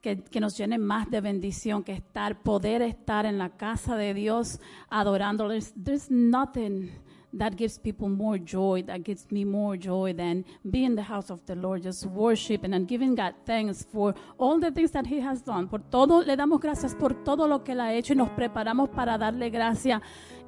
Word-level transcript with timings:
que, 0.00 0.40
nos 0.40 0.56
llene 0.56 0.78
más 0.78 1.10
de 1.10 1.20
bendición 1.20 1.82
que 1.82 1.92
estar, 1.92 2.42
poder 2.42 2.82
estar 2.82 3.26
en 3.26 3.38
la 3.38 3.50
casa 3.50 3.96
de 3.96 4.14
Dios 4.14 4.60
adorando. 4.88 5.48
There's, 5.48 5.72
there's 5.74 6.10
nothing 6.10 6.90
that 7.32 7.56
gives 7.56 7.78
people 7.78 8.08
more 8.08 8.38
joy, 8.38 8.82
that 8.84 9.02
gives 9.04 9.30
me 9.30 9.44
more 9.44 9.76
joy 9.78 10.14
than 10.14 10.44
being 10.64 10.86
in 10.86 10.96
the 10.96 11.02
house 11.02 11.30
of 11.30 11.44
the 11.46 11.54
Lord, 11.54 11.82
just 11.82 12.04
worshiping 12.06 12.74
and 12.74 12.86
giving 12.86 13.14
God 13.14 13.34
thanks 13.44 13.86
for 13.90 14.14
all 14.38 14.60
the 14.60 14.70
things 14.70 14.90
that 14.92 15.06
He 15.06 15.20
has 15.20 15.42
done. 15.42 15.68
Por 15.68 15.80
todo, 15.90 16.22
le 16.22 16.36
damos 16.36 16.60
gracias 16.60 16.94
por 16.94 17.24
todo 17.24 17.48
lo 17.48 17.64
que 17.64 17.72
Él 17.72 17.80
ha 17.80 17.94
hecho 17.94 18.12
y 18.12 18.16
nos 18.16 18.30
preparamos 18.30 18.90
para 18.90 19.16
darle 19.16 19.50
gracias 19.50 20.02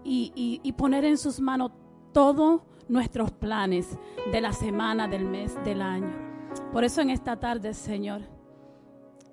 y, 0.05 0.33
y, 0.35 0.61
y 0.63 0.73
poner 0.73 1.05
en 1.05 1.17
sus 1.17 1.41
manos 1.41 1.73
todos 2.13 2.63
nuestros 2.89 3.31
planes 3.33 3.99
de 4.31 4.41
la 4.41 4.53
semana, 4.53 5.09
del 5.09 5.25
mes, 5.25 5.57
del 5.65 5.81
año. 5.81 6.13
Por 6.73 6.85
eso 6.85 7.01
en 7.01 7.11
esta 7.11 7.39
tarde, 7.39 7.73
Señor, 7.73 8.34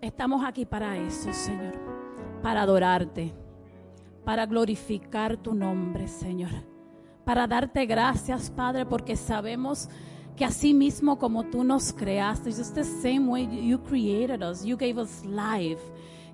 estamos 0.02 0.44
aquí 0.44 0.66
para 0.66 0.98
eso, 0.98 1.32
Señor, 1.32 1.74
para 2.42 2.64
adorarte, 2.64 3.34
para 4.26 4.46
glorificar 4.46 5.38
tu 5.38 5.54
nombre, 5.54 6.08
Señor 6.08 6.72
para 7.26 7.48
darte 7.48 7.86
gracias, 7.86 8.50
Padre, 8.50 8.86
porque 8.86 9.16
sabemos 9.16 9.90
que 10.36 10.46
así 10.46 10.74
mismo 10.74 11.18
como 11.18 11.44
tú 11.46 11.64
nos 11.64 11.94
creaste, 11.94 12.52
just 12.52 12.74
the 12.74 12.84
same 12.84 13.28
way 13.28 13.48
you 13.48 13.78
created 13.80 14.42
us, 14.42 14.64
you 14.64 14.76
gave 14.76 15.00
us 15.00 15.24
life, 15.26 15.82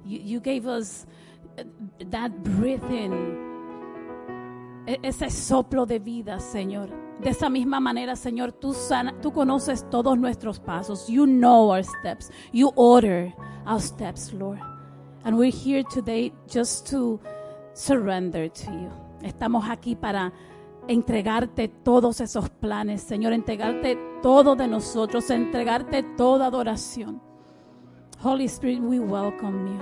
you, 0.05 0.19
you 0.19 0.39
gave 0.39 0.67
us 0.67 1.05
that 2.09 2.31
breathing, 2.43 3.13
e, 4.85 4.99
ese 5.03 5.29
soplo 5.29 5.85
de 5.85 5.99
vida, 5.99 6.39
Señor. 6.39 7.06
De 7.21 7.31
esa 7.31 7.49
misma 7.49 7.79
manera, 7.79 8.15
Señor, 8.15 8.51
tú, 8.51 8.73
sana, 8.73 9.19
tú 9.21 9.31
conoces 9.31 9.89
todos 9.89 10.17
nuestros 10.17 10.59
pasos. 10.59 11.07
You 11.07 11.25
know 11.25 11.71
our 11.71 11.83
steps. 11.83 12.29
You 12.53 12.71
order 12.75 13.33
our 13.65 13.81
steps, 13.81 14.31
Lord. 14.33 14.59
And 15.23 15.37
we're 15.37 15.51
here 15.51 15.83
today 15.83 16.31
just 16.47 16.89
to 16.91 17.19
surrender 17.73 18.49
to 18.49 18.71
you. 18.71 18.89
Estamos 19.23 19.67
aquí 19.67 19.95
para 19.95 20.31
entregarte 20.87 21.67
todos 21.67 22.21
esos 22.21 22.49
planes, 22.49 23.01
Señor, 23.01 23.33
entregarte 23.33 23.97
todo 24.21 24.55
de 24.55 24.67
nosotros, 24.67 25.29
entregarte 25.31 26.03
toda 26.03 26.45
adoración. 26.45 27.21
Holy 28.23 28.45
Spirit, 28.45 28.79
we 28.79 28.99
welcome 28.99 29.71
you. 29.71 29.79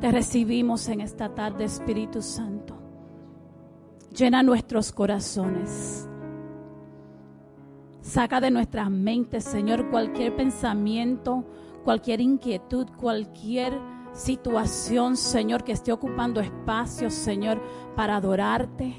Te 0.00 0.10
recibimos 0.10 0.88
en 0.88 1.00
esta 1.00 1.34
tarde, 1.34 1.64
Espíritu 1.64 2.20
Santo. 2.20 2.76
Llena 4.10 4.42
nuestros 4.42 4.92
corazones. 4.92 6.08
Saca 8.06 8.40
de 8.40 8.50
nuestras 8.50 8.90
mentes, 8.90 9.44
Señor, 9.44 9.90
cualquier 9.90 10.36
pensamiento, 10.36 11.44
cualquier 11.84 12.20
inquietud, 12.20 12.86
cualquier 12.96 13.72
situación, 14.12 15.16
Señor, 15.16 15.64
que 15.64 15.72
esté 15.72 15.92
ocupando 15.92 16.40
espacio, 16.40 17.10
Señor, 17.10 17.60
para 17.96 18.16
adorarte 18.16 18.94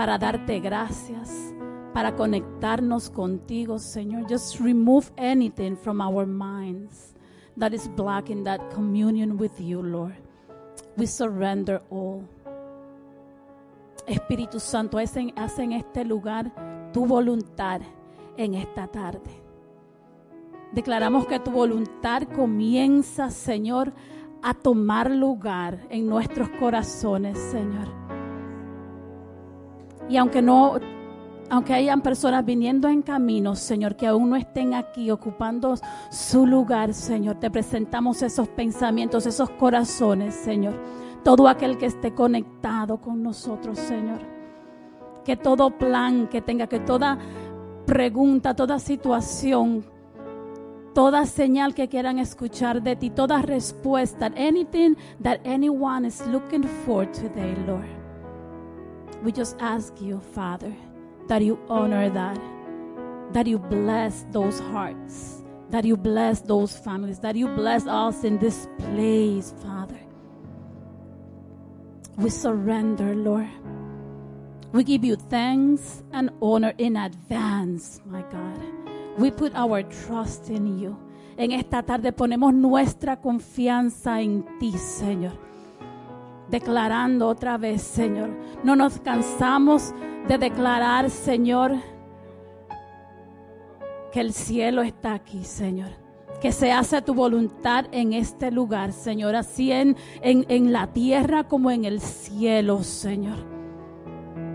para 0.00 0.16
darte 0.16 0.60
gracias, 0.60 1.54
para 1.92 2.16
conectarnos 2.16 3.10
contigo, 3.10 3.78
Señor. 3.78 4.26
Just 4.30 4.58
remove 4.58 5.10
anything 5.18 5.76
from 5.76 6.00
our 6.00 6.26
minds 6.26 7.14
that 7.58 7.74
is 7.74 7.86
blocking 7.86 8.42
that 8.44 8.60
communion 8.72 9.36
with 9.36 9.52
you, 9.58 9.82
Lord. 9.82 10.16
We 10.96 11.06
surrender 11.06 11.82
all. 11.90 12.26
Espíritu 14.06 14.58
Santo, 14.58 14.98
haz 14.98 15.14
en, 15.16 15.32
haz 15.36 15.58
en 15.58 15.72
este 15.72 16.04
lugar 16.04 16.50
tu 16.94 17.04
voluntad 17.04 17.82
en 18.40 18.54
esta 18.54 18.86
tarde. 18.86 19.30
Declaramos 20.72 21.26
que 21.26 21.38
tu 21.40 21.50
voluntad 21.50 22.22
comienza, 22.22 23.30
Señor, 23.30 23.92
a 24.42 24.54
tomar 24.54 25.10
lugar 25.10 25.86
en 25.90 26.06
nuestros 26.06 26.48
corazones, 26.50 27.38
Señor. 27.38 27.88
Y 30.08 30.16
aunque 30.16 30.40
no, 30.40 30.78
aunque 31.50 31.74
hayan 31.74 32.00
personas 32.00 32.44
viniendo 32.44 32.88
en 32.88 33.02
camino, 33.02 33.54
Señor, 33.56 33.96
que 33.96 34.06
aún 34.06 34.30
no 34.30 34.36
estén 34.36 34.72
aquí 34.72 35.10
ocupando 35.10 35.74
su 36.10 36.46
lugar, 36.46 36.94
Señor, 36.94 37.36
te 37.36 37.50
presentamos 37.50 38.22
esos 38.22 38.48
pensamientos, 38.48 39.26
esos 39.26 39.50
corazones, 39.50 40.34
Señor. 40.34 40.74
Todo 41.22 41.46
aquel 41.46 41.76
que 41.76 41.86
esté 41.86 42.14
conectado 42.14 42.96
con 42.98 43.22
nosotros, 43.22 43.78
Señor. 43.78 44.20
Que 45.24 45.36
todo 45.36 45.76
plan 45.76 46.28
que 46.28 46.40
tenga, 46.40 46.66
que 46.66 46.80
toda 46.80 47.18
pregunta, 47.90 48.54
toda 48.54 48.78
situación, 48.78 49.84
toda 50.94 51.26
señal 51.26 51.74
que 51.74 51.88
quieran 51.88 52.20
escuchar 52.20 52.80
de 52.80 52.94
ti, 52.94 53.10
toda 53.10 53.42
respuesta, 53.42 54.30
anything 54.36 54.94
that 55.20 55.40
anyone 55.44 56.06
is 56.06 56.24
looking 56.28 56.62
for 56.86 57.04
today, 57.10 57.52
Lord. 57.66 57.88
We 59.24 59.32
just 59.32 59.56
ask 59.60 60.00
you, 60.00 60.20
Father, 60.20 60.72
that 61.26 61.42
you 61.42 61.58
honor 61.68 62.08
that, 62.10 62.38
that 63.32 63.48
you 63.48 63.58
bless 63.58 64.24
those 64.30 64.60
hearts, 64.72 65.42
that 65.70 65.84
you 65.84 65.96
bless 65.96 66.42
those 66.42 66.78
families, 66.78 67.18
that 67.18 67.34
you 67.34 67.48
bless 67.48 67.88
us 67.88 68.22
in 68.22 68.38
this 68.38 68.68
place, 68.78 69.52
Father. 69.64 69.98
We 72.18 72.30
surrender, 72.30 73.16
Lord. 73.16 73.48
We 74.72 74.84
give 74.84 75.04
you 75.04 75.16
thanks 75.16 76.02
and 76.12 76.30
honor 76.40 76.74
in 76.78 76.96
advance, 76.96 78.00
my 78.06 78.22
God. 78.30 78.58
We 79.18 79.30
put 79.30 79.54
our 79.54 79.82
trust 79.82 80.48
in 80.48 80.78
you. 80.78 80.96
En 81.36 81.52
esta 81.52 81.82
tarde 81.82 82.12
ponemos 82.12 82.52
nuestra 82.54 83.20
confianza 83.20 84.20
en 84.20 84.44
ti, 84.58 84.72
Señor 84.72 85.50
declarando 86.50 87.28
otra 87.28 87.56
vez, 87.56 87.82
Señor. 87.82 88.30
No 88.64 88.76
nos 88.76 88.98
cansamos 88.98 89.94
de 90.28 90.36
declarar, 90.36 91.10
Señor, 91.10 91.76
que 94.12 94.20
el 94.20 94.32
cielo 94.32 94.82
está 94.82 95.14
aquí, 95.14 95.44
Señor. 95.44 95.90
Que 96.40 96.52
se 96.52 96.72
hace 96.72 97.02
tu 97.02 97.14
voluntad 97.14 97.86
en 97.92 98.12
este 98.12 98.50
lugar, 98.50 98.92
Señor. 98.92 99.36
Así 99.36 99.72
en, 99.72 99.96
en, 100.22 100.44
en 100.48 100.72
la 100.72 100.88
tierra 100.88 101.44
como 101.44 101.70
en 101.70 101.84
el 101.84 102.00
cielo, 102.00 102.82
Señor. 102.82 103.59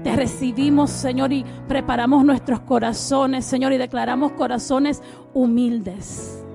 Te 0.05 0.15
recibimos, 0.15 0.91
Señor, 0.91 1.33
y 1.33 1.43
preparamos 1.67 2.23
nuestros 2.23 2.59
corazones, 2.59 3.43
Señor, 3.43 3.73
y 3.73 3.79
declaramos 3.79 4.33
corazones 4.33 5.01
humildes, 5.33 6.45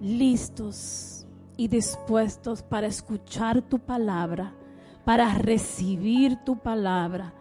listos 0.00 1.26
y 1.56 1.66
dispuestos 1.66 2.62
para 2.62 2.86
escuchar 2.86 3.60
tu 3.62 3.80
palabra, 3.80 4.54
para 5.04 5.34
recibir 5.34 6.36
tu 6.44 6.56
palabra, 6.56 7.34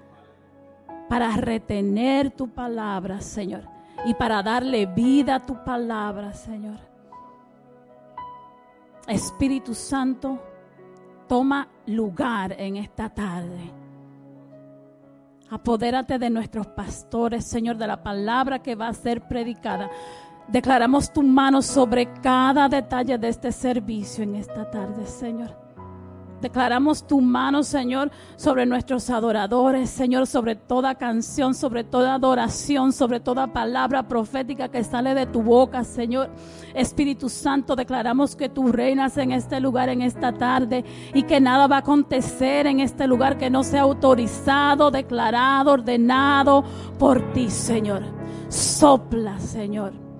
para 1.08 1.30
retener 1.38 2.32
tu 2.32 2.50
palabra, 2.50 3.22
Señor, 3.22 3.62
y 4.04 4.16
para 4.16 4.42
darle 4.42 4.88
vida 4.88 5.36
a 5.36 5.46
tu 5.46 5.64
palabra, 5.64 6.34
Señor. 6.34 6.80
Espíritu 9.08 9.76
Santo, 9.76 10.40
toma 11.28 11.68
lugar 11.86 12.56
en 12.60 12.78
esta 12.78 13.10
tarde. 13.10 13.81
Apodérate 15.52 16.18
de 16.18 16.30
nuestros 16.30 16.66
pastores, 16.68 17.44
Señor, 17.44 17.76
de 17.76 17.86
la 17.86 18.02
palabra 18.02 18.60
que 18.60 18.74
va 18.74 18.88
a 18.88 18.94
ser 18.94 19.28
predicada. 19.28 19.90
Declaramos 20.48 21.12
tu 21.12 21.24
mano 21.24 21.62
sobre 21.62 22.14
cada 22.22 22.70
detalle 22.70 23.18
de 23.18 23.28
este 23.28 23.52
servicio 23.52 24.24
en 24.24 24.36
esta 24.36 24.72
tarde, 24.72 25.06
Señor. 25.06 25.71
Declaramos 26.42 27.06
tu 27.06 27.22
mano, 27.22 27.64
Señor, 27.64 28.12
sobre 28.36 28.66
nuestros 28.66 29.10
adoradores, 29.10 29.90
Señor, 29.90 30.26
sobre 30.26 30.56
toda 30.56 30.96
canción, 30.96 31.54
sobre 31.54 31.84
toda 31.84 32.16
adoración, 32.16 32.92
sobre 32.92 33.20
toda 33.20 33.54
palabra 33.54 34.08
profética 34.08 34.70
que 34.70 34.84
sale 34.84 35.14
de 35.14 35.28
tu 35.28 35.44
boca, 35.44 35.84
Señor. 35.84 36.30
Espíritu 36.74 37.30
Santo, 37.30 37.76
declaramos 37.76 38.36
que 38.36 38.50
tú 38.50 38.72
reinas 38.72 39.18
en 39.18 39.32
este 39.32 39.60
lugar, 39.60 39.90
en 39.90 40.02
esta 40.02 40.34
tarde, 40.34 40.84
y 41.14 41.24
que 41.24 41.40
nada 41.40 41.68
va 41.68 41.78
a 41.78 41.80
acontecer 41.80 42.66
en 42.66 42.80
este 42.80 43.06
lugar 43.06 43.38
que 43.38 43.50
no 43.50 43.64
sea 43.64 43.84
autorizado, 43.84 44.90
declarado, 44.90 45.72
ordenado 45.72 46.64
por 46.98 47.34
ti, 47.34 47.50
Señor. 47.50 48.02
Sopla, 48.50 49.40
Señor 49.40 50.11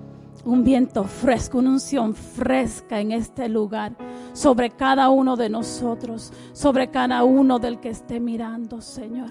un 0.46 0.64
viento 0.64 1.04
fresco, 1.04 1.60
una 1.60 1.72
unción 1.72 2.16
fresca 2.16 3.00
en 3.00 3.12
este 3.12 3.48
lugar, 3.50 3.94
sobre 4.34 4.72
cada 4.72 5.10
uno 5.10 5.36
de 5.36 5.50
nosotros, 5.50 6.32
sobre 6.54 6.90
cada 6.90 7.24
uno 7.24 7.60
del 7.60 7.80
que 7.80 7.90
esté 7.90 8.20
mirando, 8.20 8.82
Señor, 8.82 9.30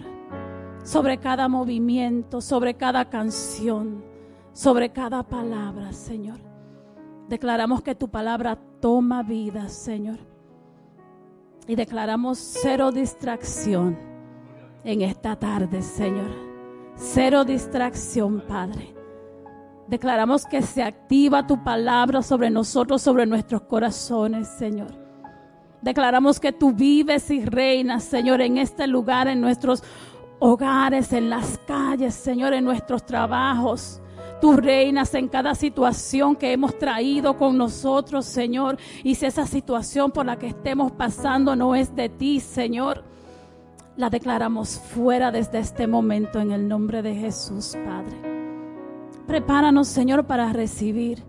sobre 0.84 1.18
cada 1.18 1.48
movimiento, 1.48 2.40
sobre 2.40 2.74
cada 2.74 3.08
canción, 3.08 4.04
sobre 4.52 4.90
cada 4.90 5.22
palabra, 5.22 5.92
Señor. 5.92 6.40
Declaramos 7.28 7.82
que 7.82 7.94
tu 7.94 8.08
palabra 8.08 8.58
toma 8.80 9.22
vida, 9.22 9.68
Señor. 9.68 10.18
Y 11.66 11.76
declaramos 11.76 12.38
cero 12.38 12.90
distracción 12.90 13.96
en 14.82 15.02
esta 15.02 15.36
tarde, 15.36 15.82
Señor. 15.82 16.30
Cero 16.96 17.44
distracción, 17.44 18.42
Padre 18.48 18.99
Declaramos 19.90 20.46
que 20.46 20.62
se 20.62 20.84
activa 20.84 21.48
tu 21.48 21.64
palabra 21.64 22.22
sobre 22.22 22.48
nosotros, 22.48 23.02
sobre 23.02 23.26
nuestros 23.26 23.62
corazones, 23.62 24.46
Señor. 24.46 24.92
Declaramos 25.82 26.38
que 26.38 26.52
tú 26.52 26.72
vives 26.72 27.28
y 27.32 27.44
reinas, 27.44 28.04
Señor, 28.04 28.40
en 28.40 28.56
este 28.56 28.86
lugar, 28.86 29.26
en 29.26 29.40
nuestros 29.40 29.82
hogares, 30.38 31.12
en 31.12 31.28
las 31.28 31.58
calles, 31.66 32.14
Señor, 32.14 32.54
en 32.54 32.64
nuestros 32.64 33.04
trabajos. 33.04 34.00
Tú 34.40 34.52
reinas 34.52 35.12
en 35.14 35.26
cada 35.26 35.56
situación 35.56 36.36
que 36.36 36.52
hemos 36.52 36.78
traído 36.78 37.36
con 37.36 37.58
nosotros, 37.58 38.26
Señor. 38.26 38.78
Y 39.02 39.16
si 39.16 39.26
esa 39.26 39.44
situación 39.44 40.12
por 40.12 40.24
la 40.24 40.38
que 40.38 40.46
estemos 40.46 40.92
pasando 40.92 41.56
no 41.56 41.74
es 41.74 41.96
de 41.96 42.08
ti, 42.08 42.38
Señor, 42.38 43.02
la 43.96 44.08
declaramos 44.08 44.78
fuera 44.78 45.32
desde 45.32 45.58
este 45.58 45.88
momento 45.88 46.38
en 46.38 46.52
el 46.52 46.68
nombre 46.68 47.02
de 47.02 47.16
Jesús, 47.16 47.76
Padre. 47.84 48.39
Prepáranos, 49.30 49.86
Señor, 49.86 50.26
para 50.26 50.52
recibir. 50.52 51.22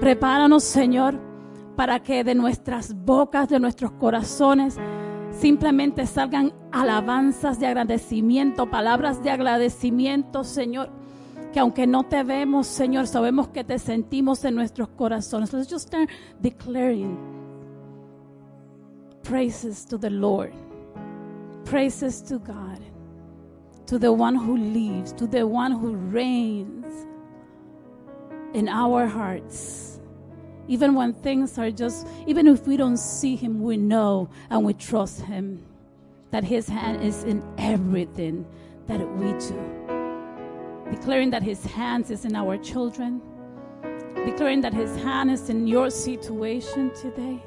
Prepáranos, 0.00 0.64
Señor, 0.64 1.20
para 1.76 2.02
que 2.02 2.24
de 2.24 2.34
nuestras 2.34 2.94
bocas, 3.04 3.50
de 3.50 3.60
nuestros 3.60 3.90
corazones, 3.90 4.78
simplemente 5.30 6.06
salgan 6.06 6.54
alabanzas 6.72 7.60
de 7.60 7.66
agradecimiento, 7.66 8.70
palabras 8.70 9.22
de 9.22 9.30
agradecimiento, 9.30 10.42
Señor. 10.42 10.88
Que 11.52 11.60
aunque 11.60 11.86
no 11.86 12.04
te 12.04 12.22
vemos, 12.22 12.66
Señor, 12.66 13.08
sabemos 13.08 13.48
que 13.48 13.62
te 13.62 13.78
sentimos 13.78 14.42
en 14.46 14.54
nuestros 14.54 14.88
corazones. 14.88 15.52
Let's 15.52 15.70
just 15.70 15.88
start 15.88 16.08
declaring 16.40 17.18
praises 19.22 19.84
to 19.84 19.98
the 19.98 20.08
Lord, 20.08 20.54
praises 21.66 22.24
to 22.24 22.38
God 22.38 22.73
to 23.86 23.98
the 23.98 24.12
one 24.12 24.34
who 24.34 24.56
lives, 24.56 25.12
to 25.12 25.26
the 25.26 25.46
one 25.46 25.72
who 25.72 25.94
reigns 25.94 26.86
in 28.54 28.68
our 28.68 29.06
hearts. 29.06 30.00
Even 30.68 30.94
when 30.94 31.12
things 31.12 31.58
are 31.58 31.70
just, 31.70 32.06
even 32.26 32.46
if 32.46 32.66
we 32.66 32.76
don't 32.76 32.96
see 32.96 33.36
him, 33.36 33.60
we 33.60 33.76
know 33.76 34.30
and 34.48 34.64
we 34.64 34.72
trust 34.72 35.20
him 35.20 35.62
that 36.30 36.42
his 36.42 36.66
hand 36.66 37.02
is 37.02 37.24
in 37.24 37.42
everything 37.58 38.46
that 38.86 39.00
we 39.16 39.32
do. 39.34 40.90
Declaring 40.90 41.30
that 41.30 41.42
his 41.42 41.64
hand 41.64 42.10
is 42.10 42.24
in 42.24 42.34
our 42.34 42.56
children, 42.56 43.20
declaring 44.24 44.62
that 44.62 44.72
his 44.72 44.96
hand 45.02 45.30
is 45.30 45.50
in 45.50 45.66
your 45.66 45.90
situation 45.90 46.90
today 46.94 47.42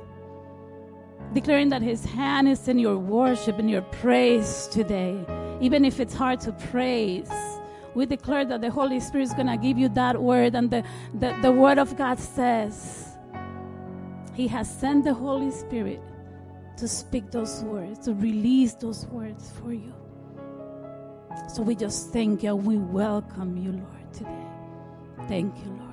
declaring 1.33 1.69
that 1.69 1.81
his 1.81 2.05
hand 2.05 2.47
is 2.47 2.67
in 2.67 2.79
your 2.79 2.97
worship 2.97 3.59
and 3.59 3.69
your 3.69 3.81
praise 3.81 4.67
today 4.71 5.25
even 5.59 5.85
if 5.85 5.99
it's 5.99 6.13
hard 6.13 6.39
to 6.41 6.51
praise. 6.51 7.31
We 7.95 8.05
declare 8.05 8.45
that 8.45 8.61
the 8.61 8.69
Holy 8.69 8.99
Spirit 8.99 9.23
is 9.23 9.33
going 9.33 9.47
to 9.47 9.57
give 9.57 9.77
you 9.77 9.89
that 9.89 10.21
word, 10.21 10.53
and 10.53 10.69
the, 10.69 10.83
the, 11.15 11.35
the 11.41 11.51
Word 11.51 11.79
of 11.79 11.97
God 11.97 12.19
says 12.19 13.17
He 14.35 14.47
has 14.49 14.69
sent 14.69 15.03
the 15.03 15.13
Holy 15.13 15.51
Spirit 15.51 16.01
to 16.77 16.87
speak 16.87 17.31
those 17.31 17.63
words, 17.63 17.99
to 18.05 18.13
release 18.13 18.73
those 18.75 19.07
words 19.07 19.51
for 19.59 19.73
you. 19.73 19.93
So 21.47 21.63
we 21.63 21.75
just 21.75 22.13
thank 22.13 22.43
you. 22.43 22.55
We 22.55 22.77
welcome 22.77 23.57
you, 23.57 23.71
Lord, 23.71 24.13
today. 24.13 24.47
Thank 25.27 25.57
you, 25.57 25.71
Lord. 25.71 25.87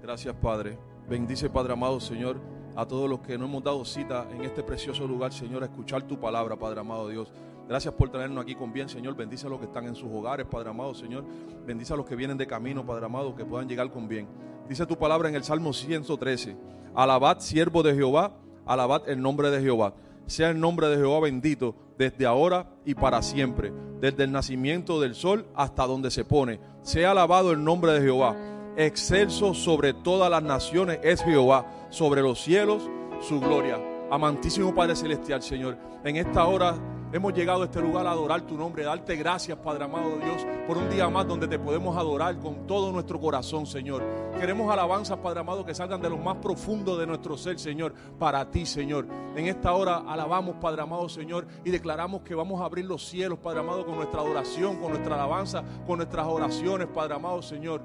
Gracias, 0.00 0.34
Padre. 0.40 0.78
Bendice, 1.08 1.48
Padre 1.50 1.72
amado, 1.72 1.98
Señor, 2.00 2.38
a 2.76 2.86
todos 2.86 3.08
los 3.08 3.20
que 3.20 3.36
no 3.36 3.46
hemos 3.46 3.64
dado 3.64 3.84
cita 3.84 4.26
en 4.30 4.44
este 4.44 4.62
precioso 4.62 5.06
lugar, 5.06 5.32
Señor, 5.32 5.62
a 5.62 5.66
escuchar 5.66 6.02
tu 6.02 6.20
palabra, 6.20 6.56
Padre 6.56 6.80
amado 6.80 7.08
Dios. 7.08 7.32
Gracias 7.68 7.92
por 7.92 8.08
traernos 8.08 8.42
aquí 8.42 8.54
con 8.54 8.72
bien, 8.72 8.88
Señor. 8.88 9.14
Bendice 9.14 9.46
a 9.46 9.50
los 9.50 9.58
que 9.58 9.66
están 9.66 9.86
en 9.86 9.94
sus 9.94 10.10
hogares, 10.10 10.46
Padre 10.46 10.70
amado, 10.70 10.94
Señor. 10.94 11.22
Bendice 11.66 11.92
a 11.92 11.96
los 11.96 12.06
que 12.06 12.16
vienen 12.16 12.38
de 12.38 12.46
camino, 12.46 12.86
Padre 12.86 13.04
amado, 13.04 13.36
que 13.36 13.44
puedan 13.44 13.68
llegar 13.68 13.90
con 13.92 14.08
bien. 14.08 14.26
Dice 14.66 14.86
tu 14.86 14.96
palabra 14.96 15.28
en 15.28 15.34
el 15.34 15.44
Salmo 15.44 15.74
113. 15.74 16.56
Alabad, 16.94 17.40
siervo 17.40 17.82
de 17.82 17.94
Jehová, 17.94 18.32
alabad 18.64 19.06
el 19.06 19.20
nombre 19.20 19.50
de 19.50 19.60
Jehová. 19.60 19.92
Sea 20.26 20.48
el 20.48 20.58
nombre 20.58 20.88
de 20.88 20.96
Jehová 20.96 21.20
bendito 21.20 21.74
desde 21.98 22.24
ahora 22.24 22.70
y 22.86 22.94
para 22.94 23.20
siempre, 23.20 23.70
desde 24.00 24.24
el 24.24 24.32
nacimiento 24.32 24.98
del 24.98 25.14
sol 25.14 25.46
hasta 25.54 25.86
donde 25.86 26.10
se 26.10 26.24
pone. 26.24 26.60
Sea 26.82 27.10
alabado 27.10 27.52
el 27.52 27.62
nombre 27.62 27.92
de 27.92 28.00
Jehová. 28.00 28.34
Excelso 28.78 29.52
sobre 29.52 29.92
todas 29.92 30.30
las 30.30 30.42
naciones 30.42 31.00
es 31.02 31.22
Jehová, 31.22 31.66
sobre 31.90 32.22
los 32.22 32.40
cielos 32.40 32.88
su 33.20 33.40
gloria. 33.40 33.78
Amantísimo 34.10 34.74
Padre 34.74 34.96
Celestial, 34.96 35.42
Señor, 35.42 35.76
en 36.04 36.16
esta 36.16 36.46
hora 36.46 36.78
Hemos 37.10 37.32
llegado 37.32 37.62
a 37.62 37.64
este 37.64 37.80
lugar 37.80 38.06
a 38.06 38.10
adorar 38.10 38.42
tu 38.42 38.54
nombre, 38.54 38.84
darte 38.84 39.16
gracias, 39.16 39.56
Padre 39.56 39.84
amado 39.84 40.18
Dios, 40.18 40.46
por 40.66 40.76
un 40.76 40.90
día 40.90 41.08
más 41.08 41.26
donde 41.26 41.48
te 41.48 41.58
podemos 41.58 41.96
adorar 41.96 42.38
con 42.38 42.66
todo 42.66 42.92
nuestro 42.92 43.18
corazón, 43.18 43.64
Señor. 43.64 44.02
Queremos 44.38 44.70
alabanzas, 44.70 45.16
Padre 45.16 45.40
amado, 45.40 45.64
que 45.64 45.74
salgan 45.74 46.02
de 46.02 46.10
lo 46.10 46.18
más 46.18 46.36
profundo 46.36 46.98
de 46.98 47.06
nuestro 47.06 47.38
ser, 47.38 47.58
Señor, 47.58 47.94
para 48.18 48.50
ti, 48.50 48.66
Señor. 48.66 49.06
En 49.34 49.46
esta 49.46 49.72
hora 49.72 50.04
alabamos, 50.06 50.56
Padre 50.56 50.82
amado, 50.82 51.08
Señor, 51.08 51.46
y 51.64 51.70
declaramos 51.70 52.20
que 52.20 52.34
vamos 52.34 52.60
a 52.60 52.66
abrir 52.66 52.84
los 52.84 53.08
cielos, 53.08 53.38
Padre 53.38 53.60
amado, 53.60 53.86
con 53.86 53.96
nuestra 53.96 54.20
adoración, 54.20 54.76
con 54.76 54.90
nuestra 54.90 55.14
alabanza, 55.14 55.64
con 55.86 55.96
nuestras 55.96 56.26
oraciones, 56.26 56.88
Padre 56.88 57.14
amado, 57.14 57.40
Señor, 57.40 57.80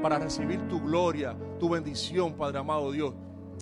para 0.00 0.18
recibir 0.18 0.66
tu 0.68 0.80
gloria, 0.80 1.36
tu 1.60 1.68
bendición, 1.68 2.32
Padre 2.32 2.60
amado 2.60 2.92
Dios. 2.92 3.12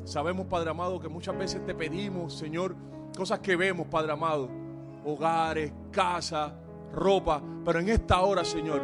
Sabemos, 0.05 0.47
Padre 0.47 0.71
amado, 0.71 1.01
que 1.01 1.09
muchas 1.09 1.37
veces 1.37 1.67
te 1.67 1.75
pedimos, 1.75 2.35
Señor, 2.35 2.77
cosas 3.17 3.41
que 3.41 3.57
vemos, 3.57 3.89
Padre 3.89 4.13
amado 4.13 4.66
hogares, 5.07 5.73
casa, 5.91 6.55
ropa. 6.93 7.43
Pero 7.65 7.81
en 7.81 7.89
esta 7.89 8.21
hora, 8.21 8.45
Señor, 8.45 8.83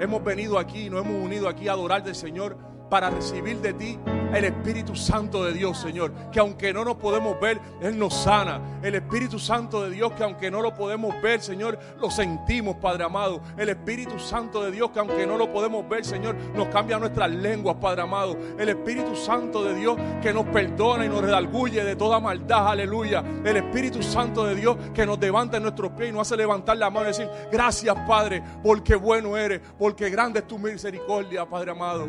hemos 0.00 0.24
venido 0.24 0.58
aquí, 0.58 0.88
nos 0.88 1.04
hemos 1.04 1.22
unido 1.22 1.48
aquí 1.48 1.68
a 1.68 1.72
adorar 1.72 2.02
del 2.02 2.14
Señor 2.14 2.56
para 2.88 3.10
recibir 3.10 3.58
de 3.60 3.72
ti 3.72 3.98
el 4.34 4.44
Espíritu 4.44 4.96
Santo 4.96 5.44
de 5.44 5.52
Dios, 5.52 5.78
Señor. 5.78 6.12
Que 6.32 6.40
aunque 6.40 6.72
no 6.72 6.84
nos 6.84 6.96
podemos 6.96 7.38
ver, 7.40 7.60
Él 7.80 7.98
nos 7.98 8.14
sana. 8.14 8.60
El 8.82 8.96
Espíritu 8.96 9.38
Santo 9.38 9.82
de 9.82 9.90
Dios, 9.90 10.12
que 10.12 10.24
aunque 10.24 10.50
no 10.50 10.60
lo 10.60 10.74
podemos 10.74 11.20
ver, 11.22 11.40
Señor, 11.40 11.78
lo 12.00 12.10
sentimos, 12.10 12.76
Padre 12.76 13.04
amado. 13.04 13.40
El 13.56 13.68
Espíritu 13.68 14.18
Santo 14.18 14.62
de 14.64 14.70
Dios, 14.72 14.90
que 14.90 14.98
aunque 14.98 15.26
no 15.26 15.36
lo 15.36 15.52
podemos 15.52 15.88
ver, 15.88 16.04
Señor, 16.04 16.34
nos 16.54 16.68
cambia 16.68 16.98
nuestras 16.98 17.30
lenguas, 17.30 17.76
Padre 17.80 18.02
amado. 18.02 18.36
El 18.58 18.68
Espíritu 18.68 19.14
Santo 19.14 19.64
de 19.64 19.74
Dios, 19.74 19.96
que 20.20 20.32
nos 20.32 20.46
perdona 20.46 21.04
y 21.04 21.08
nos 21.08 21.20
redalgulle 21.20 21.84
de 21.84 21.96
toda 21.96 22.18
maldad, 22.18 22.68
aleluya. 22.68 23.24
El 23.44 23.56
Espíritu 23.56 24.02
Santo 24.02 24.44
de 24.44 24.56
Dios, 24.56 24.76
que 24.92 25.06
nos 25.06 25.18
levanta 25.18 25.56
en 25.56 25.62
nuestros 25.62 25.92
pies 25.92 26.10
y 26.10 26.12
nos 26.12 26.22
hace 26.22 26.36
levantar 26.36 26.76
la 26.76 26.90
mano 26.90 27.06
y 27.06 27.08
decir, 27.08 27.28
gracias, 27.50 27.96
Padre, 28.06 28.42
porque 28.62 28.94
bueno 28.94 29.36
eres, 29.36 29.60
porque 29.78 30.10
grande 30.10 30.40
es 30.40 30.46
tu 30.46 30.58
misericordia, 30.58 31.46
Padre 31.46 31.70
amado. 31.70 32.08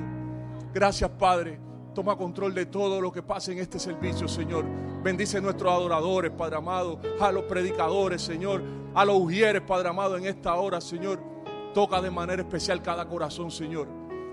Gracias, 0.76 1.10
Padre. 1.12 1.58
Toma 1.94 2.18
control 2.18 2.54
de 2.54 2.66
todo 2.66 3.00
lo 3.00 3.10
que 3.10 3.24
pasa 3.24 3.50
en 3.54 3.60
este 3.60 3.80
servicio, 3.80 4.28
Señor. 4.28 4.66
Bendice 5.02 5.38
a 5.38 5.42
nuestros 5.42 5.72
adoradores, 5.72 6.32
Padre 6.32 6.58
amado, 6.58 7.00
a 7.18 7.32
los 7.32 7.46
predicadores, 7.46 8.22
Señor, 8.22 8.62
a 8.94 9.06
los 9.06 9.16
ujieres, 9.16 9.62
Padre 9.62 9.88
amado, 9.88 10.18
en 10.18 10.26
esta 10.26 10.54
hora, 10.56 10.82
Señor. 10.82 11.22
Toca 11.74 12.02
de 12.02 12.12
manera 12.12 12.42
especial 12.42 12.82
cada 12.82 13.08
corazón, 13.08 13.52
Señor. 13.52 13.88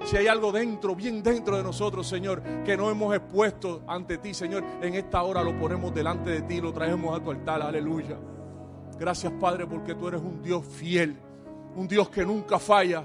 Si 0.05 0.17
hay 0.17 0.27
algo 0.27 0.51
dentro, 0.51 0.97
bien 0.97 1.23
dentro 1.23 1.57
de 1.57 1.63
nosotros, 1.63 2.09
Señor, 2.09 2.43
que 2.65 2.77
no 2.77 2.91
hemos 2.91 3.15
expuesto 3.15 3.85
ante 3.87 4.19
ti, 4.19 4.35
Señor, 4.35 4.65
en 4.83 4.95
esta 4.95 5.23
hora 5.23 5.45
lo 5.45 5.57
ponemos 5.57 5.95
delante 5.95 6.31
de 6.31 6.43
ti, 6.43 6.61
lo 6.61 6.73
traemos 6.73 7.17
a 7.17 7.23
tu 7.23 7.31
altar, 7.31 7.63
aleluya. 7.63 8.19
Gracias, 8.99 9.33
Padre, 9.41 9.65
porque 9.65 9.95
tú 9.95 10.09
eres 10.09 10.21
un 10.21 10.43
Dios 10.43 10.67
fiel, 10.67 11.17
un 11.77 11.87
Dios 11.87 12.09
que 12.09 12.27
nunca 12.27 12.59
falla. 12.59 13.05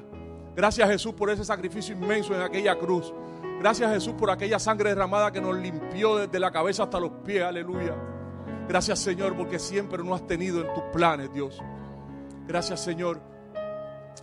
Gracias, 0.57 0.89
Jesús, 0.89 1.13
por 1.13 1.29
ese 1.29 1.45
sacrificio 1.45 1.95
inmenso 1.95 2.33
en 2.33 2.41
aquella 2.41 2.75
cruz. 2.79 3.13
Gracias 3.59 3.91
Jesús 3.91 4.15
por 4.15 4.31
aquella 4.31 4.57
sangre 4.57 4.89
derramada 4.89 5.31
que 5.31 5.39
nos 5.39 5.55
limpió 5.55 6.15
desde 6.17 6.39
la 6.39 6.51
cabeza 6.51 6.83
hasta 6.83 6.99
los 6.99 7.11
pies. 7.23 7.43
Aleluya. 7.43 7.95
Gracias 8.67 8.97
Señor 8.97 9.35
porque 9.35 9.59
siempre 9.59 10.03
nos 10.03 10.19
has 10.19 10.25
tenido 10.25 10.61
en 10.61 10.73
tus 10.73 10.83
planes, 10.91 11.31
Dios. 11.31 11.59
Gracias 12.47 12.79
Señor 12.79 13.21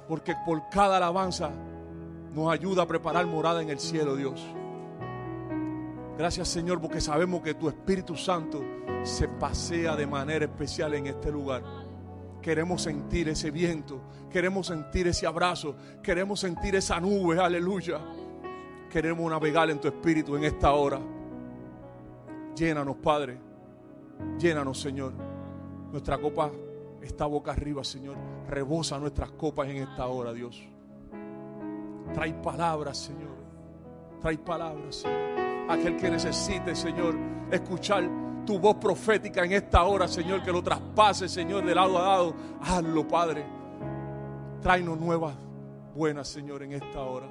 porque 0.08 0.34
por 0.44 0.68
cada 0.70 0.96
alabanza 0.96 1.52
nos 2.32 2.52
ayuda 2.52 2.82
a 2.82 2.86
preparar 2.86 3.26
morada 3.26 3.62
en 3.62 3.70
el 3.70 3.78
cielo, 3.78 4.16
Dios. 4.16 4.44
Gracias 6.18 6.48
Señor 6.48 6.80
porque 6.80 7.00
sabemos 7.00 7.42
que 7.42 7.54
tu 7.54 7.68
Espíritu 7.68 8.16
Santo 8.16 8.60
se 9.04 9.28
pasea 9.28 9.94
de 9.94 10.08
manera 10.08 10.46
especial 10.46 10.94
en 10.94 11.06
este 11.06 11.30
lugar. 11.30 11.62
Queremos 12.44 12.82
sentir 12.82 13.28
ese 13.28 13.50
viento, 13.50 14.02
queremos 14.30 14.66
sentir 14.66 15.08
ese 15.08 15.26
abrazo, 15.26 15.74
queremos 16.02 16.40
sentir 16.40 16.76
esa 16.76 17.00
nube, 17.00 17.40
aleluya 17.40 17.98
queremos 18.94 19.28
navegar 19.28 19.68
en 19.70 19.80
tu 19.80 19.88
espíritu 19.88 20.36
en 20.36 20.44
esta 20.44 20.72
hora. 20.72 21.00
Llénanos, 22.54 22.94
Padre. 22.98 23.36
Llénanos, 24.38 24.80
Señor. 24.80 25.12
Nuestra 25.90 26.16
copa 26.16 26.52
está 27.02 27.26
boca 27.26 27.50
arriba, 27.50 27.82
Señor. 27.82 28.14
Rebosa 28.48 28.96
nuestras 29.00 29.32
copas 29.32 29.68
en 29.68 29.78
esta 29.78 30.06
hora, 30.06 30.32
Dios. 30.32 30.62
Trae 32.12 32.34
palabras, 32.34 32.98
Señor. 32.98 33.34
Trae 34.22 34.38
palabras, 34.38 34.94
Señor. 34.94 35.70
Aquel 35.70 35.96
que 35.96 36.08
necesite, 36.08 36.76
Señor, 36.76 37.16
escuchar 37.50 38.08
tu 38.44 38.58
voz 38.58 38.76
profética 38.76 39.44
en 39.44 39.52
esta 39.52 39.84
hora, 39.84 40.08
Señor, 40.08 40.42
que 40.42 40.52
lo 40.52 40.62
traspase, 40.62 41.28
Señor, 41.28 41.64
de 41.64 41.74
lado 41.74 41.98
a 41.98 42.02
lado. 42.02 42.34
Hazlo, 42.60 43.06
Padre. 43.06 43.44
Tráenos 44.60 44.98
nuevas 44.98 45.34
buenas, 45.94 46.28
Señor, 46.28 46.62
en 46.62 46.72
esta 46.72 47.00
hora. 47.00 47.26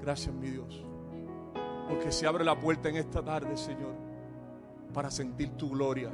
Gracias, 0.00 0.34
mi 0.34 0.48
Dios. 0.48 0.84
Porque 1.88 2.12
se 2.12 2.26
abre 2.26 2.44
la 2.44 2.58
puerta 2.58 2.88
en 2.88 2.96
esta 2.96 3.22
tarde, 3.22 3.56
Señor, 3.56 3.94
para 4.92 5.10
sentir 5.10 5.50
tu 5.50 5.70
gloria. 5.70 6.10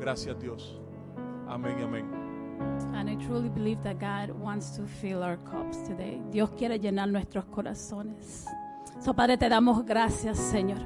Gracias, 0.00 0.38
Dios. 0.38 0.80
Amén 1.48 1.76
y 1.78 1.82
amén. 1.82 2.26
And 2.94 3.08
I 3.08 3.16
truly 3.26 3.48
believe 3.48 3.82
that 3.82 3.98
God 3.98 4.30
wants 4.40 4.76
to 4.76 4.86
fill 4.86 5.22
our 5.22 5.36
cups 5.44 5.82
today. 5.86 6.20
Dios 6.30 6.50
quiere 6.56 6.78
llenar 6.78 7.08
nuestros 7.08 7.44
corazones. 7.46 8.46
So, 8.98 9.14
Padre, 9.14 9.36
te 9.36 9.48
damos 9.48 9.84
gracias, 9.84 10.36
Señor, 10.38 10.78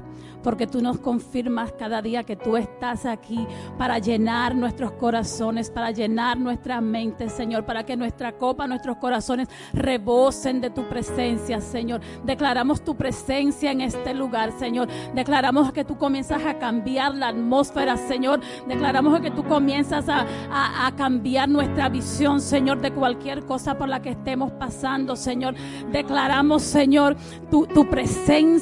porque 0.43 0.67
tú 0.67 0.81
nos 0.81 0.99
confirmas 0.99 1.71
cada 1.71 2.01
día 2.01 2.23
que 2.23 2.35
tú 2.35 2.55
estás 2.57 3.05
aquí 3.05 3.47
para 3.79 3.97
llenar 3.99 4.53
nuestros 4.55 4.91
corazones, 4.93 5.71
para 5.71 5.89
llenar 5.91 6.37
nuestras 6.39 6.81
mentes, 6.83 7.31
Señor, 7.31 7.65
para 7.65 7.83
que 7.85 7.95
nuestra 7.97 8.33
copa, 8.33 8.67
nuestros 8.67 8.97
corazones 8.97 9.47
rebosen 9.73 10.61
de 10.61 10.69
tu 10.69 10.87
presencia, 10.87 11.61
Señor. 11.61 12.01
Declaramos 12.23 12.83
tu 12.83 12.95
presencia 12.95 13.71
en 13.71 13.81
este 13.81 14.13
lugar, 14.13 14.51
Señor. 14.59 14.87
Declaramos 15.15 15.71
que 15.71 15.83
tú 15.85 15.97
comienzas 15.97 16.43
a 16.45 16.59
cambiar 16.59 17.15
la 17.15 17.29
atmósfera, 17.29 17.97
Señor. 17.97 18.39
Declaramos 18.67 19.19
que 19.21 19.31
tú 19.31 19.43
comienzas 19.45 20.07
a, 20.09 20.25
a- 20.51 20.91
cambiar 20.95 21.49
nuestra 21.49 21.87
visión, 21.89 22.39
Señor, 22.41 22.81
de 22.81 22.91
cualquier 22.91 23.45
cosa 23.45 23.77
por 23.77 23.87
la 23.89 24.01
que 24.01 24.09
estemos 24.11 24.51
pasando, 24.53 25.15
Señor. 25.15 25.55
Declaramos, 25.91 26.61
Señor, 26.61 27.15
tu, 27.49 27.65
tu 27.67 27.87
presencia 27.89 28.10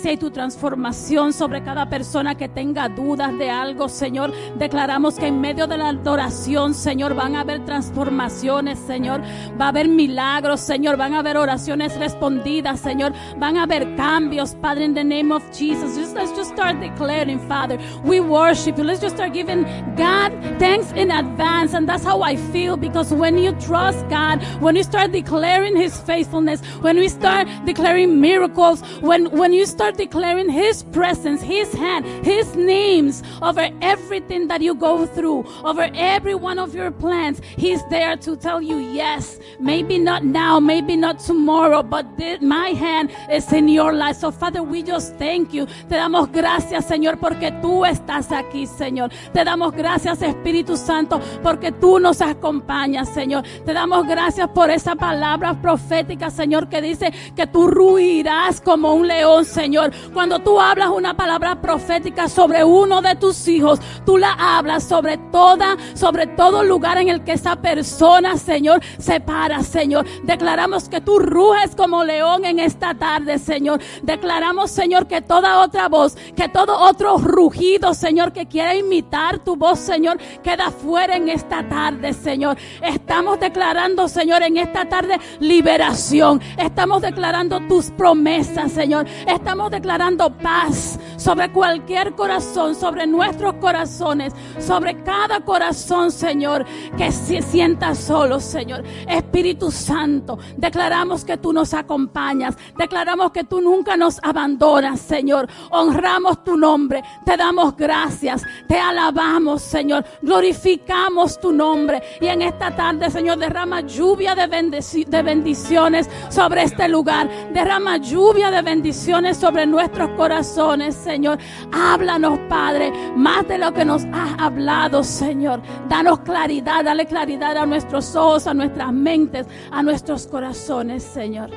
y 0.03 0.17
tu 0.17 0.31
transformación 0.31 1.31
sobre 1.31 1.63
cada 1.63 1.89
persona 1.89 2.35
que 2.35 2.47
tenga 2.47 2.89
dudas 2.89 3.37
de 3.37 3.49
algo, 3.49 3.87
Señor. 3.87 4.33
Declaramos 4.57 5.15
que 5.15 5.27
en 5.27 5.39
medio 5.39 5.67
de 5.67 5.77
la 5.77 5.89
adoración, 5.89 6.73
Señor, 6.73 7.13
van 7.13 7.35
a 7.35 7.41
haber 7.41 7.65
transformaciones, 7.65 8.79
Señor. 8.79 9.21
Va 9.59 9.65
a 9.65 9.67
haber 9.69 9.87
milagros, 9.87 10.61
Señor. 10.61 10.97
Van 10.97 11.13
a 11.13 11.19
haber 11.19 11.37
oraciones 11.37 11.97
respondidas, 11.97 12.79
Señor. 12.79 13.13
Van 13.37 13.57
a 13.57 13.63
haber 13.63 13.95
cambios, 13.95 14.55
Padre, 14.55 14.85
in 14.85 14.93
the 14.93 15.03
name 15.03 15.31
of 15.31 15.43
Jesus. 15.51 16.13
Let's 16.13 16.35
just 16.35 16.51
start 16.51 16.79
declaring, 16.79 17.39
Father. 17.47 17.77
We 18.03 18.19
worship 18.19 18.77
you. 18.77 18.83
Let's 18.83 19.01
just 19.01 19.15
start 19.15 19.33
giving 19.33 19.63
God 19.95 20.31
thanks 20.57 20.91
in 20.93 21.11
advance. 21.11 21.75
And 21.75 21.87
that's 21.87 22.03
how 22.03 22.23
I 22.23 22.37
feel 22.51 22.75
because 22.75 23.13
when 23.13 23.37
you 23.37 23.51
trust 23.59 24.07
God, 24.09 24.43
when 24.61 24.75
you 24.75 24.83
start 24.83 25.11
declaring 25.11 25.75
His 25.75 25.99
faithfulness, 26.01 26.61
when 26.81 26.97
we 26.97 27.07
start 27.07 27.47
declaring 27.65 28.19
miracles, 28.19 28.81
when, 29.01 29.28
when 29.31 29.53
you 29.53 29.65
start 29.65 29.97
declaring 29.97 30.49
His 30.49 30.83
presence, 30.83 31.41
His 31.41 31.71
hand, 31.73 32.05
His 32.25 32.55
names 32.55 33.23
over 33.41 33.69
everything 33.81 34.47
that 34.47 34.61
you 34.61 34.75
go 34.75 35.05
through, 35.05 35.45
over 35.63 35.89
every 35.93 36.35
one 36.35 36.59
of 36.59 36.73
your 36.75 36.91
plans, 36.91 37.41
He's 37.57 37.81
there 37.89 38.15
to 38.17 38.35
tell 38.35 38.61
you, 38.61 38.77
yes, 38.77 39.39
maybe 39.59 39.97
not 39.97 40.23
now, 40.23 40.59
maybe 40.59 40.95
not 40.95 41.19
tomorrow, 41.19 41.83
but 41.83 42.05
thi- 42.17 42.39
my 42.39 42.69
hand 42.69 43.11
is 43.31 43.51
in 43.53 43.67
your 43.67 43.93
life. 43.93 44.17
So, 44.17 44.31
Father, 44.31 44.63
we 44.63 44.83
just 44.83 45.15
thank 45.17 45.53
you. 45.53 45.65
Te 45.87 45.95
damos 45.95 46.31
gracias, 46.31 46.85
Señor, 46.85 47.17
porque 47.19 47.51
tú 47.61 47.85
estás 47.85 48.31
aquí, 48.31 48.65
Señor. 48.65 49.11
Te 49.33 49.43
damos 49.43 49.73
gracias, 49.73 50.21
Espíritu 50.21 50.77
Santo, 50.77 51.19
porque 51.43 51.71
tú 51.71 51.99
nos 51.99 52.21
acompañas, 52.21 53.09
Señor. 53.09 53.43
Te 53.65 53.73
damos 53.73 54.07
gracias 54.07 54.49
por 54.49 54.69
esa 54.69 54.95
palabra 54.95 55.59
profética, 55.61 56.29
Señor, 56.29 56.69
que 56.69 56.81
dice 56.81 57.11
que 57.35 57.47
tú 57.47 57.67
ruirás 57.67 58.61
como 58.61 58.93
un 58.93 59.07
león, 59.07 59.18
Señor. 59.43 59.91
Cuando 60.13 60.39
tú 60.39 60.59
hablas 60.59 60.89
una 60.89 61.13
palabra 61.15 61.61
profética 61.61 62.29
sobre 62.29 62.63
uno 62.63 63.01
de 63.01 63.15
tus 63.15 63.47
hijos, 63.47 63.79
tú 64.05 64.17
la 64.17 64.31
hablas 64.33 64.85
sobre 64.85 65.17
toda, 65.31 65.75
sobre 65.93 66.25
todo 66.27 66.63
lugar 66.63 66.97
en 66.97 67.09
el 67.09 67.23
que 67.23 67.33
esa 67.33 67.57
persona, 67.57 68.37
Señor, 68.37 68.81
se 68.97 69.19
para, 69.19 69.61
Señor. 69.61 70.05
Declaramos 70.23 70.87
que 70.87 71.01
tú 71.01 71.19
ruges 71.19 71.75
como 71.75 72.03
león 72.03 72.45
en 72.45 72.59
esta 72.59 72.93
tarde, 72.93 73.39
Señor. 73.39 73.81
Declaramos, 74.03 74.71
Señor, 74.71 75.07
que 75.07 75.21
toda 75.21 75.59
otra 75.59 75.89
voz, 75.89 76.15
que 76.35 76.47
todo 76.47 76.79
otro 76.79 77.17
rugido, 77.17 77.93
Señor, 77.93 78.31
que 78.31 78.45
quiera 78.45 78.73
imitar 78.73 79.39
tu 79.39 79.57
voz, 79.57 79.79
Señor, 79.79 80.17
queda 80.41 80.71
fuera 80.71 81.17
en 81.17 81.27
esta 81.27 81.67
tarde, 81.67 82.13
Señor. 82.13 82.57
Estamos 82.81 83.39
declarando, 83.39 84.07
Señor, 84.07 84.43
en 84.43 84.57
esta 84.57 84.87
tarde 84.87 85.19
liberación. 85.39 86.41
Estamos 86.57 87.01
declarando 87.01 87.59
tus 87.67 87.91
promesas, 87.91 88.71
Señor. 88.71 89.08
Estamos 89.27 89.71
declarando 89.71 90.29
paz 90.37 90.99
sobre 91.17 91.51
cualquier 91.51 92.13
corazón, 92.13 92.75
sobre 92.75 93.05
nuestros 93.07 93.55
corazones, 93.55 94.33
sobre 94.59 95.01
cada 95.03 95.41
corazón, 95.41 96.11
Señor, 96.11 96.65
que 96.97 97.11
se 97.11 97.41
sienta 97.41 97.95
solo, 97.95 98.39
Señor. 98.39 98.83
Espíritu 99.07 99.71
Santo, 99.71 100.37
declaramos 100.57 101.25
que 101.25 101.37
tú 101.37 101.53
nos 101.53 101.73
acompañas. 101.73 102.55
Declaramos 102.77 103.31
que 103.31 103.43
tú 103.43 103.61
nunca 103.61 103.97
nos 103.97 104.19
abandonas, 104.23 104.99
Señor. 104.99 105.47
Honramos 105.71 106.43
tu 106.43 106.57
nombre. 106.57 107.03
Te 107.25 107.37
damos 107.37 107.75
gracias. 107.75 108.43
Te 108.67 108.79
alabamos, 108.79 109.61
Señor. 109.61 110.05
Glorificamos 110.21 111.39
tu 111.39 111.51
nombre. 111.51 112.01
Y 112.21 112.27
en 112.27 112.41
esta 112.41 112.75
tarde, 112.75 113.09
Señor, 113.09 113.37
derrama 113.37 113.81
lluvia 113.81 114.35
de, 114.35 114.47
bendici- 114.49 115.05
de 115.05 115.21
bendiciones 115.21 116.09
sobre 116.29 116.63
este 116.63 116.87
lugar. 116.87 117.29
Derrama 117.53 117.97
lluvia 117.97 118.51
de 118.51 118.61
bendiciones 118.61 118.98
sobre 119.33 119.65
nuestros 119.65 120.09
corazones, 120.11 120.95
Señor. 120.95 121.39
Háblanos, 121.71 122.37
Padre, 122.49 122.91
más 123.15 123.47
de 123.47 123.57
lo 123.57 123.73
que 123.73 123.85
nos 123.85 124.03
has 124.11 124.39
hablado, 124.39 125.03
Señor. 125.03 125.61
Danos 125.87 126.19
claridad, 126.19 126.83
dale 126.83 127.05
claridad 127.05 127.57
a 127.57 127.65
nuestros 127.65 128.15
ojos, 128.15 128.45
a 128.47 128.53
nuestras 128.53 128.91
mentes, 128.91 129.47
a 129.71 129.81
nuestros 129.81 130.27
corazones, 130.27 131.03
Señor. 131.03 131.49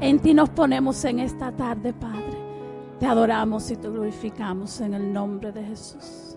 En 0.00 0.18
ti 0.18 0.34
nos 0.34 0.50
ponemos 0.50 1.04
en 1.04 1.20
esta 1.20 1.52
tarde, 1.52 1.92
Padre. 1.92 2.34
Te 2.98 3.06
adoramos 3.06 3.70
y 3.70 3.76
te 3.76 3.88
glorificamos 3.88 4.80
en 4.80 4.94
el 4.94 5.12
nombre 5.12 5.52
de 5.52 5.64
Jesús. 5.64 6.36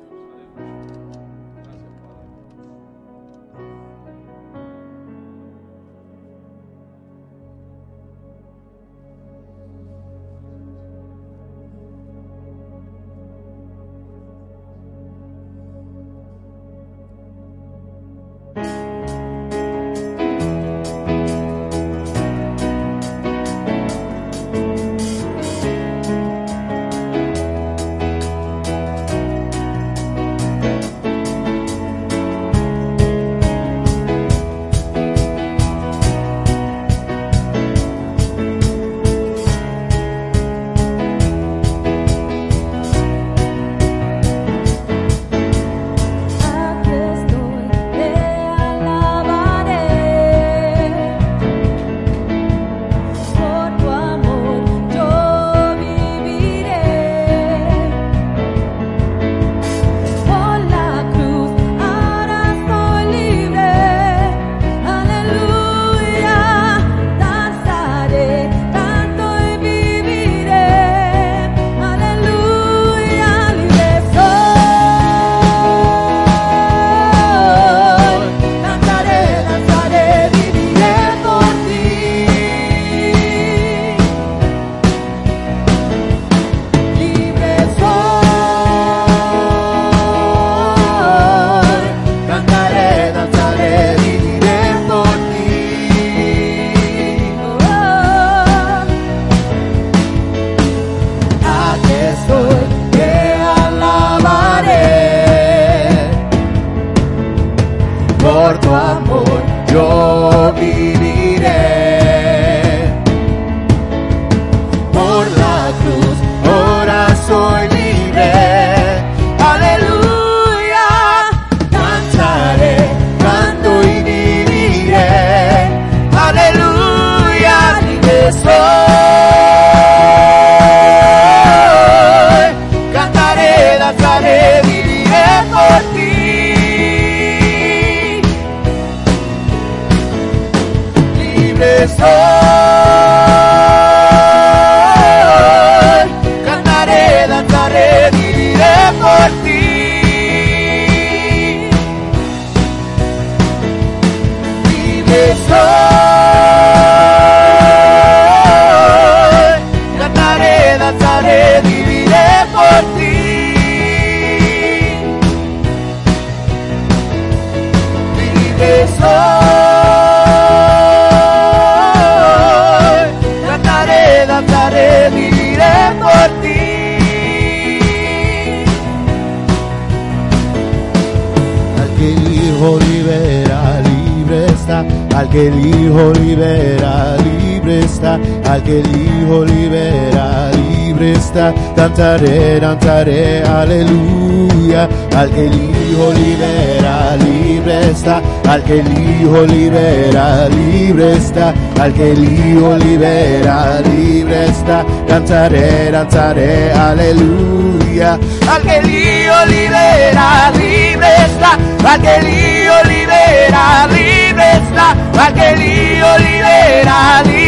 Está. 191.97 192.17
Cantaré, 192.17 192.59
cantaré, 192.59 193.43
aleluya. 193.43 194.87
Al 195.15 195.31
que 195.31 195.47
el 195.47 195.53
Hijo 195.53 196.13
libera, 196.13 197.15
libre 197.17 197.89
está. 197.89 198.21
Al 198.47 198.63
que 198.63 198.79
el 198.79 198.87
Hijo 198.87 199.45
libera, 199.45 200.47
libre 200.49 201.13
está. 201.13 201.53
Al 201.81 201.93
que 201.93 202.11
el 202.11 202.23
Hijo 202.23 202.77
libera, 202.77 203.81
libre 203.81 204.45
está. 204.45 204.85
Cantaré, 205.07 205.89
cantaré, 205.91 206.71
aleluya. 206.71 208.19
Al 208.47 208.61
que 208.61 208.77
el 208.77 208.89
Hijo 208.89 209.45
libera, 209.47 210.51
libre 210.51 211.07
está. 211.25 211.57
Al 211.83 212.01
que 212.01 212.15
el 212.15 212.27
Hijo 212.27 212.75
libera, 212.85 213.87
libre 213.87 214.51
está. 214.53 215.25
Al 215.25 215.33
que 215.33 215.49
el 215.49 215.61
Hijo 215.61 216.17
libera, 216.19 217.23
libre. 217.23 217.46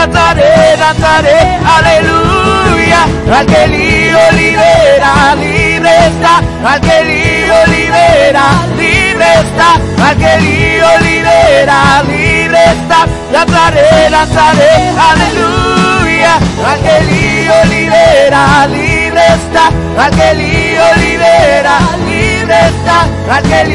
Cantaré, 0.00 0.76
cantaré, 0.78 1.58
aleluya. 1.62 3.04
Al 3.36 3.44
que 3.44 3.64
el 3.64 3.74
Hijo 3.74 4.18
libera, 4.32 5.34
libre 5.36 5.90
está. 6.06 6.38
Al 6.64 6.80
que 6.80 7.00
el 7.00 7.10
Hijo 7.10 7.58
libera, 7.66 8.44
libre 8.78 9.26
está. 9.40 9.74
Al 10.02 10.16
que 10.16 10.34
el 10.36 11.04
libera, 11.04 12.02
libre 12.08 12.64
está. 12.64 13.06
Cantaré, 13.30 14.08
cantaré, 14.10 14.72
aleluya. 15.10 16.34
Al 16.66 16.80
que 16.80 16.96
el 16.96 17.68
libera, 17.68 18.66
libre 18.68 19.20
está. 19.36 19.68
Al 20.02 20.10
que 20.16 20.30
el 20.30 20.40
Hijo 20.40 20.86
libera, 20.96 21.78
libre 22.08 22.56
está. 22.70 23.36
Al 23.36 23.42
que 23.42 23.60
el 23.60 23.68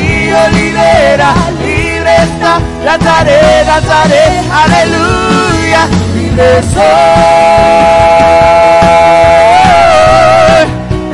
libera, 0.56 1.34
libre 1.62 2.16
está. 2.16 2.60
Cantaré, 2.84 3.64
cantaré, 3.68 4.42
aleluya. 4.52 5.36
Libre 6.36 6.62
soy. 6.64 6.84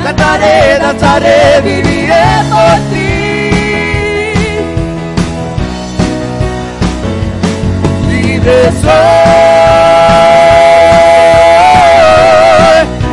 Cantaré, 0.03 0.79
danzaré, 0.79 1.61
viviré 1.61 2.25
por 2.49 2.77
ti. 2.89 3.11
Libre 8.09 8.59
soy. 8.81 8.91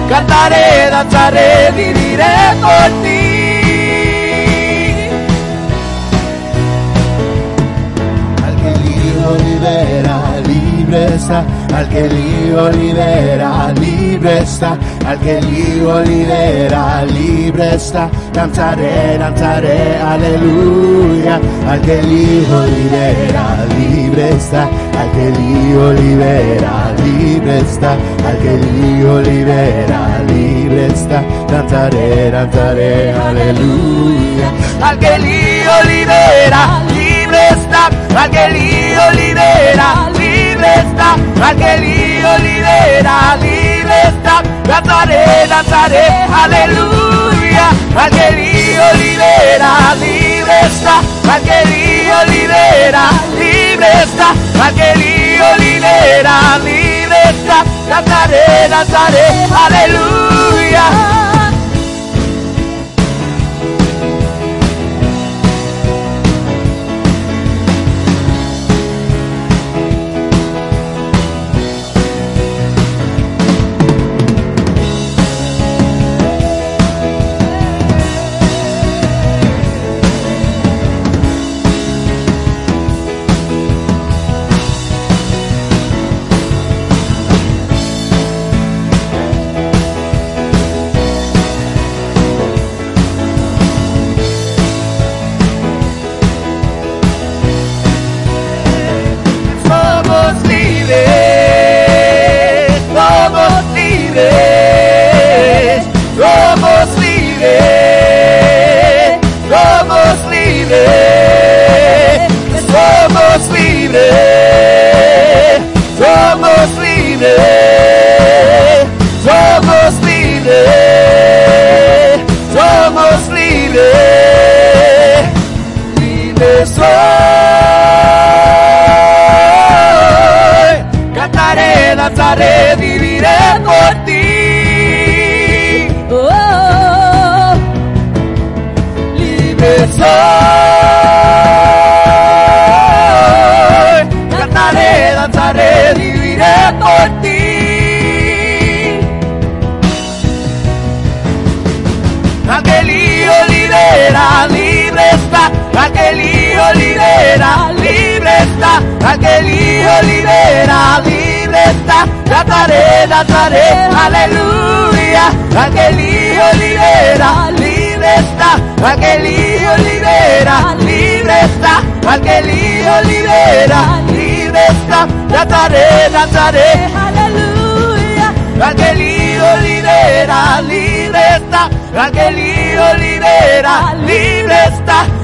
Cantaré, 0.09 0.66
danzaré, 0.90 1.49
viviré 1.77 2.37
por 2.62 2.88
ti. 3.03 3.17
Al 11.78 11.88
que 11.90 12.06
el 12.06 12.12
libera, 12.12 13.72
libre 13.74 14.38
está. 14.40 14.76
Al 15.06 15.16
que 15.20 15.38
el 15.38 15.46
libera, 15.46 17.04
libre 17.04 17.76
está. 17.76 18.10
Cantaré, 18.34 19.16
cantaré, 19.16 19.96
aleluya. 19.98 21.38
Al 21.68 21.80
que 21.82 22.00
el 22.00 22.08
libera, 22.10 23.64
libre 23.78 24.30
está. 24.30 24.64
Al 24.64 25.10
que 25.12 25.28
el 25.28 25.34
libera, 26.00 26.92
libre 27.04 27.58
está. 27.60 27.92
Al 27.92 28.38
que 28.42 28.54
el 28.54 29.22
libera, 29.22 30.00
libre 30.26 30.86
está. 30.86 31.22
Cantaré, 31.48 32.32
cantaré, 32.32 33.12
aleluya. 33.12 34.50
Al 34.82 34.98
que 34.98 35.14
el 35.14 35.22
libera, 35.22 36.82
libre 36.92 37.38
está. 37.52 37.86
Al 38.20 38.30
que 38.32 38.44
el 38.46 38.56
Hijo 38.56 39.10
libera, 39.12 40.17
está. 40.74 41.16
Al 41.46 41.57
que 41.57 41.78
libera, 41.78 43.37
libre 43.40 44.02
está. 44.09 44.42
Cantaré, 44.66 45.46
danzaré, 45.48 46.07
aleluya. 46.33 47.70
Al 47.96 48.11
que 48.11 48.26
Hijo 48.40 48.88
libera, 49.02 49.94
libre 50.00 50.61
está. 50.62 50.98
Al 51.33 51.42
que 51.42 51.59
Hijo 51.70 52.24
libera, 52.33 53.04
libre 53.38 53.88
está. 54.02 54.28
Al 54.64 54.74
que 54.74 54.88
Hijo 54.98 55.57
libera, 55.59 56.59
libre 56.64 57.16
está. 57.31 57.64
Cantaré, 57.88 58.68
danzaré, 58.68 59.26
aleluya. 59.64 61.27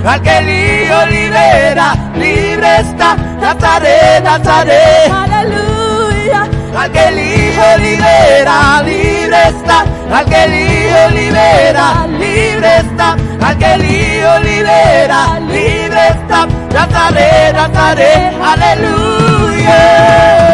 al 0.05 0.21
que 0.21 0.41
libera, 0.43 1.95
libre 2.15 2.81
está 2.81 3.17
Nazaret, 3.41 4.23
Nazaret. 4.23 5.11
Aleluya. 5.11 6.47
Al 6.77 6.93
que 6.93 7.13
hijo 7.13 7.79
libera, 7.79 8.83
libre 8.83 9.49
está. 9.49 9.87
Al 10.13 10.27
que 10.27 10.47
libera, 10.49 12.07
libre 12.07 12.77
está. 12.79 13.17
Al 13.41 13.57
que 13.59 13.79
libera, 13.79 15.41
libre 15.41 16.09
está. 16.09 16.47
Nazaret, 16.73 17.55
Nazaret. 17.55 18.35
Aleluya. 18.43 20.54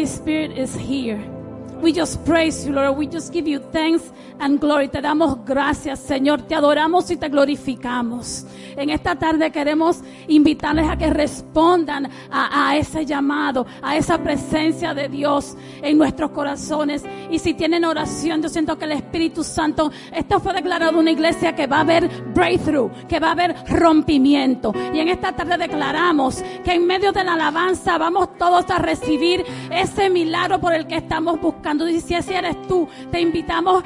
Holy 0.00 0.08
Spirit 0.08 0.56
is 0.56 0.74
here. 0.74 1.22
We 1.82 1.92
just 1.92 2.24
praise 2.24 2.66
you, 2.66 2.72
Lord. 2.72 2.96
We 2.96 3.06
just 3.06 3.34
give 3.34 3.46
you 3.46 3.58
thanks 3.58 4.02
and 4.38 4.58
glory. 4.58 4.88
Te 4.88 5.02
damos 5.02 5.44
gracias, 5.44 6.00
Señor. 6.00 6.48
Te 6.48 6.54
adoramos 6.54 7.10
y 7.10 7.16
te 7.16 7.28
glorificamos. 7.28 8.46
En 8.76 8.88
esta 8.88 9.16
tarde 9.16 9.50
queremos 9.50 10.00
invitarles 10.26 10.88
a 10.88 10.96
que 10.96 11.10
respondan 11.10 12.08
a, 12.30 12.76
ese 12.78 13.04
llamado, 13.04 13.66
a 13.82 13.96
esa 13.96 14.22
presencia 14.22 14.94
de 14.94 15.08
Dios 15.08 15.54
en 15.82 15.98
nuestros 15.98 16.30
corazones. 16.30 17.04
Y 17.30 17.38
si 17.38 17.52
tienen 17.52 17.84
oración, 17.84 18.42
yo 18.42 18.48
siento 18.48 18.78
que 18.78 18.86
el 18.86 18.92
Espíritu 18.92 19.44
Santo, 19.44 19.92
esto 20.14 20.40
fue 20.40 20.54
declarado 20.54 20.98
una 20.98 21.10
iglesia 21.10 21.54
que 21.54 21.66
va 21.66 21.78
a 21.78 21.80
haber 21.80 22.29
breakthrough, 22.40 22.90
que 23.06 23.20
va 23.20 23.28
a 23.28 23.32
haber 23.32 23.54
rompimiento. 23.68 24.72
Y 24.94 24.98
en 24.98 25.08
esta 25.08 25.32
tarde 25.32 25.58
declaramos 25.58 26.42
que 26.64 26.72
en 26.72 26.86
medio 26.86 27.12
de 27.12 27.22
la 27.22 27.34
alabanza 27.34 27.98
vamos 27.98 28.38
todos 28.38 28.70
a 28.70 28.78
recibir 28.78 29.44
ese 29.70 30.08
milagro 30.08 30.58
por 30.58 30.72
el 30.72 30.86
que 30.86 30.96
estamos 30.96 31.38
buscando. 31.38 31.86
Y 31.86 32.00
si 32.00 32.14
ese 32.14 32.36
eres 32.36 32.56
tú, 32.66 32.88
te 33.10 33.20
invitamos 33.20 33.84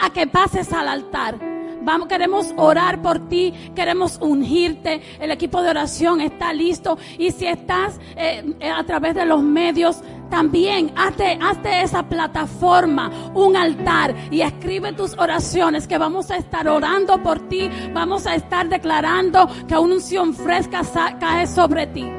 a 0.00 0.10
que 0.10 0.28
pases 0.28 0.72
al 0.72 0.86
altar. 0.86 1.57
Queremos 2.06 2.52
orar 2.56 3.00
por 3.00 3.28
ti, 3.28 3.54
queremos 3.74 4.18
ungirte. 4.20 5.00
El 5.18 5.30
equipo 5.30 5.62
de 5.62 5.70
oración 5.70 6.20
está 6.20 6.52
listo. 6.52 6.98
Y 7.18 7.30
si 7.30 7.46
estás 7.46 7.98
eh, 8.14 8.44
eh, 8.60 8.70
a 8.70 8.84
través 8.84 9.14
de 9.14 9.24
los 9.24 9.42
medios, 9.42 10.02
también 10.28 10.92
hazte, 10.96 11.38
hazte 11.40 11.82
esa 11.82 12.02
plataforma, 12.02 13.30
un 13.34 13.56
altar 13.56 14.14
y 14.30 14.42
escribe 14.42 14.92
tus 14.92 15.16
oraciones 15.16 15.88
que 15.88 15.96
vamos 15.96 16.30
a 16.30 16.36
estar 16.36 16.68
orando 16.68 17.22
por 17.22 17.48
ti. 17.48 17.70
Vamos 17.94 18.26
a 18.26 18.34
estar 18.34 18.68
declarando 18.68 19.48
que 19.66 19.74
una 19.74 19.94
unción 19.94 20.34
fresca 20.34 20.82
cae 21.18 21.46
sobre 21.46 21.86
ti. 21.86 22.17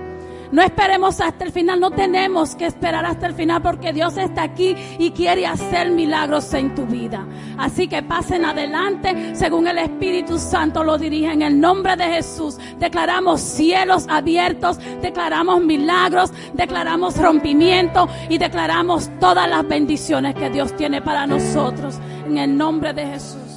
No 0.52 0.64
esperemos 0.64 1.22
hasta 1.22 1.46
el 1.46 1.52
final, 1.52 1.80
no 1.80 1.92
tenemos 1.92 2.56
que 2.56 2.66
esperar 2.66 3.06
hasta 3.06 3.28
el 3.28 3.34
final 3.34 3.62
porque 3.62 3.94
Dios 3.94 4.18
está 4.18 4.44
aquí 4.44 4.76
y 4.98 5.12
quiere 5.12 5.46
hacer 5.46 5.92
milagros 5.92 6.52
en 6.54 6.74
tu 6.74 6.86
vida. 6.86 7.26
Así 7.58 7.88
que 7.88 8.02
pasen 8.02 8.46
adelante 8.46 9.36
según 9.36 9.68
el 9.68 9.78
Espíritu 9.78 10.40
Santo 10.40 10.84
lo 10.84 10.98
dirige 10.98 11.32
en 11.32 11.44
el 11.44 11.60
nombre 11.60 11.96
de 11.96 12.06
Jesús. 12.06 12.58
Declaramos 12.80 13.42
cielos 13.42 14.06
abiertos, 14.10 14.80
declaramos 15.02 15.64
milagros, 15.64 16.32
declaramos 16.54 17.18
rompimiento 17.18 18.08
y 18.28 18.38
declaramos 18.40 19.10
todas 19.20 19.48
las 19.48 19.68
bendiciones 19.68 20.34
que 20.34 20.50
Dios 20.50 20.76
tiene 20.76 21.02
para 21.02 21.28
nosotros 21.28 22.00
en 22.26 22.38
el 22.38 22.58
nombre 22.58 22.94
de 22.94 23.06
Jesús. 23.06 23.49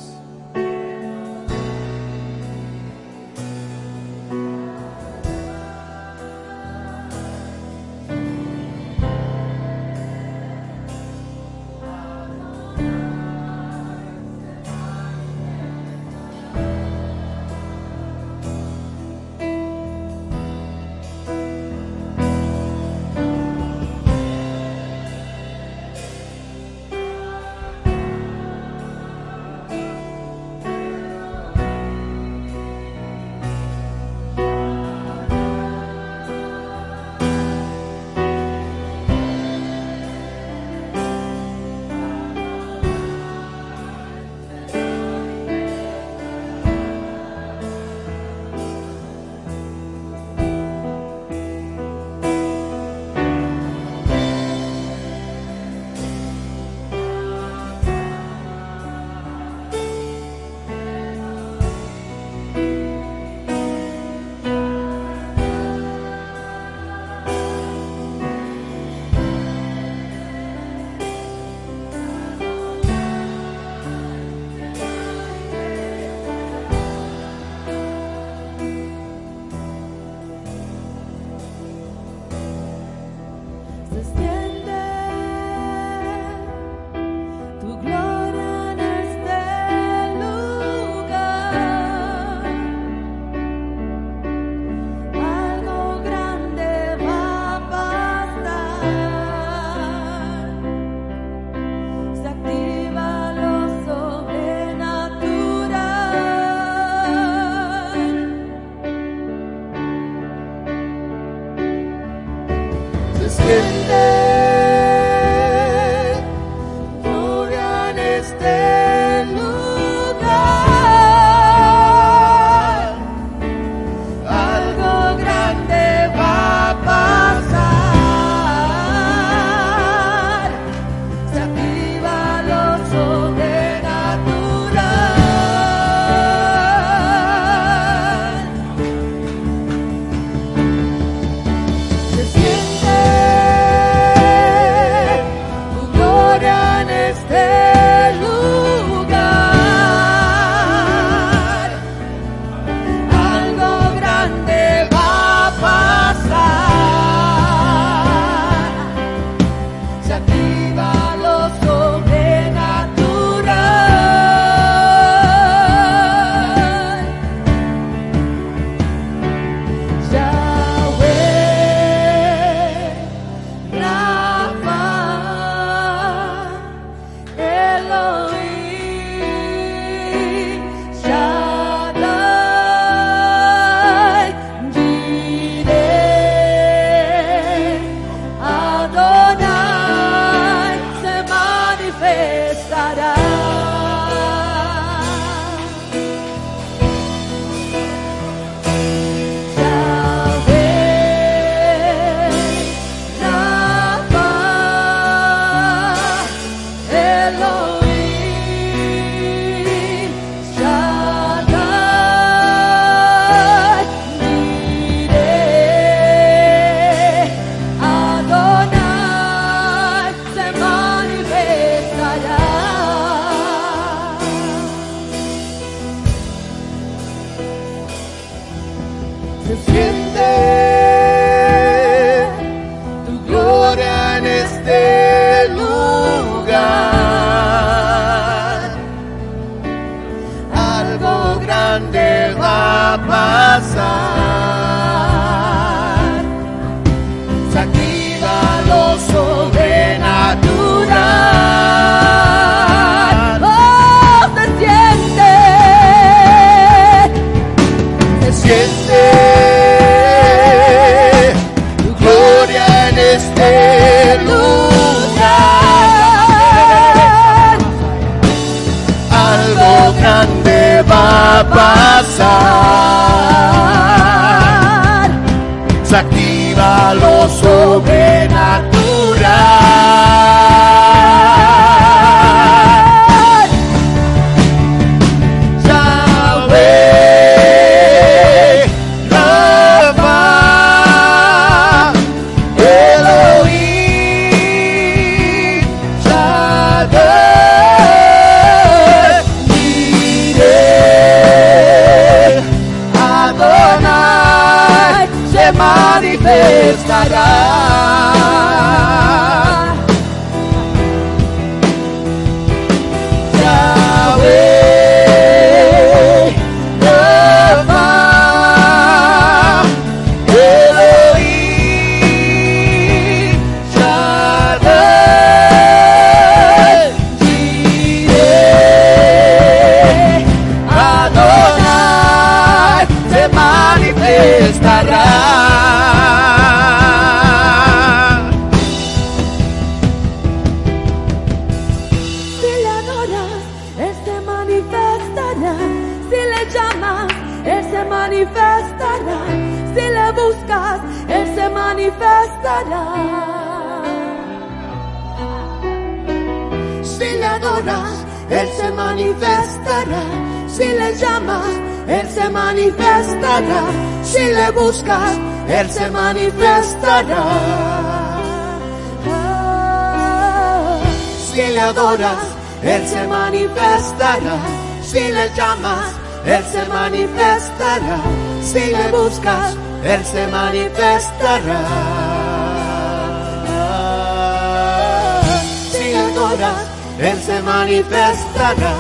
Él 386.99 387.20
se 387.24 387.43
manifestará. 387.43 388.74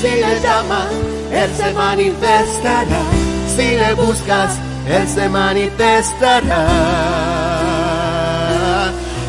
Si 0.00 0.08
le 0.08 0.40
llamas, 0.40 0.92
Él 1.32 1.50
se 1.56 1.72
manifestará. 1.72 3.02
Si 3.54 3.76
le 3.76 3.94
buscas, 3.94 4.52
Él 4.88 5.08
se 5.08 5.28
manifestará. 5.28 6.66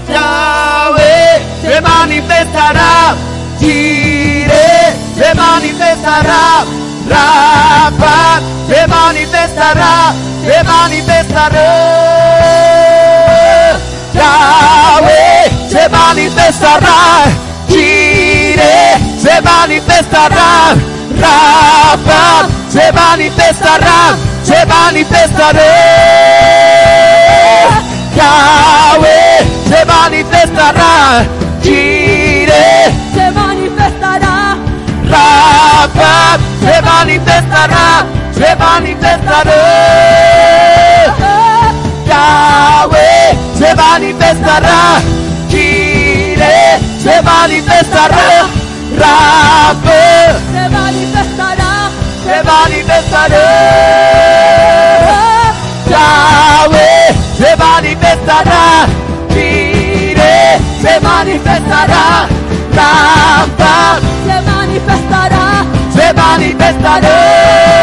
Yahweh 0.10 1.42
se 1.62 1.82
manifestará. 1.82 3.16
Jireh 3.60 4.94
se 5.16 5.34
manifestará. 5.34 6.66
Rafa 7.10 8.42
se 8.68 8.88
manifestará. 8.88 10.14
Se 10.46 10.64
manifestará. 10.64 11.68
Yahweh 14.14 15.70
se 15.70 15.90
manifestará. 15.90 17.47
iré, 18.58 18.98
se 19.20 19.42
manifestará, 19.42 20.76
Rafa, 21.20 22.48
se 22.70 22.92
manifestará, 22.92 24.16
se 24.44 24.66
manifestará. 24.66 25.62
Yahweh 28.16 29.46
se 29.70 29.86
manifestará, 29.86 31.26
iré, 31.64 32.92
se 33.14 33.32
manifestará, 33.32 34.58
Rafa, 35.10 36.40
se 36.62 36.82
manifestará, 36.82 38.06
se 38.34 38.56
manifestará. 38.56 39.54
Yahweh 42.08 43.38
se 43.58 43.76
manifestará. 43.76 45.02
Se 47.08 47.22
manifestará, 47.22 48.50
Rafa 49.00 50.40
se 50.52 50.70
manifestará. 50.70 51.90
se 52.26 52.44
manifestará. 52.44 53.46
Yahweh 55.90 57.16
se 57.38 57.56
manifestará, 57.56 58.86
Jireh 59.34 60.60
se 60.82 61.00
manifestará, 61.00 62.28
Rafa 62.76 64.00
se 64.26 64.42
manifestará. 64.52 65.66
se 65.96 66.14
manifestará. 66.14 67.77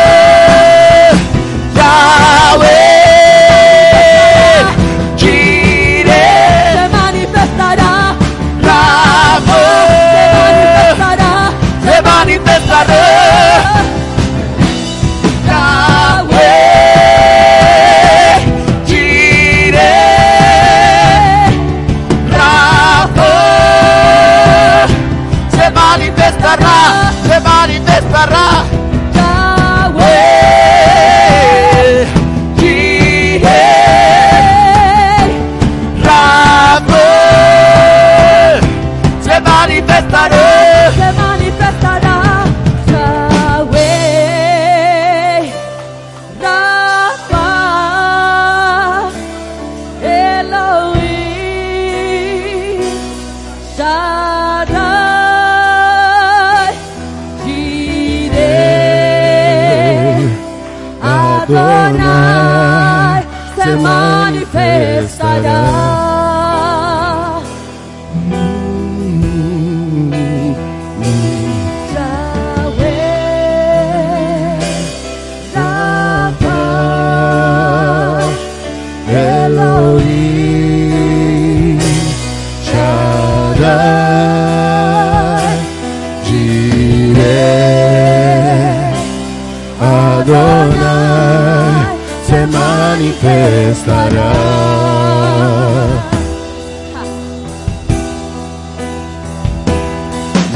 Manifestará. 93.35 94.31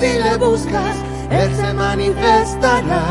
Si 0.00 0.18
le 0.18 0.38
buscas, 0.38 0.96
Él 1.30 1.54
se 1.54 1.74
manifestará. 1.74 3.02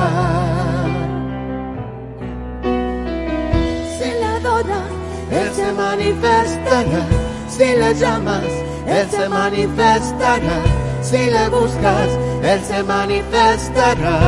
Si 3.96 4.10
le 4.10 4.26
adoras, 4.26 4.90
Él 5.30 5.52
se 5.54 5.72
manifestará. 5.72 7.06
Si 7.48 7.66
le 7.82 7.94
llamas, 7.94 8.52
Él 8.88 9.08
se 9.12 9.30
manifestará. 9.30 10.58
Si 11.04 11.18
le 11.18 11.50
buscas, 11.50 12.10
Él 12.42 12.60
se 12.64 12.82
manifestará. 12.82 14.20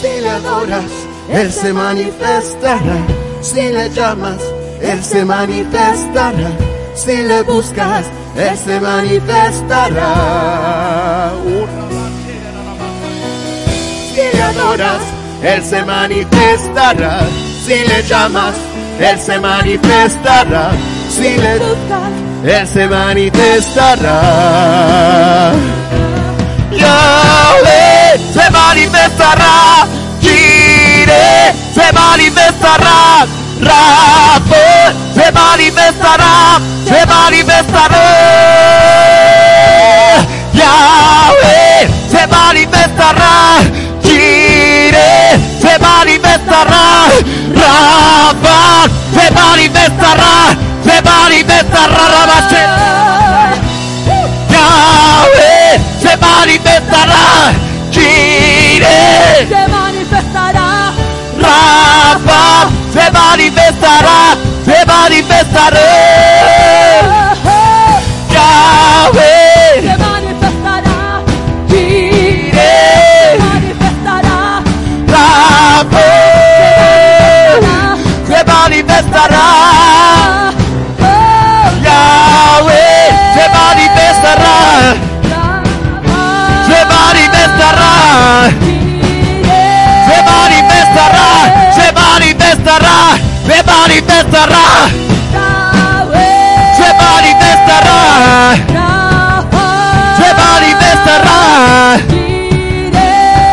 Si 0.00 0.20
le 0.20 0.30
adoras, 0.30 0.92
Él 1.28 1.50
se 1.50 1.72
manifestará. 1.72 2.98
Si 3.40 3.62
le 3.72 3.90
llamas, 3.90 4.42
Él 4.80 5.02
se 5.02 5.24
manifestará. 5.24 6.50
Si 6.94 7.16
le 7.16 7.42
buscas, 7.42 8.06
Él 8.36 8.56
se 8.56 8.80
manifestará. 8.80 10.14
Si 14.14 14.36
le 14.36 14.42
adoras, 14.42 15.02
Él 15.42 15.64
se 15.64 15.84
manifestará. 15.84 17.20
Si 17.64 17.74
le 17.86 18.02
llamas, 18.08 18.54
Él 18.98 19.18
se 19.18 19.38
manifestará. 19.38 20.70
Si 21.10 21.36
le 21.36 21.58
buscas, 21.58 22.10
Él 22.44 22.66
se 22.66 22.88
manifestará. 22.88 24.20
Yahweh 26.72 28.18
se 28.32 28.50
manifestará, 28.50 29.86
Jireh 30.20 31.52
se 31.74 31.92
manifestará, 31.92 33.26
Rafa 33.60 34.92
se 35.14 35.32
manifestará, 35.32 36.60
se 36.88 37.06
manifestará. 37.06 38.06
Yahweh 40.54 41.88
se 42.10 42.26
manifestará, 42.26 43.58
Jireh 44.02 45.38
se 45.60 45.78
manifestará, 45.78 47.08
Rafa 47.54 48.88
se 49.14 49.30
manifestará, 49.30 50.56
se 50.84 51.02
manifestará, 51.02 52.02
Rabasheh. 52.14 52.70
Yahweh 54.54 55.80
se 56.02 56.16
manifestará, 56.16 57.52
Jireh, 57.90 59.46
Se 59.48 59.54
manifestará. 59.54 59.79
Se 62.10 63.10
manifestará, 63.12 64.36
se 64.64 64.84
manifestará, 64.84 65.78
Yahweh, 68.28 69.80
Se 69.80 69.96
manifestará. 69.96 70.96
Rafa 75.06 76.08
se 78.26 78.44
manifestará, 78.44 79.46
Yahweh. 81.84 83.10
Se 83.34 83.44
manifestará, 83.54 84.54
se 86.66 86.84
manifestará. 86.84 86.84
se 86.84 86.84
manifestará, 86.84 86.84
se 86.84 86.84
manifestará. 86.84 88.69
Manifestará, 94.46 94.88
se 96.76 96.88
manifestará, 97.02 97.98
se 100.16 100.28
manifestará, 100.34 101.38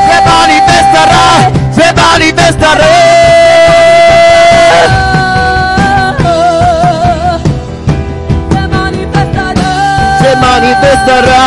se 0.07 0.17
manifestará, 0.29 1.25
se 1.73 1.87
manifestará. 1.93 3.07
Manifestará, 10.39 11.43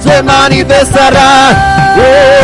se 0.00 0.22
manifestará. 0.22 1.30
Oh. 1.98 2.35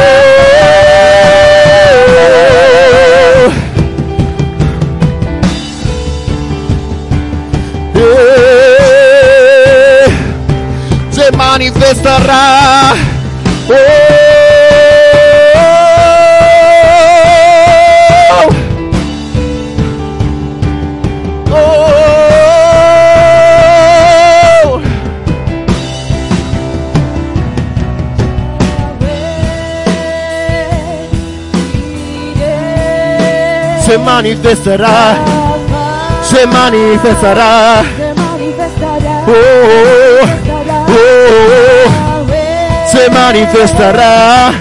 estará. 11.93 12.95
Oh, 13.69 13.75
oh, 21.51 21.55
oh, 21.55 21.83
se 33.85 33.99
manifestará, 33.99 35.17
se 36.23 36.47
manifestará. 36.47 37.85
Se 37.97 38.15
manifestará. 38.15 39.25
Oh. 39.29 40.12
Se 42.87 43.11
manifestará. 43.11 44.53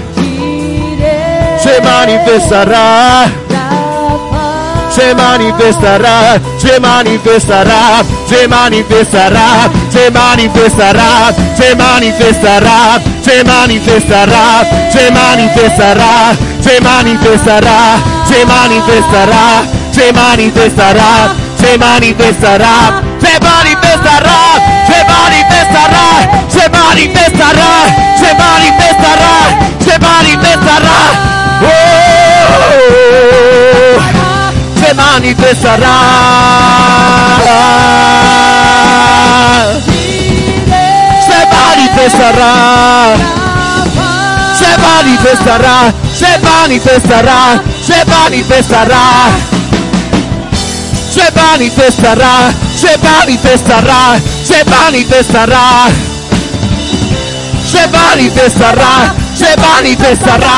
se 1.62 1.80
manifestará, 1.82 3.30
se 4.90 5.14
manifestará, 5.14 6.42
se 6.58 6.80
manifestará, 6.80 8.04
se 8.28 8.48
manifestará, 8.48 9.70
se 9.92 10.10
manifestará, 10.12 11.34
se 11.56 11.76
manifestará, 11.76 13.00
se 13.24 13.44
manifestará, 13.44 14.66
se 14.92 15.12
manifestará, 15.12 16.36
se 16.62 16.82
manifestará, 16.82 18.00
se 18.26 18.46
manifestará, 18.46 19.64
se 19.94 20.12
manifestará, 20.14 21.36
se 21.60 21.78
manifestará, 21.78 23.11
Cebali 23.22 23.76
Besarra, 23.76 24.42
Cebali 24.88 25.42
Besarra, 25.50 26.08
Cebali 26.50 27.08
Besarra, 27.08 27.72
Cebali 28.18 28.70
Besarra, 28.78 29.36
Cebali 29.80 30.36
Besarra. 30.38 31.00
Cebali 34.76 35.34
Besarra. 35.36 35.96
Cebali 41.26 41.88
Besarra. 41.96 43.42
Cebali 44.62 45.18
Besarra, 45.18 45.94
Cebali 46.18 46.80
Besarra, 46.80 47.62
Cebali 47.86 48.44
Besarra. 48.44 49.52
Se 51.12 51.30
manifesterà 51.36 52.71
Se 52.82 52.98
manifestará. 52.98 54.20
Se 54.44 54.64
manifestará. 54.66 55.88
Se 57.72 57.88
manifestará. 57.88 59.14
Se 59.36 59.56
manifestará. 59.58 60.54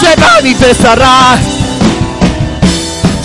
Se 0.00 0.16
manifestará 0.16 1.38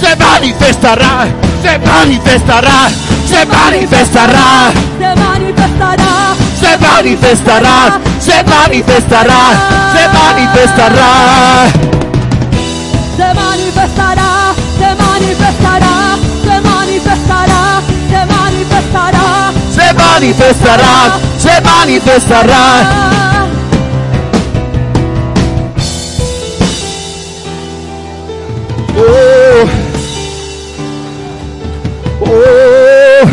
se 0.04 0.16
manifestará, 0.18 1.28
se 1.62 1.78
manifestará, 1.80 2.90
se 3.30 3.46
manifestará, 3.46 4.72
se 5.00 5.16
manifestará, 5.16 6.36
se 6.60 6.78
manifestará, 6.78 8.00
se 8.20 8.44
manifestará, 8.44 9.44
se 9.94 10.04
manifestará. 10.18 11.14
se 13.18 13.34
manifestará, 13.34 13.34
se 13.34 13.34
manifestará, 13.34 14.54
se 14.78 14.96
manifestará, 14.96 15.88
se 15.88 15.93
manifestará, 18.74 19.54
Se 19.72 19.94
manifestará, 19.94 21.20
se 21.38 21.62
manifestará. 21.62 23.14
Oh. 28.96 29.70
oh. 32.22 32.24
Oh. 32.26 33.30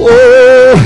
Oh. 0.00 0.76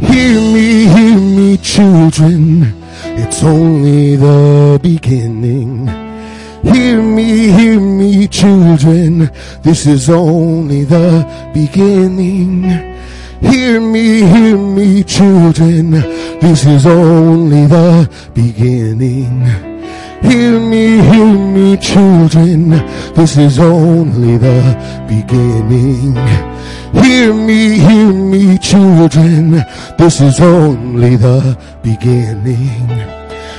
Hear 0.00 0.40
me, 0.40 0.86
hear 0.86 1.18
me, 1.18 1.56
children. 1.58 2.74
It's 3.16 3.42
only 3.42 4.16
the 4.16 4.78
beginning. 4.82 5.86
Hear 6.62 7.00
me, 7.02 7.48
hear 7.50 7.80
me, 7.80 7.97
children. 8.28 9.30
This 9.62 9.86
is 9.86 10.08
only 10.10 10.84
the 10.84 11.26
beginning. 11.52 12.62
Hear 13.40 13.80
me, 13.80 14.20
hear 14.22 14.56
me, 14.56 15.04
children. 15.04 15.90
This 16.40 16.66
is 16.66 16.86
only 16.86 17.66
the 17.66 18.10
beginning. 18.34 19.42
Hear 20.22 20.58
me, 20.58 21.00
hear 21.00 21.34
me, 21.34 21.76
children. 21.76 22.70
This 23.14 23.36
is 23.36 23.58
only 23.58 24.36
the 24.36 24.60
beginning. 25.08 26.16
Hear 27.02 27.32
me, 27.32 27.78
hear 27.78 28.12
me, 28.12 28.58
children. 28.58 29.62
This 29.96 30.20
is 30.20 30.40
only 30.40 31.16
the 31.16 31.56
beginning. 31.82 33.17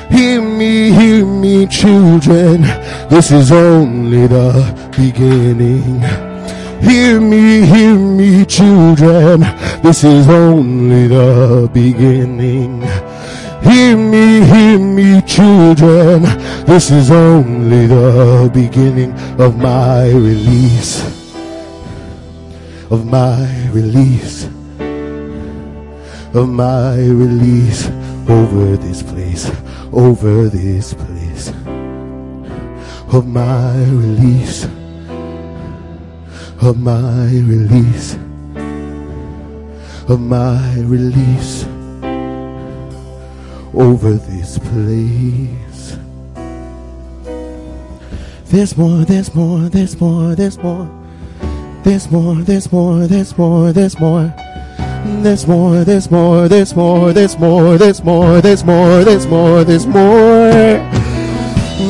Hear 0.10 0.42
me, 0.42 0.92
hear 0.92 1.26
me, 1.26 1.68
children. 1.68 2.62
This 3.10 3.32
is 3.32 3.52
only 3.52 4.28
the 4.28 4.90
beginning. 4.98 6.02
Hear 6.82 7.22
me, 7.22 7.66
hear 7.66 7.96
me, 7.96 8.46
children. 8.46 9.42
This 9.84 10.04
is 10.04 10.28
only 10.28 11.08
the 11.08 11.70
beginning. 11.74 12.82
Hear 13.62 13.98
me, 13.98 14.46
hear 14.46 14.80
me, 14.80 15.22
children. 15.22 16.24
This 16.66 16.90
is 16.90 17.12
only 17.12 17.88
the 17.88 18.50
beginning 18.54 19.14
of 19.40 19.58
my 19.58 20.10
release. 20.10 21.04
Of 22.90 23.06
my 23.06 23.46
release. 23.72 24.59
Of 26.34 26.48
my 26.48 26.96
release 26.96 27.88
over 28.30 28.78
this 28.78 29.02
place. 29.04 29.52
Over 29.92 30.48
this 30.48 30.94
place. 30.94 31.50
Of 33.12 33.26
my 33.26 33.76
release. 33.86 34.66
Of 36.62 36.78
my 36.78 37.26
release. 37.26 38.14
Of 40.08 40.20
my 40.20 40.76
release 40.82 41.66
over 43.74 44.14
this 44.14 44.58
place. 44.60 45.98
There's 48.46 48.76
more, 48.78 49.06
there's 49.06 49.34
more, 49.36 49.70
there's 49.70 50.00
more, 50.00 50.36
there's 50.36 50.58
more. 50.58 50.90
There's 51.84 52.12
more, 52.12 52.36
there's 52.36 52.72
more, 52.72 53.08
there's 53.08 53.38
more, 53.38 53.72
there's 53.72 54.00
more. 54.00 54.34
There's 55.06 55.48
more, 55.48 55.84
there's 55.84 56.12
more, 56.12 57.14
there's 57.14 57.38
more, 57.38 57.78
there's 57.78 58.04
more, 58.04 58.42
there's 58.42 58.64
more, 58.64 59.04
there's 59.04 59.28
more, 59.28 59.64
there's 59.64 59.88
more. 59.88 60.52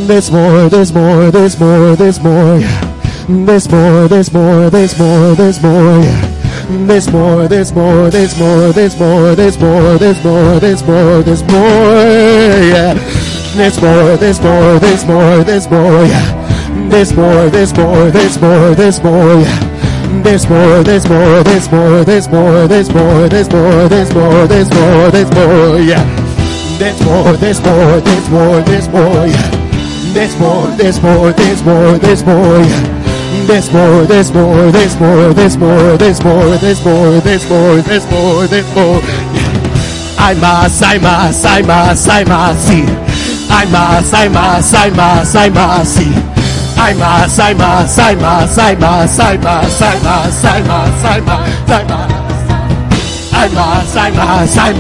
There's 0.07 0.32
more, 0.32 0.70
there's 0.70 0.93
more, 0.93 1.32
there's 1.32 1.60
more, 1.60 1.95
there's 1.95 2.20
more. 2.22 2.60
There's 3.28 3.70
more, 3.70 4.07
there's 4.07 4.34
more, 4.34 4.70
there's 4.70 4.97
more, 4.99 5.36
there's 5.36 5.62
more. 5.62 6.01
There's 6.88 7.12
more, 7.12 7.47
there's 7.47 7.74
more, 7.74 8.10
there's 8.12 8.38
more, 8.39 8.72
there's 8.74 8.99
more, 8.99 9.36
there's 9.36 9.60
more, 9.60 9.97
there's 9.97 10.24
more, 10.24 10.60
there's 10.60 10.84
more, 10.84 11.24
there's 11.24 11.43
more. 11.43 11.60
There's 13.55 13.82
more, 13.82 14.18
there's 14.18 14.39
more, 14.41 14.80
there's 14.80 15.05
more, 15.05 15.43
there's 15.43 15.70
more. 15.70 16.07
There's 16.89 17.14
more, 17.16 17.49
there's 17.49 17.74
more, 17.74 18.12
there's 18.12 18.39
more, 18.41 18.76
there's 18.76 19.03
more, 19.03 19.41
yeah. 19.41 19.78
There's 20.22 20.47
more, 20.47 20.84
there's 20.84 21.07
more, 21.09 21.43
there's 21.43 21.72
more, 21.72 22.03
there's 22.03 22.30
more, 22.30 22.67
there's 22.67 22.93
more, 22.93 23.28
there's 23.30 23.49
more, 23.49 23.88
there's 23.88 24.13
more, 24.13 24.47
there's 24.47 24.70
more, 24.70 25.09
there's 25.11 25.32
more, 25.34 25.80
yeah. 25.80 26.03
There's 26.78 27.01
more, 27.03 27.34
there's 27.34 27.61
more, 27.63 27.99
there's 28.01 28.30
more, 28.30 28.61
there's 28.61 28.88
more, 28.89 29.28
yeah. 29.28 29.49
There's 30.13 30.39
more, 30.39 30.67
there's 30.78 31.01
more, 31.01 31.32
there's 31.32 31.63
more, 31.63 31.97
there's 31.97 32.24
more. 32.26 32.99
There's 33.47 33.72
more, 33.74 34.05
there's 34.05 34.32
more, 34.32 34.72
there's 34.72 34.99
more, 34.99 35.34
there's 35.34 35.57
more, 35.57 35.97
there's 35.97 36.24
more, 36.24 36.57
there's 36.57 36.86
more, 36.86 37.20
there's 37.22 37.49
more, 37.49 37.82
there's 37.82 38.11
more, 38.11 38.47
there's 38.47 38.76
more. 38.76 39.01
Hay 40.20 40.36
más, 40.36 40.82
hay 40.82 40.99
más, 40.99 41.43
hay 41.45 41.63
más, 41.63 42.07
hay 42.07 42.26
más, 42.26 42.57
sí. 42.67 42.86
Hay 43.49 43.67
más, 43.67 44.13
hay 44.13 44.30
más, 44.30 44.74
hay 44.74 44.91
más, 44.91 45.36
hay 45.36 45.49
más, 45.49 45.88
sí. 45.88 46.39
Hay 46.82 46.95
más, 46.95 47.38
hay 47.39 47.53
más, 47.55 47.99
hay 47.99 48.15
más, 48.15 48.57
hay 48.57 48.75
más, 48.77 49.19
hay 49.19 49.38
más, 49.38 49.82
hay 49.82 49.99
más, 49.99 50.45
hay 50.45 50.61
más, 50.63 51.03
hay 51.03 51.21
más, 51.21 51.69
hay 51.69 51.84
más. 51.84 52.19
Hay 53.32 53.49
más, 53.49 53.95
hay 53.95 54.11
más, 54.11 54.57
hay 54.57 54.73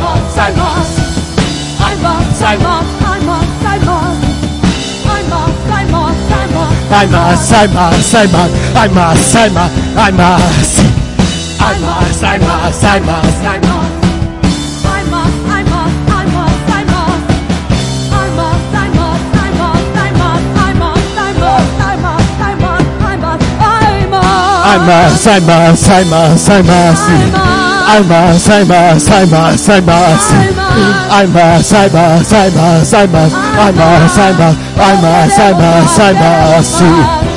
más, 8.89 9.35
hay 9.35 10.13
más. 10.13 10.39
Hay 11.61 12.39
más, 12.39 12.83
hay 12.83 13.01
más, 13.01 13.78
I 24.71 24.77
must, 24.77 25.25
I 25.25 25.39
must, 25.39 25.89
I 25.89 26.03
must, 26.03 26.47
I 26.47 26.61
must. 26.61 27.09
I 27.89 28.01
must, 28.07 28.49
I 28.49 28.63
must, 28.63 29.09
I 29.09 29.25
must, 29.25 29.67
I 29.67 29.79
must. 29.79 30.29
I 31.09 31.25
must, 31.25 31.73
I 31.73 31.87
must, 31.87 32.33
I 32.33 32.49
must, 32.53 32.93
I 32.93 33.05
must. 33.07 33.33
I 33.33 33.71
must, 33.71 34.19
I 34.19 34.31
must, 34.37 34.59
I 34.77 35.01
must, 35.01 35.39
I 35.39 35.51
must, 35.53 36.81
I 36.81 37.13
must. 37.17 37.28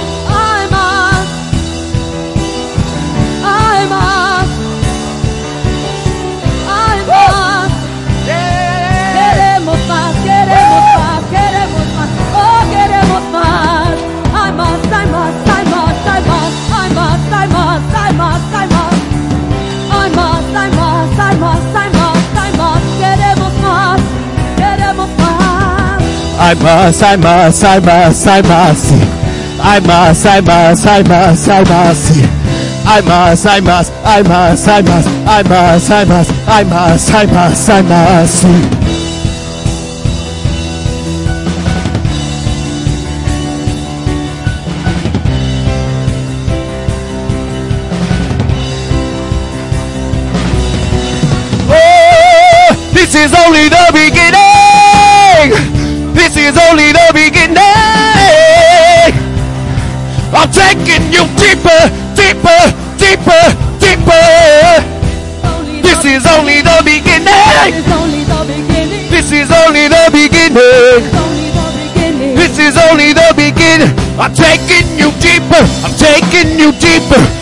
Más. 26.56 27.02
Hay 27.02 27.16
más, 27.18 27.64
hay 27.64 27.80
más, 27.80 28.26
hay 28.26 28.26
más, 28.26 28.26
hay 28.26 28.42
más. 28.42 28.78
sí. 28.78 28.94
Hay 29.62 29.80
más, 29.82 30.26
hay 30.26 30.42
más, 30.42 30.86
hay 30.86 31.04
más, 31.04 31.48
hay 31.48 31.64
más. 31.64 31.96
sí. 31.98 32.22
Hay 32.84 33.02
más, 33.02 33.46
hay 33.46 33.62
más, 33.62 33.92
hay 34.04 34.22
más, 34.24 34.68
hay 34.68 34.82
más, 34.82 35.10
hay 35.26 35.44
más, 35.44 35.90
hay 35.90 36.06
más, 36.06 36.28
hay 36.48 36.64
más, 36.64 37.10
hay 37.10 37.26
más, 37.26 37.68
hay 37.68 37.82
más. 37.84 38.30
sí. 38.30 38.46
Oh, 51.70 52.90
this 52.92 53.14
is 53.14 53.32
only 53.32 53.68
the 53.68 53.90
beginning. 53.92 55.71
This 56.42 56.56
is 56.56 56.62
only 56.70 56.90
the 56.90 57.06
beginning. 57.14 57.54
I'm 60.34 60.50
taking 60.50 61.06
you 61.14 61.22
deeper, 61.38 61.86
deeper, 62.18 62.62
deeper, 62.98 63.42
deeper. 63.78 64.82
This 65.86 66.02
is 66.04 66.26
only 66.26 66.58
the 66.60 66.82
beginning. 66.82 67.30
This 69.08 69.30
is 69.30 69.52
only 69.54 69.86
the 69.86 70.10
beginning. 70.10 71.06
This 72.34 72.58
is 72.58 72.76
only 72.90 73.12
the 73.12 73.32
beginning. 73.36 73.94
I'm 74.18 74.34
taking 74.34 74.98
you 74.98 75.12
deeper. 75.22 75.62
I'm 75.86 75.94
taking 75.94 76.58
you 76.58 76.72
deeper. 76.72 77.41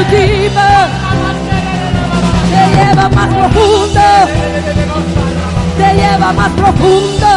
Te 0.00 0.16
lleva 2.74 3.08
más 3.10 3.28
profundo. 3.28 4.00
Te 5.76 5.94
lleva 5.94 6.32
más 6.32 6.50
profundo. 6.52 7.28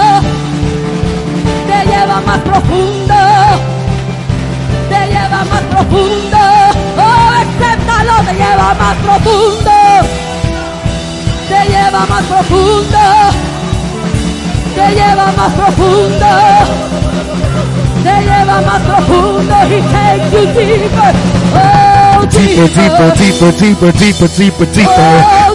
Te 1.68 1.78
lleva 1.86 2.22
más 2.26 2.39
profundo. 2.39 3.16
Te 4.89 4.99
lleva 5.07 5.43
más 5.43 5.61
profundo. 5.72 6.38
Oh, 6.97 7.30
acéptalo, 7.41 8.16
te 8.26 8.34
lleva 8.34 8.74
más 8.76 8.95
profundo. 8.97 9.72
Te 11.49 11.59
lleva 11.70 12.05
más 12.05 12.24
profundo 12.24 12.99
te 14.76 14.89
lleva 14.95 15.32
más 15.38 15.53
profundo, 15.53 16.26
te 18.03 18.22
lleva 18.22 18.61
más 18.61 18.82
profundo. 18.82 19.55
He 19.70 19.82
takes 19.82 20.32
you 20.32 20.45
deeper, 20.53 21.14
Deeper, 22.34 22.68
deeper, 22.68 23.10
deeper, 23.14 23.52
deeper, 23.52 23.92
deeper, 23.94 24.28
deeper, 24.28 24.66
deeper, 24.66 25.06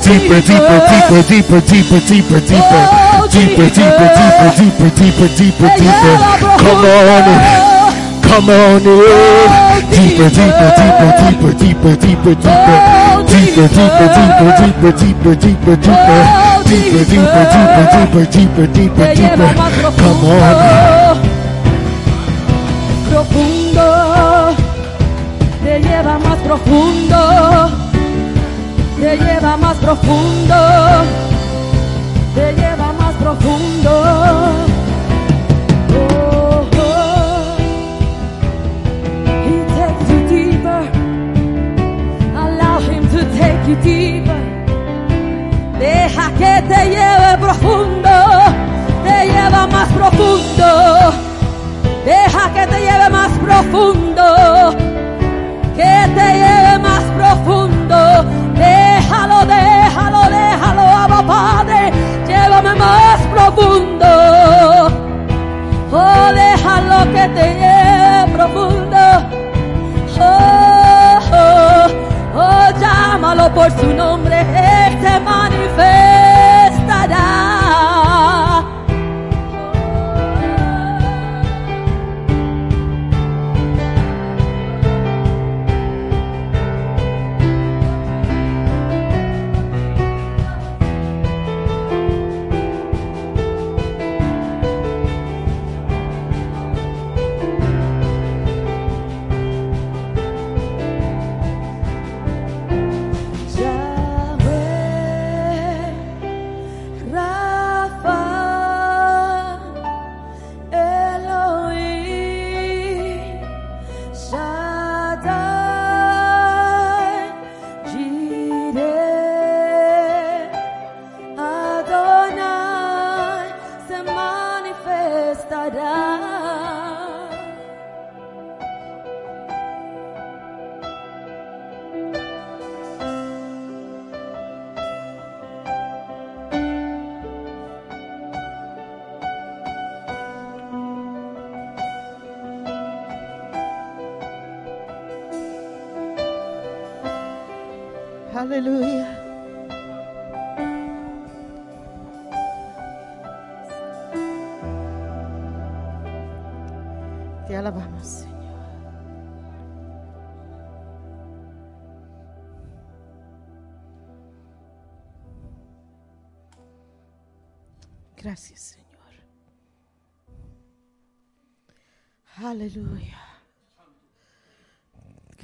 deeper, 0.00 0.40
deeper, 0.40 1.20
deeper, 1.26 1.60
deeper, 1.60 1.60
deeper, 1.60 2.00
deeper, 2.00 2.40
deeper, 2.48 3.68
deeper, 3.68 4.08
deeper, 4.14 4.50
deeper, 4.56 4.90
deeper, 4.94 5.28
deeper, 5.36 5.70
deeper. 5.76 6.16
Come 6.58 6.84
on 6.84 7.68
come 8.28 8.50
on. 8.50 8.82
Deeper, 9.90 10.28
deeper, 10.30 10.70
deeper, 10.78 11.12
deeper, 11.18 11.52
deeper, 11.58 11.94
deeper, 11.96 12.34
deeper, 12.34 12.68
deeper, 13.26 13.68
deeper, 13.68 14.08
deeper, 14.08 14.52
deeper, 14.58 14.94
deeper, 14.98 15.34
deeper, 15.34 15.74
deeper, 15.74 15.76
deeper, 15.78 17.44
deeper, 17.74 18.26
deeper, 18.32 18.66
deeper, 18.66 19.06
deeper, 19.14 19.56
más 19.56 19.72
deeper. 19.72 19.92
Come 19.96 20.26
on. 20.26 21.17
Profundo, 26.48 27.68
te 28.98 29.18
lleva 29.18 29.58
más 29.58 29.76
profundo, 29.76 30.54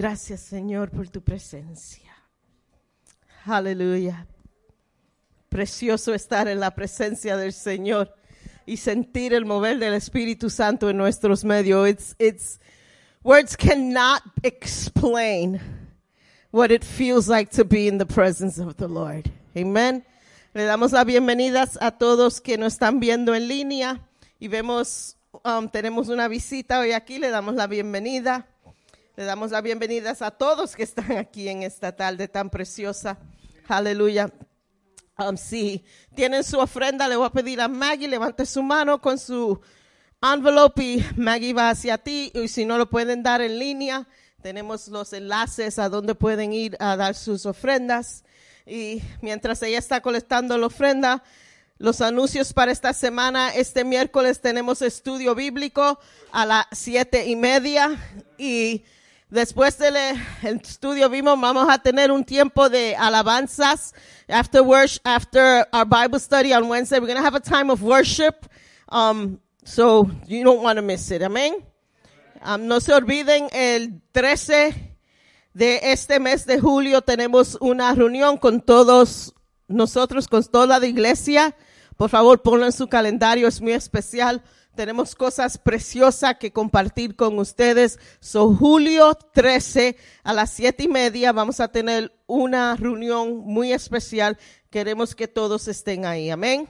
Gracias, 0.04 0.42
Señor, 0.42 0.90
por 0.90 1.08
tu 1.08 1.22
presencia. 1.22 2.12
Aleluya. 3.46 4.26
Precioso 5.48 6.12
estar 6.12 6.46
en 6.46 6.60
la 6.60 6.74
presencia 6.74 7.38
del 7.38 7.54
Señor 7.54 8.14
y 8.66 8.76
sentir 8.76 9.32
el 9.32 9.46
mover 9.46 9.78
del 9.78 9.94
Espíritu 9.94 10.50
Santo 10.50 10.90
en 10.90 10.98
nuestros 10.98 11.42
medios. 11.42 11.88
It's, 11.88 12.16
it's, 12.18 12.60
words 13.22 13.56
cannot 13.56 14.20
explain 14.42 15.58
what 16.50 16.70
it 16.70 16.84
feels 16.84 17.26
like 17.26 17.50
to 17.52 17.64
be 17.64 17.88
in 17.88 17.96
the 17.96 18.04
presence 18.04 18.60
of 18.60 18.76
the 18.76 18.88
Lord. 18.88 19.30
Amen. 19.56 20.04
Le 20.52 20.64
damos 20.64 20.92
las 20.92 21.06
bienvenidas 21.06 21.78
a 21.80 21.92
todos 21.92 22.42
que 22.42 22.58
nos 22.58 22.74
están 22.74 23.00
viendo 23.00 23.34
en 23.34 23.48
línea 23.48 24.06
y 24.38 24.48
vemos, 24.48 25.16
um, 25.46 25.66
tenemos 25.66 26.10
una 26.10 26.28
visita 26.28 26.80
hoy 26.80 26.92
aquí, 26.92 27.18
le 27.18 27.30
damos 27.30 27.54
la 27.54 27.66
bienvenida. 27.66 28.46
Le 29.16 29.22
damos 29.22 29.52
las 29.52 29.62
bienvenidas 29.62 30.22
a 30.22 30.32
todos 30.32 30.74
que 30.74 30.82
están 30.82 31.12
aquí 31.12 31.48
en 31.48 31.62
esta 31.62 31.94
tarde 31.94 32.26
tan 32.26 32.50
preciosa. 32.50 33.16
Aleluya. 33.68 34.32
Um, 35.16 35.36
si 35.36 35.84
tienen 36.16 36.42
su 36.42 36.58
ofrenda, 36.58 37.06
le 37.06 37.14
voy 37.14 37.28
a 37.28 37.30
pedir 37.30 37.60
a 37.60 37.68
Maggie, 37.68 38.08
levante 38.08 38.44
su 38.44 38.60
mano 38.60 39.00
con 39.00 39.16
su 39.16 39.60
envelope 40.20 40.82
y 40.82 41.06
Maggie 41.16 41.52
va 41.52 41.70
hacia 41.70 41.96
ti. 41.96 42.32
Y 42.34 42.48
si 42.48 42.64
no 42.64 42.76
lo 42.76 42.90
pueden 42.90 43.22
dar 43.22 43.40
en 43.40 43.56
línea, 43.56 44.08
tenemos 44.42 44.88
los 44.88 45.12
enlaces 45.12 45.78
a 45.78 45.88
donde 45.88 46.16
pueden 46.16 46.52
ir 46.52 46.76
a 46.80 46.96
dar 46.96 47.14
sus 47.14 47.46
ofrendas. 47.46 48.24
Y 48.66 49.00
mientras 49.22 49.62
ella 49.62 49.78
está 49.78 50.00
colectando 50.00 50.58
la 50.58 50.66
ofrenda, 50.66 51.22
los 51.78 52.00
anuncios 52.00 52.52
para 52.52 52.72
esta 52.72 52.92
semana, 52.92 53.54
este 53.54 53.84
miércoles 53.84 54.40
tenemos 54.40 54.82
estudio 54.82 55.36
bíblico 55.36 56.00
a 56.32 56.46
las 56.46 56.66
siete 56.72 57.26
y 57.26 57.36
media 57.36 57.96
y 58.38 58.82
Después 59.30 59.78
del 59.78 59.96
eh, 59.96 60.14
estudio 60.42 61.08
vimos, 61.08 61.40
vamos 61.40 61.66
a 61.68 61.78
tener 61.78 62.12
un 62.12 62.24
tiempo 62.24 62.68
de 62.68 62.94
alabanzas. 62.94 63.94
After 64.28 64.62
worship, 64.62 65.00
after 65.04 65.66
our 65.72 65.86
Bible 65.86 66.20
study 66.20 66.52
on 66.52 66.68
Wednesday, 66.68 67.00
we're 67.00 67.06
going 67.06 67.18
to 67.18 67.24
have 67.24 67.34
a 67.34 67.40
time 67.40 67.70
of 67.70 67.82
worship. 67.82 68.46
Um, 68.90 69.40
so 69.64 70.10
you 70.26 70.44
don't 70.44 70.62
want 70.62 70.76
to 70.76 70.82
miss 70.82 71.10
it. 71.10 71.22
Amén. 71.22 71.54
Um, 72.44 72.68
no 72.68 72.78
se 72.80 72.92
olviden, 72.92 73.48
el 73.52 74.02
13 74.12 74.96
de 75.54 75.80
este 75.92 76.20
mes 76.20 76.44
de 76.44 76.60
julio 76.60 77.00
tenemos 77.00 77.56
una 77.60 77.94
reunión 77.94 78.36
con 78.36 78.60
todos 78.60 79.34
nosotros, 79.66 80.28
con 80.28 80.44
toda 80.44 80.78
la 80.78 80.86
iglesia. 80.86 81.56
Por 81.96 82.10
favor, 82.10 82.42
ponlo 82.42 82.66
en 82.66 82.72
su 82.72 82.88
calendario, 82.88 83.48
es 83.48 83.60
muy 83.62 83.72
especial. 83.72 84.42
Tenemos 84.74 85.14
cosas 85.14 85.56
preciosas 85.56 86.36
que 86.38 86.52
compartir 86.52 87.14
con 87.14 87.38
ustedes. 87.38 88.00
So, 88.18 88.52
julio 88.54 89.14
13 89.14 89.96
a 90.24 90.32
las 90.32 90.50
siete 90.50 90.84
y 90.84 90.88
media 90.88 91.30
vamos 91.32 91.60
a 91.60 91.68
tener 91.68 92.12
una 92.26 92.74
reunión 92.74 93.38
muy 93.38 93.72
especial. 93.72 94.36
Queremos 94.70 95.14
que 95.14 95.28
todos 95.28 95.68
estén 95.68 96.06
ahí. 96.06 96.28
Amén. 96.28 96.68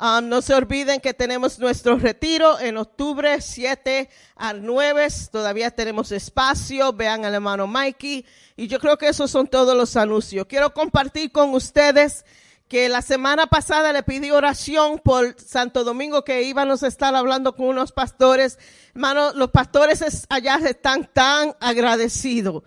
Um, 0.00 0.28
no 0.28 0.42
se 0.42 0.54
olviden 0.54 1.00
que 1.00 1.14
tenemos 1.14 1.58
nuestro 1.58 1.96
retiro 1.96 2.58
en 2.60 2.76
octubre 2.76 3.40
7 3.40 4.08
al 4.36 4.64
9. 4.64 5.08
Todavía 5.30 5.70
tenemos 5.70 6.10
espacio. 6.10 6.92
Vean 6.92 7.24
al 7.24 7.34
hermano 7.34 7.66
Mikey. 7.66 8.24
Y 8.56 8.66
yo 8.66 8.80
creo 8.80 8.96
que 8.98 9.08
esos 9.08 9.30
son 9.30 9.46
todos 9.46 9.76
los 9.76 9.96
anuncios. 9.96 10.46
Quiero 10.46 10.72
compartir 10.74 11.30
con 11.30 11.50
ustedes 11.54 12.24
que 12.68 12.88
la 12.90 13.00
semana 13.00 13.46
pasada 13.46 13.92
le 13.92 14.02
pedí 14.02 14.30
oración 14.30 15.00
por 15.02 15.34
Santo 15.40 15.84
Domingo 15.84 16.22
que 16.22 16.42
íbamos 16.42 16.82
a 16.82 16.86
estar 16.88 17.14
hablando 17.14 17.56
con 17.56 17.66
unos 17.66 17.92
pastores. 17.92 18.58
Hermano, 18.94 19.32
los 19.32 19.50
pastores 19.50 20.26
allá 20.28 20.58
están 20.64 21.08
tan 21.12 21.54
agradecidos. 21.60 22.62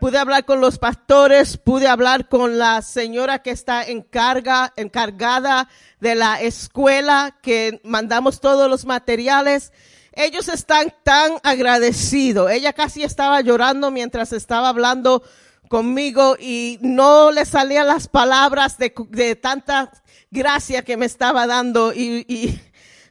Pude 0.00 0.18
hablar 0.18 0.44
con 0.44 0.60
los 0.60 0.78
pastores, 0.78 1.56
pude 1.56 1.86
hablar 1.86 2.28
con 2.28 2.58
la 2.58 2.82
señora 2.82 3.42
que 3.42 3.50
está 3.50 3.84
encarga, 3.84 4.72
encargada 4.76 5.68
de 6.00 6.16
la 6.16 6.40
escuela, 6.40 7.36
que 7.40 7.80
mandamos 7.84 8.40
todos 8.40 8.68
los 8.68 8.86
materiales. 8.86 9.72
Ellos 10.12 10.48
están 10.48 10.92
tan 11.04 11.34
agradecidos. 11.44 12.50
Ella 12.50 12.72
casi 12.72 13.04
estaba 13.04 13.40
llorando 13.40 13.92
mientras 13.92 14.32
estaba 14.32 14.68
hablando 14.68 15.22
conmigo 15.68 16.36
y 16.38 16.78
no 16.80 17.30
le 17.30 17.44
salían 17.44 17.86
las 17.86 18.08
palabras 18.08 18.78
de, 18.78 18.92
de 19.10 19.36
tanta 19.36 19.90
gracia 20.30 20.82
que 20.82 20.96
me 20.96 21.06
estaba 21.06 21.46
dando 21.46 21.92
y, 21.92 22.24
y 22.28 22.60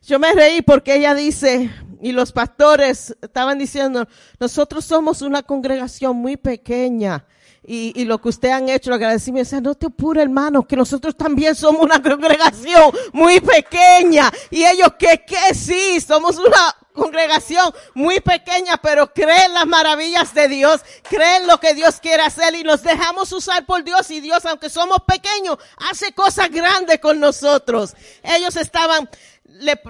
yo 0.06 0.20
me 0.20 0.34
reí 0.34 0.62
porque 0.62 0.96
ella 0.96 1.16
dice, 1.16 1.72
y 2.02 2.12
los 2.12 2.34
pastores 2.34 3.16
estaban 3.22 3.58
diciendo, 3.58 4.06
nosotros 4.38 4.84
somos 4.84 5.22
una 5.22 5.44
congregación 5.44 6.18
muy 6.18 6.36
pequeña. 6.36 7.26
Y, 7.66 7.94
y 7.96 8.04
lo 8.04 8.20
que 8.20 8.28
usted 8.28 8.50
han 8.50 8.68
hecho, 8.68 8.90
lo 8.90 8.98
agradecimiento, 8.98 9.62
no 9.62 9.76
te 9.76 9.86
apures 9.86 10.22
hermano, 10.22 10.68
que 10.68 10.76
nosotros 10.76 11.16
también 11.16 11.56
somos 11.56 11.82
una 11.82 12.02
congregación 12.04 12.92
muy 13.14 13.40
pequeña. 13.40 14.30
Y 14.52 14.66
ellos 14.66 14.90
que, 15.00 15.24
que 15.26 15.56
sí, 15.56 16.02
somos 16.02 16.38
una 16.38 16.76
congregación 16.94 17.74
muy 17.94 18.20
pequeña, 18.20 18.78
pero 18.78 19.12
creen 19.12 19.54
las 19.54 19.66
maravillas 19.66 20.34
de 20.34 20.48
Dios, 20.48 20.82
creen 21.10 21.48
lo 21.48 21.60
que 21.60 21.74
Dios 21.74 22.00
quiere 22.00 22.24
hacer 22.24 22.56
y 22.56 22.64
nos 22.64 22.84
dejamos 22.84 23.32
usar 23.32 23.66
por 23.66 23.84
Dios 23.84 24.10
y 24.12 24.22
Dios, 24.22 24.46
aunque 24.46 24.70
somos 24.70 25.00
pequeños, 25.06 25.58
hace 25.90 26.14
cosas 26.14 26.50
grandes 26.50 27.00
con 27.00 27.20
nosotros. 27.20 27.96
Ellos 28.24 28.56
estaban, 28.56 29.10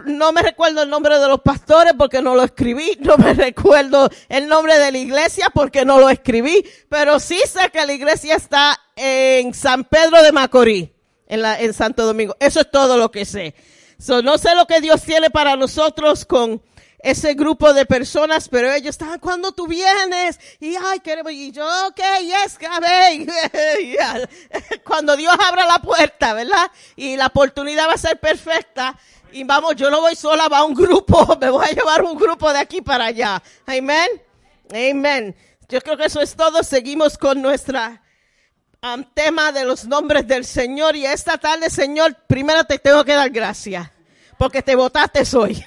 no 0.05 0.31
me 0.31 0.41
recuerdo 0.41 0.81
el 0.81 0.89
nombre 0.89 1.19
de 1.19 1.27
los 1.27 1.41
pastores 1.41 1.93
porque 1.97 2.21
no 2.21 2.35
lo 2.35 2.43
escribí, 2.43 2.97
no 3.01 3.17
me 3.17 3.33
recuerdo 3.35 4.09
el 4.29 4.47
nombre 4.47 4.77
de 4.79 4.91
la 4.91 4.97
iglesia 4.97 5.49
porque 5.53 5.85
no 5.85 5.99
lo 5.99 6.09
escribí, 6.09 6.65
pero 6.89 7.19
sí 7.19 7.39
sé 7.47 7.69
que 7.71 7.85
la 7.85 7.93
iglesia 7.93 8.35
está 8.35 8.79
en 8.95 9.53
San 9.53 9.83
Pedro 9.83 10.23
de 10.23 10.31
Macorís, 10.31 10.89
en, 11.27 11.41
la, 11.41 11.59
en 11.59 11.73
Santo 11.73 12.05
Domingo. 12.05 12.35
Eso 12.39 12.61
es 12.61 12.71
todo 12.71 12.97
lo 12.97 13.11
que 13.11 13.25
sé. 13.25 13.53
So, 13.99 14.21
no 14.21 14.37
sé 14.37 14.53
lo 14.55 14.65
que 14.65 14.81
Dios 14.81 15.01
tiene 15.03 15.29
para 15.29 15.55
nosotros 15.55 16.25
con 16.25 16.61
ese 17.03 17.33
grupo 17.33 17.73
de 17.73 17.85
personas, 17.85 18.47
pero 18.47 18.71
ellos 18.71 18.91
estaban, 18.91 19.19
cuando 19.19 19.51
tú 19.51 19.67
vienes? 19.67 20.39
Y 20.61 20.75
ay, 20.75 21.01
queremos, 21.01 21.33
y 21.33 21.51
yo, 21.51 21.67
ok, 21.87 21.99
yes, 22.21 22.57
cabe. 22.57 23.27
Cuando 24.85 25.17
Dios 25.17 25.35
abra 25.37 25.65
la 25.65 25.79
puerta, 25.79 26.33
¿verdad? 26.33 26.71
Y 26.95 27.17
la 27.17 27.27
oportunidad 27.27 27.89
va 27.89 27.93
a 27.93 27.97
ser 27.97 28.19
perfecta. 28.19 28.97
Y 29.33 29.43
vamos, 29.43 29.75
yo 29.75 29.91
no 29.91 29.99
voy 29.99 30.15
sola, 30.15 30.47
va 30.47 30.63
un 30.63 30.73
grupo, 30.73 31.37
me 31.41 31.49
voy 31.49 31.65
a 31.65 31.71
llevar 31.71 32.03
un 32.03 32.17
grupo 32.17 32.51
de 32.53 32.59
aquí 32.59 32.81
para 32.81 33.05
allá. 33.05 33.43
Amén. 33.65 34.07
Amén. 34.69 35.35
Yo 35.67 35.81
creo 35.81 35.97
que 35.97 36.05
eso 36.05 36.21
es 36.21 36.35
todo. 36.35 36.63
Seguimos 36.63 37.17
con 37.17 37.41
nuestra 37.41 38.01
um, 38.81 39.03
tema 39.13 39.51
de 39.51 39.65
los 39.65 39.83
nombres 39.85 40.25
del 40.25 40.45
Señor. 40.45 40.95
Y 40.95 41.05
esta 41.05 41.37
tarde, 41.37 41.69
Señor, 41.69 42.15
primero 42.27 42.63
te 42.63 42.79
tengo 42.79 43.03
que 43.03 43.13
dar 43.13 43.29
gracias. 43.29 43.89
Porque 44.37 44.61
te 44.61 44.75
votaste 44.75 45.23
hoy. 45.35 45.65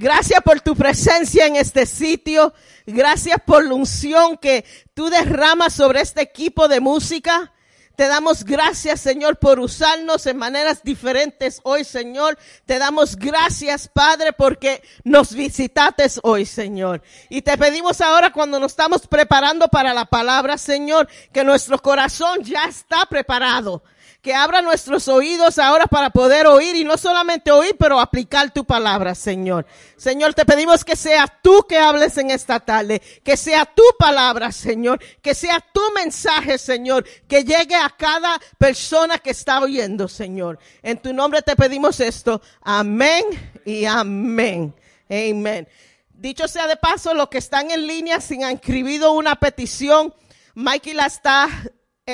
Gracias 0.00 0.40
por 0.42 0.62
tu 0.62 0.74
presencia 0.74 1.44
en 1.44 1.56
este 1.56 1.84
sitio. 1.84 2.54
Gracias 2.86 3.36
por 3.44 3.66
la 3.66 3.74
unción 3.74 4.38
que 4.38 4.64
tú 4.94 5.10
derramas 5.10 5.74
sobre 5.74 6.00
este 6.00 6.22
equipo 6.22 6.68
de 6.68 6.80
música. 6.80 7.52
Te 7.96 8.08
damos 8.08 8.44
gracias, 8.44 8.98
Señor, 8.98 9.38
por 9.38 9.60
usarnos 9.60 10.24
en 10.24 10.38
maneras 10.38 10.82
diferentes 10.82 11.60
hoy, 11.64 11.84
Señor. 11.84 12.38
Te 12.64 12.78
damos 12.78 13.14
gracias, 13.14 13.88
Padre, 13.88 14.32
porque 14.32 14.82
nos 15.04 15.34
visitaste 15.34 16.06
hoy, 16.22 16.46
Señor. 16.46 17.02
Y 17.28 17.42
te 17.42 17.58
pedimos 17.58 18.00
ahora, 18.00 18.32
cuando 18.32 18.58
nos 18.58 18.72
estamos 18.72 19.06
preparando 19.06 19.68
para 19.68 19.92
la 19.92 20.06
palabra, 20.06 20.56
Señor, 20.56 21.10
que 21.30 21.44
nuestro 21.44 21.78
corazón 21.78 22.42
ya 22.42 22.64
está 22.64 23.04
preparado 23.04 23.82
que 24.22 24.34
abra 24.34 24.60
nuestros 24.60 25.08
oídos 25.08 25.58
ahora 25.58 25.86
para 25.86 26.10
poder 26.10 26.46
oír 26.46 26.76
y 26.76 26.84
no 26.84 26.98
solamente 26.98 27.50
oír, 27.50 27.74
pero 27.78 27.98
aplicar 27.98 28.52
tu 28.52 28.64
palabra, 28.64 29.14
Señor. 29.14 29.66
Señor, 29.96 30.34
te 30.34 30.44
pedimos 30.44 30.84
que 30.84 30.94
sea 30.94 31.26
tú 31.42 31.64
que 31.66 31.78
hables 31.78 32.18
en 32.18 32.30
esta 32.30 32.60
tarde, 32.60 33.00
que 33.24 33.36
sea 33.36 33.64
tu 33.64 33.82
palabra, 33.98 34.52
Señor, 34.52 35.00
que 35.22 35.34
sea 35.34 35.60
tu 35.72 35.80
mensaje, 35.94 36.58
Señor, 36.58 37.06
que 37.26 37.44
llegue 37.44 37.76
a 37.76 37.88
cada 37.90 38.38
persona 38.58 39.18
que 39.18 39.30
está 39.30 39.60
oyendo, 39.60 40.06
Señor. 40.06 40.58
En 40.82 40.98
tu 40.98 41.14
nombre 41.14 41.40
te 41.40 41.56
pedimos 41.56 42.00
esto. 42.00 42.42
Amén 42.60 43.24
y 43.64 43.86
amén. 43.86 44.74
Amén. 45.08 45.66
Dicho 46.12 46.46
sea 46.46 46.66
de 46.66 46.76
paso, 46.76 47.14
los 47.14 47.30
que 47.30 47.38
están 47.38 47.70
en 47.70 47.86
línea, 47.86 48.20
si 48.20 48.42
han 48.42 48.56
escribido 48.56 49.12
una 49.12 49.36
petición, 49.36 50.14
Mikey 50.54 50.92
las 50.92 51.14
está, 51.14 51.48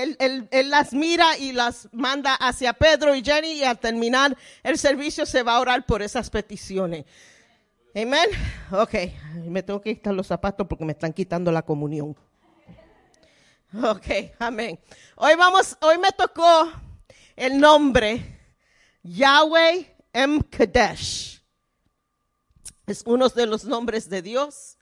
él, 0.02 0.48
las 0.70 0.92
mira 0.92 1.36
y 1.38 1.52
las 1.52 1.88
manda 1.92 2.34
hacia 2.34 2.72
Pedro 2.72 3.14
y 3.14 3.22
Jenny 3.22 3.52
y 3.52 3.64
al 3.64 3.78
terminar 3.78 4.36
el 4.62 4.78
servicio 4.78 5.26
se 5.26 5.42
va 5.42 5.56
a 5.56 5.60
orar 5.60 5.86
por 5.86 6.02
esas 6.02 6.30
peticiones. 6.30 7.04
Amén. 7.94 8.28
Ok, 8.70 8.94
me 9.46 9.62
tengo 9.62 9.80
que 9.80 9.94
quitar 9.94 10.14
los 10.14 10.26
zapatos 10.26 10.66
porque 10.66 10.84
me 10.84 10.92
están 10.92 11.12
quitando 11.12 11.50
la 11.50 11.62
comunión. 11.62 12.16
Ok, 13.82 14.06
amén. 14.38 14.78
Hoy 15.16 15.34
vamos, 15.34 15.76
hoy 15.80 15.98
me 15.98 16.10
tocó 16.12 16.70
el 17.34 17.58
nombre 17.58 18.38
Yahweh 19.02 19.96
M. 20.12 20.40
Kadesh. 20.48 21.42
Es 22.86 23.02
uno 23.04 23.28
de 23.28 23.46
los 23.46 23.64
nombres 23.64 24.08
de 24.08 24.22
Dios 24.22 24.78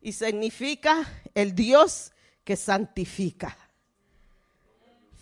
y 0.00 0.12
significa 0.12 1.04
el 1.34 1.54
Dios 1.54 2.12
que 2.44 2.56
santifica. 2.56 3.56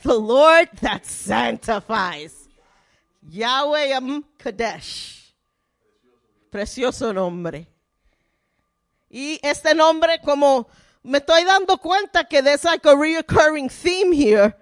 The 0.02 0.14
Lord 0.14 0.68
that 0.80 1.06
sanctifies. 1.06 2.48
Yahweh 3.28 3.94
M. 3.94 4.24
Kadesh. 4.38 5.32
Precioso 6.50 7.12
nombre. 7.12 7.66
Y 9.08 9.38
este 9.42 9.74
nombre, 9.74 10.20
como 10.24 10.68
me 11.02 11.18
estoy 11.18 11.44
dando 11.44 11.78
cuenta 11.78 12.24
que 12.24 12.42
there's 12.42 12.64
like 12.64 12.84
a 12.86 12.96
recurring 12.96 13.68
theme 13.68 14.12
here, 14.12 14.54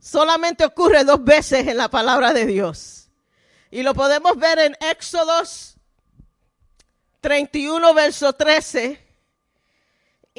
solamente 0.00 0.64
ocurre 0.64 1.04
dos 1.04 1.22
veces 1.22 1.66
en 1.66 1.76
la 1.76 1.88
palabra 1.88 2.32
de 2.32 2.46
Dios. 2.46 3.08
Y 3.70 3.82
lo 3.82 3.94
podemos 3.94 4.36
ver 4.36 4.58
en 4.58 4.76
Éxodos 4.80 5.76
31, 7.20 7.94
verso 7.94 8.32
13. 8.32 9.07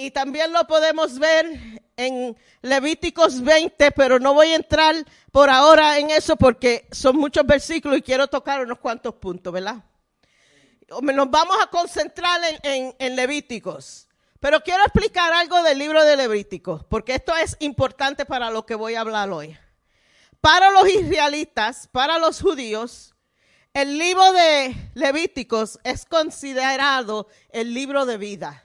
Y 0.01 0.11
también 0.11 0.53
lo 0.53 0.65
podemos 0.65 1.19
ver 1.19 1.81
en 1.97 2.37
Levíticos 2.61 3.41
20, 3.41 3.91
pero 3.91 4.17
no 4.17 4.33
voy 4.33 4.47
a 4.47 4.55
entrar 4.55 4.95
por 5.29 5.49
ahora 5.49 5.99
en 5.99 6.09
eso 6.09 6.37
porque 6.37 6.87
son 6.89 7.17
muchos 7.17 7.45
versículos 7.45 7.97
y 7.97 8.01
quiero 8.01 8.27
tocar 8.27 8.61
unos 8.61 8.79
cuantos 8.79 9.15
puntos, 9.15 9.51
¿verdad? 9.51 9.83
Nos 11.01 11.29
vamos 11.29 11.57
a 11.61 11.67
concentrar 11.67 12.39
en, 12.63 13.15
Levíticos. 13.17 14.07
Pero 14.39 14.61
quiero 14.61 14.83
explicar 14.83 15.33
algo 15.33 15.61
del 15.63 15.77
libro 15.77 16.05
de 16.05 16.15
Levíticos, 16.15 16.85
porque 16.85 17.15
esto 17.15 17.35
es 17.35 17.57
importante 17.59 18.25
para 18.25 18.51
lo 18.51 18.65
que 18.65 18.75
voy 18.75 18.95
a 18.95 19.01
hablar 19.01 19.29
hoy. 19.31 19.57
Para 20.39 20.71
los 20.71 20.87
israelitas, 20.87 21.89
para 21.91 22.19
los 22.19 22.41
judíos, 22.41 23.15
el 23.73 23.97
libro 23.97 24.31
de 24.31 24.91
Levíticos 24.93 25.77
es 25.83 26.05
considerado 26.05 27.27
el 27.49 27.73
libro 27.73 28.05
de 28.05 28.17
vida. 28.17 28.63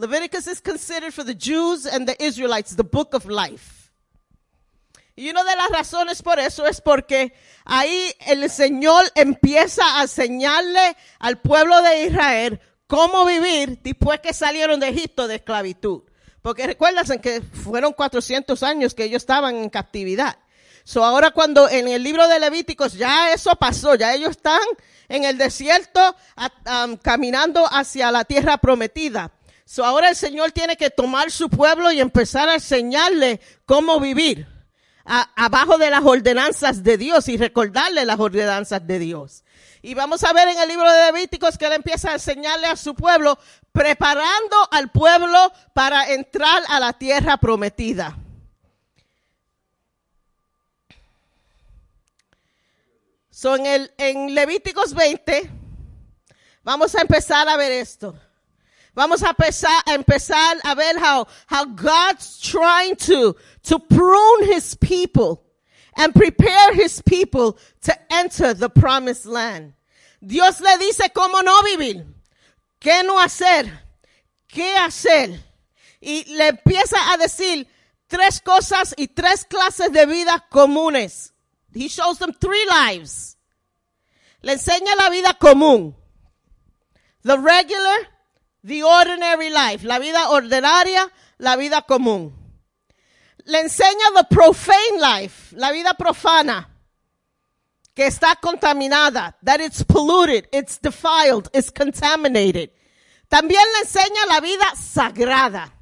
Leviticus 0.00 0.46
is 0.46 0.62
considered 0.62 1.12
for 1.12 1.24
the 1.24 1.34
Jews 1.34 1.84
and 1.84 2.08
the 2.08 2.16
Israelites 2.18 2.74
the 2.74 2.82
book 2.82 3.12
of 3.12 3.26
life. 3.26 3.90
Y 5.14 5.28
una 5.28 5.44
de 5.44 5.54
las 5.54 5.68
razones 5.68 6.22
por 6.22 6.38
eso 6.38 6.66
es 6.66 6.80
porque 6.80 7.34
ahí 7.66 8.10
el 8.26 8.48
Señor 8.48 9.04
empieza 9.14 9.98
a 9.98 10.02
enseñarle 10.02 10.96
al 11.18 11.38
pueblo 11.42 11.82
de 11.82 12.06
Israel 12.06 12.60
cómo 12.86 13.26
vivir 13.26 13.78
después 13.82 14.20
que 14.20 14.32
salieron 14.32 14.80
de 14.80 14.88
Egipto 14.88 15.28
de 15.28 15.34
esclavitud. 15.34 16.04
Porque 16.40 16.66
recuérdense 16.66 17.20
que 17.20 17.42
fueron 17.42 17.92
400 17.92 18.62
años 18.62 18.94
que 18.94 19.04
ellos 19.04 19.22
estaban 19.22 19.56
en 19.56 19.68
captividad. 19.68 20.38
So 20.84 21.04
ahora 21.04 21.32
cuando 21.32 21.68
en 21.68 21.88
el 21.88 22.02
libro 22.02 22.26
de 22.26 22.40
Levíticos 22.40 22.94
ya 22.94 23.34
eso 23.34 23.54
pasó, 23.56 23.96
ya 23.96 24.14
ellos 24.14 24.30
están 24.30 24.62
en 25.10 25.24
el 25.24 25.36
desierto 25.36 26.16
caminando 27.02 27.66
hacia 27.70 28.10
la 28.10 28.24
tierra 28.24 28.56
prometida. 28.56 29.30
So 29.70 29.84
ahora 29.84 30.08
el 30.08 30.16
Señor 30.16 30.50
tiene 30.50 30.76
que 30.76 30.90
tomar 30.90 31.30
su 31.30 31.48
pueblo 31.48 31.92
y 31.92 32.00
empezar 32.00 32.48
a 32.48 32.54
enseñarle 32.54 33.40
cómo 33.66 34.00
vivir 34.00 34.48
a- 35.04 35.30
abajo 35.36 35.78
de 35.78 35.90
las 35.90 36.02
ordenanzas 36.02 36.82
de 36.82 36.96
Dios 36.98 37.28
y 37.28 37.36
recordarle 37.36 38.04
las 38.04 38.18
ordenanzas 38.18 38.84
de 38.84 38.98
Dios. 38.98 39.44
Y 39.80 39.94
vamos 39.94 40.24
a 40.24 40.32
ver 40.32 40.48
en 40.48 40.58
el 40.58 40.66
libro 40.68 40.90
de 40.90 41.12
Levíticos 41.12 41.56
que 41.56 41.66
él 41.66 41.74
empieza 41.74 42.10
a 42.10 42.14
enseñarle 42.14 42.66
a 42.66 42.74
su 42.74 42.96
pueblo, 42.96 43.38
preparando 43.70 44.56
al 44.72 44.90
pueblo 44.90 45.52
para 45.72 46.14
entrar 46.14 46.64
a 46.68 46.80
la 46.80 46.92
tierra 46.94 47.36
prometida. 47.36 48.18
So 53.30 53.54
en, 53.54 53.66
el, 53.66 53.92
en 53.98 54.34
Levíticos 54.34 54.94
20, 54.94 55.48
vamos 56.64 56.92
a 56.96 57.02
empezar 57.02 57.48
a 57.48 57.56
ver 57.56 57.70
esto. 57.70 58.18
Vamos 58.94 59.22
a 59.22 59.28
empezar, 59.28 59.82
a 59.86 59.94
empezar 59.94 60.56
a 60.64 60.74
ver 60.74 60.98
how, 60.98 61.26
how 61.46 61.64
God's 61.64 62.40
trying 62.40 62.96
to, 62.96 63.36
to 63.64 63.78
prune 63.78 64.44
his 64.46 64.74
people 64.74 65.44
and 65.96 66.14
prepare 66.14 66.74
his 66.74 67.00
people 67.02 67.58
to 67.82 68.12
enter 68.12 68.54
the 68.54 68.68
promised 68.68 69.26
land. 69.26 69.74
Dios 70.24 70.60
le 70.60 70.78
dice 70.78 71.08
cómo 71.14 71.42
no 71.42 71.62
vivir, 71.62 72.04
qué 72.80 73.02
no 73.04 73.18
hacer, 73.18 73.70
qué 74.48 74.76
hacer. 74.76 75.38
Y 76.02 76.24
le 76.28 76.48
empieza 76.48 77.12
a 77.12 77.16
decir 77.16 77.66
tres 78.08 78.40
cosas 78.40 78.94
y 78.96 79.06
tres 79.06 79.44
clases 79.44 79.92
de 79.92 80.06
vida 80.06 80.44
comunes. 80.50 81.32
He 81.72 81.88
shows 81.88 82.18
them 82.18 82.32
three 82.32 82.66
lives. 82.66 83.36
Le 84.42 84.54
enseña 84.54 84.96
la 84.96 85.10
vida 85.10 85.34
común. 85.38 85.94
The 87.22 87.38
regular, 87.38 88.08
the 88.62 88.82
ordinary 88.82 89.50
life. 89.50 89.84
La 89.84 89.98
vida 89.98 90.30
ordinaria, 90.30 91.10
la 91.38 91.56
vida 91.56 91.82
común. 91.82 92.32
Le 93.46 93.62
enseña 93.62 94.14
the 94.14 94.26
profane 94.30 95.00
life. 95.00 95.52
La 95.56 95.72
vida 95.72 95.94
profana. 95.94 96.68
Que 97.94 98.06
está 98.06 98.36
contaminada. 98.40 99.34
That 99.42 99.60
it's 99.60 99.82
polluted, 99.82 100.48
it's 100.52 100.78
defiled, 100.78 101.48
it's 101.52 101.70
contaminated. 101.70 102.70
También 103.30 103.64
le 103.74 103.80
enseña 103.84 104.26
la 104.28 104.40
vida 104.40 104.74
sagrada. 104.74 105.72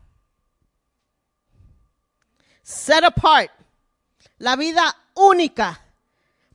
Set 2.62 3.04
apart. 3.04 3.50
La 4.38 4.56
vida 4.56 4.94
única 5.14 5.80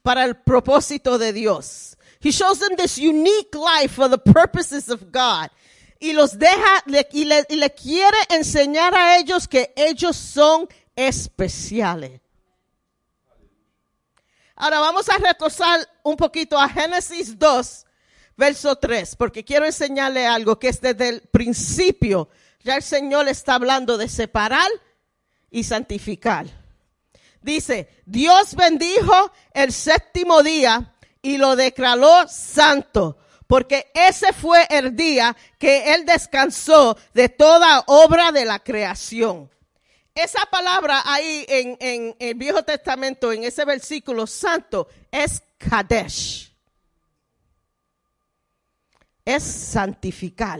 para 0.03 0.23
el 0.25 0.35
propósito 0.35 1.17
de 1.17 1.33
Dios. 1.33 1.97
He 2.19 2.31
shows 2.31 2.59
them 2.59 2.75
this 2.77 2.97
unique 2.97 3.53
life 3.53 3.91
for 3.91 4.07
the 4.07 4.17
purposes 4.17 4.89
of 4.89 5.11
God. 5.11 5.49
Y 6.03 6.11
los 6.11 6.37
deja 6.37 6.83
le- 6.85 7.07
y, 7.13 7.23
le, 7.23 7.45
y 7.47 7.55
le 7.55 7.73
quiere 7.73 8.17
enseñar 8.29 8.93
a 8.93 9.15
ellos 9.17 9.47
que 9.47 9.71
ellos 9.77 10.17
son 10.17 10.67
especiales. 10.97 12.19
Ahora 14.55 14.81
vamos 14.81 15.07
a 15.07 15.17
retroceder 15.17 15.87
un 16.03 16.17
poquito 16.17 16.59
a 16.59 16.67
Génesis 16.67 17.39
2, 17.39 17.85
verso 18.35 18.75
3, 18.75 19.15
porque 19.15 19.45
quiero 19.45 19.65
enseñarle 19.65 20.27
algo 20.27 20.59
que 20.59 20.67
es 20.67 20.81
desde 20.81 21.07
el 21.07 21.21
principio. 21.21 22.27
Ya 22.63 22.75
el 22.75 22.83
Señor 22.83 23.29
está 23.29 23.55
hablando 23.55 23.97
de 23.97 24.09
separar 24.09 24.67
y 25.49 25.63
santificar. 25.63 26.47
Dice, 27.41 27.87
Dios 28.05 28.55
bendijo 28.55 29.31
el 29.53 29.71
séptimo 29.71 30.43
día 30.43 30.93
y 31.21 31.37
lo 31.37 31.55
declaró 31.55 32.27
santo, 32.27 33.17
porque 33.47 33.91
ese 33.93 34.33
fue 34.33 34.65
el 34.69 34.95
día 34.95 35.35
que 35.57 35.93
Él 35.93 36.05
descansó 36.05 36.97
de 37.13 37.29
toda 37.29 37.83
obra 37.87 38.31
de 38.31 38.45
la 38.45 38.59
creación. 38.59 39.49
Esa 40.15 40.45
palabra 40.45 41.01
ahí 41.05 41.43
en, 41.47 42.15
el 42.19 42.35
Viejo 42.35 42.63
Testamento, 42.63 43.31
en 43.31 43.43
ese 43.43 43.65
versículo 43.65 44.27
santo, 44.27 44.87
es 45.11 45.41
Kadesh. 45.57 46.53
Es 49.25 49.43
santificar. 49.43 50.59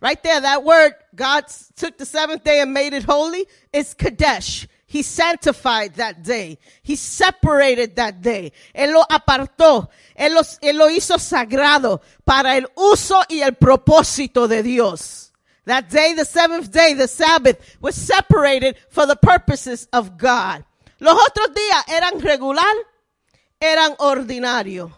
Right 0.00 0.20
there, 0.22 0.40
that 0.42 0.62
word, 0.62 0.94
God 1.14 1.44
took 1.76 1.96
the 1.96 2.04
seventh 2.04 2.44
day 2.44 2.60
and 2.60 2.74
made 2.74 2.92
it 2.94 3.04
holy, 3.04 3.46
is 3.72 3.94
Kadesh. 3.94 4.68
He 4.88 5.02
sanctified 5.02 5.94
that 5.94 6.22
day. 6.22 6.58
He 6.82 6.94
separated 6.94 7.96
that 7.96 8.22
day. 8.22 8.52
Él 8.72 8.92
lo 8.92 9.04
apartó. 9.10 9.88
Él, 10.14 10.34
lo 10.34 10.88
hizo 10.88 11.18
sagrado 11.18 12.00
para 12.24 12.56
el 12.56 12.68
uso 12.76 13.20
y 13.28 13.40
el 13.40 13.54
propósito 13.54 14.46
de 14.46 14.62
Dios. 14.62 15.32
That 15.64 15.88
day, 15.88 16.14
the 16.14 16.24
seventh 16.24 16.70
day, 16.70 16.94
the 16.94 17.08
Sabbath, 17.08 17.58
was 17.80 17.96
separated 17.96 18.76
for 18.88 19.06
the 19.06 19.16
purposes 19.16 19.88
of 19.92 20.16
God. 20.16 20.64
Los 21.00 21.18
otros 21.18 21.52
días 21.52 21.84
eran 21.88 22.20
regular, 22.20 22.72
eran 23.58 23.96
ordinarios. 23.98 24.92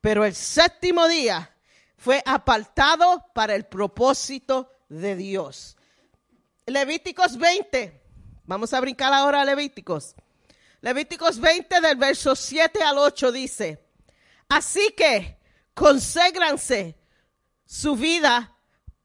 Pero 0.00 0.24
el 0.24 0.34
séptimo 0.34 1.06
día 1.08 1.50
fue 1.98 2.22
apartado 2.24 3.22
para 3.34 3.54
el 3.54 3.66
propósito 3.66 4.70
de 4.88 5.14
Dios. 5.14 5.76
Levíticos 6.64 7.36
20. 7.36 8.05
Vamos 8.46 8.72
a 8.72 8.80
brincar 8.80 9.12
ahora 9.12 9.42
a 9.42 9.44
Levíticos. 9.44 10.14
Levíticos 10.80 11.40
20 11.40 11.80
del 11.80 11.96
verso 11.96 12.36
7 12.36 12.82
al 12.82 12.98
8 12.98 13.32
dice, 13.32 13.84
así 14.48 14.94
que 14.96 15.38
conségranse 15.74 16.96
su 17.64 17.96
vida 17.96 18.56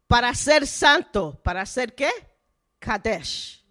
para 0.05 0.35
ser 0.35 0.67
santo. 0.67 1.39
¿Para 1.43 1.65
ser 1.65 1.95
qué? 1.95 2.11
Kadesh. 2.79 3.63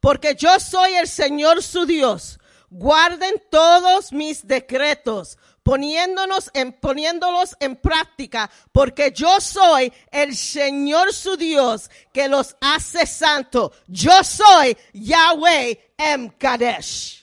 porque 0.00 0.34
yo 0.34 0.58
soy 0.58 0.94
el 0.94 1.06
Señor 1.06 1.62
su 1.62 1.86
Dios. 1.86 2.38
Guarden 2.70 3.40
todos 3.50 4.12
mis 4.12 4.46
decretos, 4.46 5.38
poniéndonos 5.62 6.50
en, 6.54 6.72
poniéndolos 6.72 7.56
en 7.60 7.76
práctica, 7.76 8.50
porque 8.72 9.12
yo 9.12 9.40
soy 9.40 9.92
el 10.10 10.36
Señor 10.36 11.12
su 11.12 11.36
Dios 11.36 11.90
que 12.12 12.28
los 12.28 12.56
hace 12.60 13.06
santo. 13.06 13.72
Yo 13.86 14.22
soy 14.24 14.76
Yahweh 14.92 15.92
M. 15.96 16.32
Kadesh. 16.38 17.22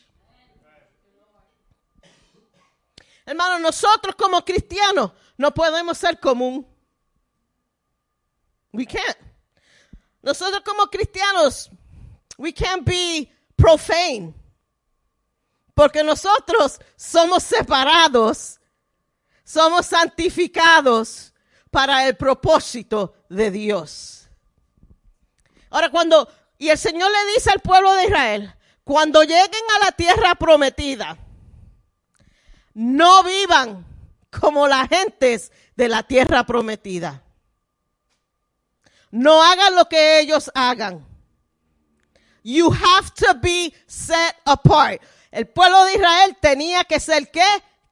Hermano, 3.25 3.59
nosotros 3.59 4.15
como 4.15 4.43
cristianos 4.43 5.11
no 5.37 5.53
podemos 5.53 5.97
ser 5.97 6.19
común. 6.19 6.65
We 8.71 8.85
can't. 8.85 9.17
Nosotros 10.21 10.61
como 10.65 10.87
cristianos, 10.87 11.69
we 12.37 12.51
can't 12.51 12.83
be 12.83 13.31
profane. 13.55 14.33
Porque 15.79 16.03
nosotros 16.03 16.77
somos 16.97 17.41
separados, 17.41 18.59
somos 19.45 19.85
santificados 19.85 21.33
para 21.71 22.05
el 22.05 22.17
propósito 22.17 23.13
de 23.29 23.49
Dios. 23.49 24.27
Ahora 25.69 25.87
cuando, 25.89 26.29
y 26.57 26.67
el 26.67 26.77
Señor 26.77 27.09
le 27.09 27.33
dice 27.33 27.51
al 27.51 27.61
pueblo 27.61 27.93
de 27.93 28.07
Israel, 28.07 28.53
cuando 28.83 29.21
lleguen 29.21 29.63
a 29.77 29.85
la 29.85 29.91
tierra 29.93 30.35
prometida, 30.35 31.17
no 32.73 33.23
vivan 33.23 33.85
como 34.37 34.67
las 34.67 34.89
gentes 34.89 35.49
de 35.77 35.87
la 35.87 36.03
tierra 36.03 36.45
prometida. 36.45 37.23
No 39.11 39.41
hagan 39.41 39.75
lo 39.75 39.87
que 39.87 40.19
ellos 40.19 40.51
hagan. 40.53 41.07
You 42.43 42.69
have 42.69 43.11
to 43.15 43.33
be 43.41 43.73
set 43.87 44.35
apart. 44.45 45.01
El 45.31 45.47
pueblo 45.47 45.85
de 45.85 45.93
Israel 45.93 46.37
tenía 46.41 46.83
que 46.83 46.99
ser 46.99 47.29
qué? 47.29 47.45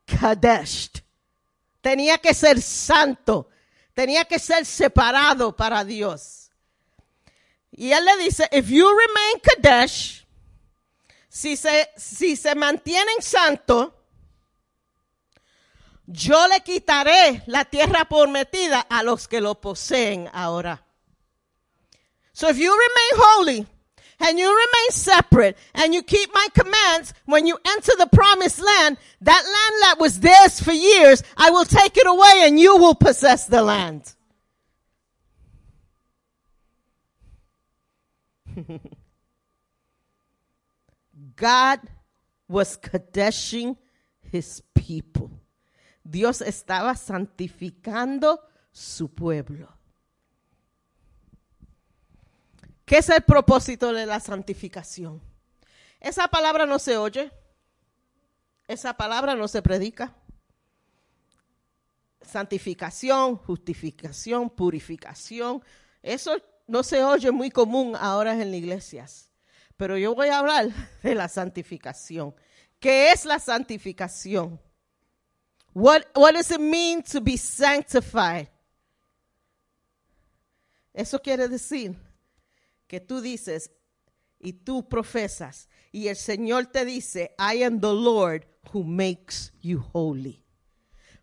Kadesh. 0.06 0.92
Tenía 1.82 2.18
que 2.18 2.34
ser 2.34 2.62
santo. 2.62 3.50
Tenía 3.94 4.26
que 4.26 4.40
ser 4.40 4.66
separado 4.66 5.56
para 5.56 5.84
Dios. 5.84 6.52
Y 7.72 7.92
él 7.92 8.06
le 8.06 8.18
dice, 8.18 8.48
if 8.52 8.68
you 8.70 8.88
remain 8.88 9.40
Kadesh, 9.42 10.26
si 11.30 11.56
se, 11.56 11.90
si 11.96 12.36
se 12.36 12.56
mantienen 12.56 13.22
santos, 13.22 13.92
yo 16.08 16.48
le 16.48 16.62
quitaré 16.62 17.44
la 17.46 17.66
tierra 17.66 18.06
prometida 18.06 18.80
a 18.80 19.04
los 19.04 19.28
que 19.28 19.42
lo 19.42 19.60
poseen 19.62 20.30
ahora. 20.34 20.84
So 22.32 22.50
if 22.50 22.58
you 22.58 22.72
remain 22.72 23.24
holy 23.24 23.68
and 24.20 24.40
you 24.40 24.48
remain 24.48 24.90
separate 24.90 25.58
and 25.74 25.94
you 25.94 26.02
keep 26.04 26.34
my 26.34 26.48
commands, 26.54 27.14
when 27.26 27.46
you 27.46 27.58
enter 27.66 27.92
the 27.98 28.08
promised 28.08 28.60
land, 28.60 28.98
that 29.22 29.44
land 29.44 29.82
that 29.84 29.96
was 30.00 30.20
theirs 30.20 30.60
for 30.60 30.72
years, 30.72 31.24
I 31.36 31.52
will 31.52 31.66
take 31.66 31.98
it 31.98 32.08
away 32.08 32.42
and 32.44 32.60
you 32.60 32.78
will 32.78 32.96
possess 32.96 33.46
the 33.46 33.62
land. 33.62 34.14
God 41.36 41.80
was 42.48 42.78
kadeshing 42.78 43.78
his 44.20 44.64
people. 44.74 45.30
Dios 46.04 46.42
estaba 46.42 46.96
santificando 46.96 48.40
su 48.72 49.10
pueblo. 49.10 49.77
¿Qué 52.88 53.00
es 53.00 53.10
el 53.10 53.22
propósito 53.22 53.92
de 53.92 54.06
la 54.06 54.22
santificación? 54.22 55.22
Esa 56.00 56.30
palabra 56.30 56.66
no 56.66 56.80
se 56.80 56.96
oye. 56.96 57.30
Esa 58.66 58.96
palabra 58.96 59.36
no 59.36 59.50
se 59.50 59.62
predica. 59.62 60.16
Santificación, 62.22 63.36
justificación, 63.36 64.50
purificación. 64.50 65.62
Eso 66.02 66.42
no 66.66 66.82
se 66.82 67.04
oye 67.04 67.30
muy 67.30 67.52
común 67.52 67.94
ahora 68.00 68.32
en 68.32 68.40
las 68.40 68.58
iglesias. 68.58 69.32
Pero 69.76 69.98
yo 69.98 70.16
voy 70.16 70.30
a 70.30 70.40
hablar 70.40 70.70
de 71.04 71.14
la 71.14 71.28
santificación. 71.28 72.34
¿Qué 72.80 73.12
es 73.12 73.26
la 73.26 73.40
santificación? 73.40 74.62
What, 75.74 76.04
what 76.16 76.36
does 76.36 76.52
it 76.52 76.62
mean 76.62 77.04
to 77.04 77.20
be 77.20 77.38
sanctified? 77.38 78.48
Eso 80.94 81.20
quiere 81.20 81.50
decir 81.50 82.07
que 82.88 83.00
tú 83.00 83.22
dices 83.22 83.72
y 84.40 84.54
tú 84.54 84.88
profesas 84.88 85.70
y 85.92 86.08
el 86.08 86.16
Señor 86.16 86.68
te 86.68 86.86
dice, 86.86 87.36
I 87.40 87.64
am 87.64 87.80
the 87.80 87.94
Lord 87.94 88.46
who 88.74 88.84
makes 88.84 89.52
you 89.62 89.84
holy. 89.94 90.44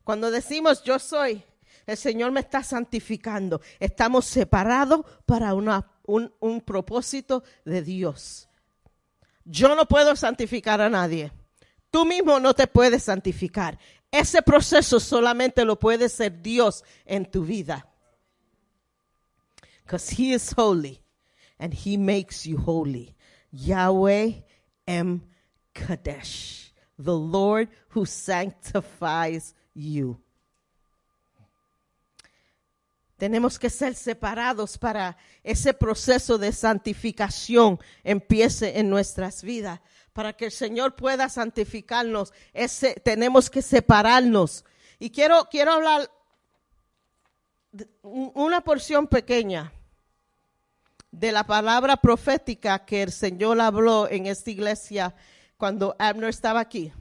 Cuando 0.03 0.31
decimos 0.31 0.83
yo 0.83 0.99
soy, 0.99 1.43
el 1.87 1.97
Señor 1.97 2.33
me 2.33 2.41
está 2.41 2.63
santificando. 2.63 3.61
Estamos 3.79 4.25
separados 4.27 5.05
para 5.27 5.55
una, 5.55 5.91
un, 6.07 6.33
un 6.41 6.61
propósito 6.61 7.45
de 7.65 7.83
Dios. 7.83 8.49
Yo 9.45 9.75
no 9.75 9.87
puedo 9.87 10.17
santificar 10.17 10.81
a 10.81 10.91
nadie. 10.91 11.33
Tú 11.91 12.05
mismo 12.05 12.41
no 12.41 12.55
te 12.55 12.67
puedes 12.67 13.05
santificar. 13.05 13.79
Ese 14.11 14.43
proceso 14.43 14.99
solamente 14.99 15.65
lo 15.65 15.79
puede 15.79 16.09
ser 16.09 16.43
Dios 16.43 16.83
en 17.05 17.31
tu 17.31 17.45
vida. 17.45 17.87
Because 19.85 20.11
He 20.11 20.33
is 20.33 20.53
holy 20.57 21.04
and 21.59 21.73
He 21.73 21.97
makes 21.97 22.47
you 22.47 22.59
holy. 22.59 23.15
Yahweh 23.53 24.33
M. 24.87 25.23
Kadesh, 25.75 26.73
the 26.99 27.17
Lord 27.17 27.69
who 27.91 28.07
sanctifies 28.07 29.55
you. 29.75 30.21
Tenemos 33.17 33.59
que 33.59 33.71
ser 33.71 33.95
separados 33.95 34.77
para 34.77 35.17
ese 35.45 35.73
proceso 35.73 36.37
de 36.37 36.53
santificación 36.53 37.79
empiece 38.03 38.79
en 38.79 38.91
nuestras 38.91 39.43
vidas. 39.43 39.81
Para 40.13 40.33
que 40.33 40.47
el 40.47 40.53
Señor 40.53 40.95
pueda 40.95 41.29
santificarnos, 41.29 42.33
ese, 42.53 42.95
tenemos 43.05 43.51
que 43.51 43.63
separarnos. 43.63 44.65
Y 44.99 45.11
quiero, 45.11 45.49
quiero 45.51 45.73
hablar 45.73 46.11
de 47.73 47.89
una 48.03 48.63
porción 48.63 49.07
pequeña 49.07 49.73
de 51.19 51.31
la 51.31 51.45
palabra 51.45 51.97
profética 51.97 52.85
que 52.85 53.03
el 53.03 53.13
Señor 53.13 53.61
habló 53.61 54.09
en 54.11 54.27
esta 54.27 54.51
iglesia 54.51 55.15
cuando 55.57 55.95
Abner 55.99 56.31
estaba 56.31 56.61
aquí. 56.61 56.93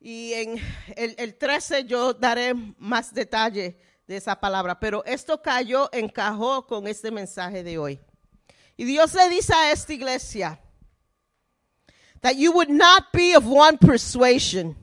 Y 0.00 0.32
en 0.32 0.60
el, 0.96 1.14
el 1.18 1.34
13 1.36 1.84
yo 1.84 2.14
daré 2.14 2.54
más 2.54 3.12
detalle 3.12 3.78
de 4.06 4.16
esa 4.16 4.40
palabra, 4.40 4.80
pero 4.80 5.04
esto 5.04 5.40
cayó, 5.42 5.90
encajó 5.92 6.66
con 6.66 6.86
este 6.86 7.10
mensaje 7.10 7.62
de 7.62 7.78
hoy. 7.78 8.00
Y 8.76 8.84
Dios 8.84 9.12
le 9.14 9.28
dice 9.28 9.54
a 9.54 9.70
esta 9.70 9.92
iglesia, 9.92 10.58
that 12.22 12.36
you 12.36 12.52
would 12.52 12.70
not 12.70 13.12
be 13.12 13.34
of 13.34 13.46
one 13.46 13.76
persuasion, 13.76 14.76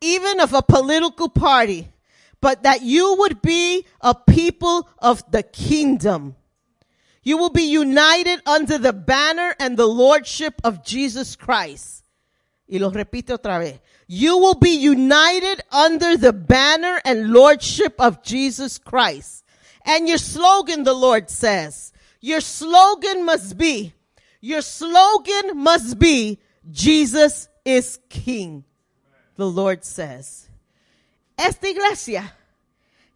even 0.00 0.40
of 0.40 0.52
a 0.52 0.62
political 0.62 1.30
party, 1.30 1.88
but 2.40 2.62
that 2.64 2.82
you 2.82 3.16
would 3.18 3.40
be 3.40 3.86
a 4.02 4.14
people 4.14 4.88
of 4.98 5.22
the 5.30 5.42
kingdom. 5.42 6.36
You 7.22 7.36
will 7.36 7.50
be 7.50 7.64
united 7.64 8.40
under 8.46 8.78
the 8.78 8.92
banner 8.92 9.54
and 9.58 9.76
the 9.76 9.86
lordship 9.86 10.54
of 10.64 10.84
Jesus 10.84 11.36
Christ. 11.36 12.04
Y 12.66 12.78
lo 12.78 12.90
repito 12.90 13.38
otra 13.38 13.58
vez. 13.58 13.80
You 14.06 14.38
will 14.38 14.54
be 14.54 14.70
united 14.70 15.62
under 15.70 16.16
the 16.16 16.32
banner 16.32 17.00
and 17.04 17.30
lordship 17.30 17.94
of 17.98 18.22
Jesus 18.22 18.78
Christ. 18.78 19.44
And 19.84 20.08
your 20.08 20.18
slogan, 20.18 20.84
the 20.84 20.94
Lord 20.94 21.30
says, 21.30 21.92
your 22.20 22.40
slogan 22.40 23.24
must 23.24 23.56
be, 23.56 23.94
your 24.40 24.60
slogan 24.60 25.62
must 25.62 25.98
be, 25.98 26.38
Jesus 26.70 27.48
is 27.64 27.98
King, 28.08 28.64
the 29.36 29.46
Lord 29.46 29.84
says. 29.84 30.48
Esta 31.36 31.68
iglesia 31.68 32.32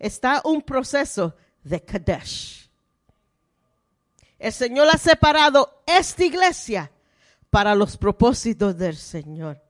está 0.00 0.40
un 0.44 0.62
proceso 0.62 1.32
de 1.64 1.80
Kadesh. 1.80 2.61
El 4.42 4.52
Señor 4.52 4.88
ha 4.88 4.98
separado 4.98 5.84
esta 5.86 6.24
iglesia 6.24 6.90
para 7.48 7.76
los 7.76 7.96
propósitos 7.96 8.76
del 8.76 8.96
Señor. 8.96 9.62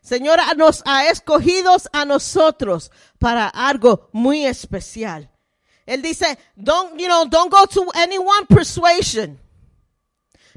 Señor 0.00 0.40
nos 0.56 0.82
ha 0.86 1.08
escogido 1.08 1.76
a 1.92 2.06
nosotros 2.06 2.90
para 3.18 3.46
algo 3.46 4.08
muy 4.12 4.46
especial. 4.46 5.30
Él 5.84 6.00
dice, 6.00 6.38
don't, 6.56 6.98
you 6.98 7.08
know, 7.08 7.26
don't 7.26 7.52
go 7.52 7.66
to 7.66 7.90
any 7.92 8.16
one 8.16 8.46
persuasion. 8.48 9.38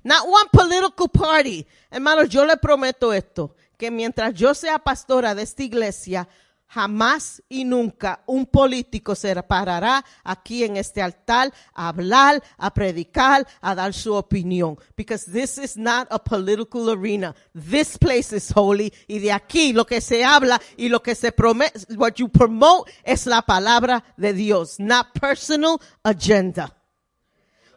Not 0.03 0.21
one 0.25 0.47
political 0.49 1.09
party. 1.09 1.67
Hermanos, 1.91 2.29
yo 2.29 2.45
le 2.45 2.55
prometo 2.55 3.11
esto, 3.11 3.57
que 3.77 3.91
mientras 3.91 4.33
yo 4.35 4.53
sea 4.53 4.79
pastora 4.79 5.35
de 5.35 5.43
esta 5.43 5.63
iglesia, 5.63 6.29
Jamás 6.73 7.43
y 7.49 7.65
nunca 7.65 8.23
un 8.25 8.47
político 8.47 9.13
se 9.13 9.35
parará 9.43 10.03
aquí 10.23 10.63
en 10.63 10.77
este 10.77 11.03
altar 11.03 11.53
a 11.71 11.89
hablar, 11.89 12.41
a 12.57 12.73
predicar, 12.73 13.47
a 13.61 13.75
dar 13.75 13.93
su 13.93 14.11
opinión. 14.15 14.79
Because 14.97 15.31
this 15.31 15.59
is 15.59 15.77
not 15.77 16.07
a 16.09 16.17
political 16.17 16.89
arena. 16.89 17.35
This 17.53 17.95
place 17.99 18.35
is 18.35 18.51
holy. 18.55 18.91
Y 19.07 19.19
de 19.19 19.31
aquí 19.31 19.71
lo 19.71 19.85
que 19.85 20.01
se 20.01 20.25
habla 20.25 20.59
y 20.75 20.89
lo 20.89 21.03
que 21.03 21.13
se 21.13 21.31
promete, 21.31 21.93
what 21.95 22.15
you 22.15 22.27
promote 22.27 22.91
es 23.03 23.27
la 23.27 23.43
palabra 23.43 24.03
de 24.17 24.33
Dios, 24.33 24.79
not 24.79 25.07
personal 25.19 25.79
agenda. 26.03 26.75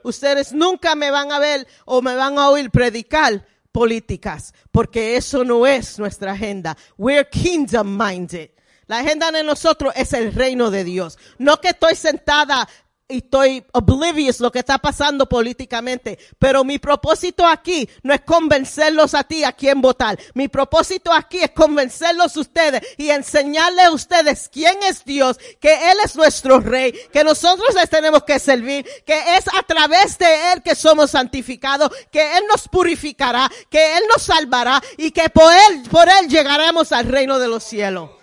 Ustedes 0.05 0.55
nunca 0.55 0.95
me 0.95 1.11
van 1.11 1.33
a 1.33 1.39
ver 1.39 1.67
o 1.85 2.01
me 2.01 2.15
van 2.15 2.39
a 2.39 2.49
oír 2.49 2.71
predicar 2.71 3.45
políticas, 3.73 4.55
porque 4.73 5.17
eso 5.17 5.45
no 5.45 5.67
es 5.67 5.99
nuestra 5.99 6.33
agenda. 6.33 6.79
We're 6.97 7.29
kingdom 7.29 7.99
minded. 7.99 8.56
La 8.87 8.99
agenda 8.99 9.33
de 9.33 9.43
nosotros 9.43 9.93
es 9.97 10.13
el 10.13 10.33
reino 10.33 10.71
de 10.71 10.85
Dios. 10.85 11.19
No 11.39 11.61
que 11.61 11.69
estoy 11.69 11.97
sentada 11.97 12.69
y 13.09 13.19
estoy 13.19 13.65
oblivious 13.73 14.41
lo 14.41 14.51
que 14.51 14.59
está 14.61 14.79
pasando 14.79 15.29
políticamente, 15.29 16.19
pero 16.39 16.65
mi 16.65 16.79
propósito 16.79 17.47
aquí 17.47 17.89
no 18.03 18.13
es 18.13 18.23
convencerlos 18.23 19.15
a 19.15 19.23
ti 19.25 19.45
a 19.45 19.53
quién 19.53 19.81
votar. 19.81 20.19
Mi 20.35 20.49
propósito 20.49 21.13
aquí 21.13 21.39
es 21.39 21.51
convencerlos 21.51 22.37
a 22.37 22.41
ustedes 22.41 22.83
y 22.97 23.11
enseñarles 23.11 23.87
a 23.87 23.93
ustedes 23.93 24.49
quién 24.53 24.77
es 24.83 25.05
Dios, 25.05 25.39
que 25.61 25.91
Él 25.91 25.99
es 26.05 26.17
nuestro 26.17 26.61
rey, 26.61 26.93
que 27.13 27.23
nosotros 27.23 27.75
les 27.75 27.89
tenemos 27.89 28.25
que 28.25 28.39
servir, 28.39 28.87
que 29.05 29.37
es 29.37 29.47
a 29.49 29.63
través 29.63 30.19
de 30.19 30.53
Él 30.53 30.63
que 30.63 30.75
somos 30.75 31.13
santificados, 31.13 31.91
que 32.11 32.39
Él 32.39 32.45
nos 32.49 32.69
purificará, 32.69 33.51
que 33.71 33.99
Él 33.99 34.05
nos 34.13 34.23
salvará 34.23 34.83
y 34.97 35.13
que 35.13 35.29
por 35.31 35.53
Él, 35.53 35.83
por 35.91 36.09
Él 36.09 36.29
llegaremos 36.29 36.91
al 36.93 37.07
reino 37.07 37.39
de 37.39 37.49
los 37.49 37.63
cielos. 37.63 38.16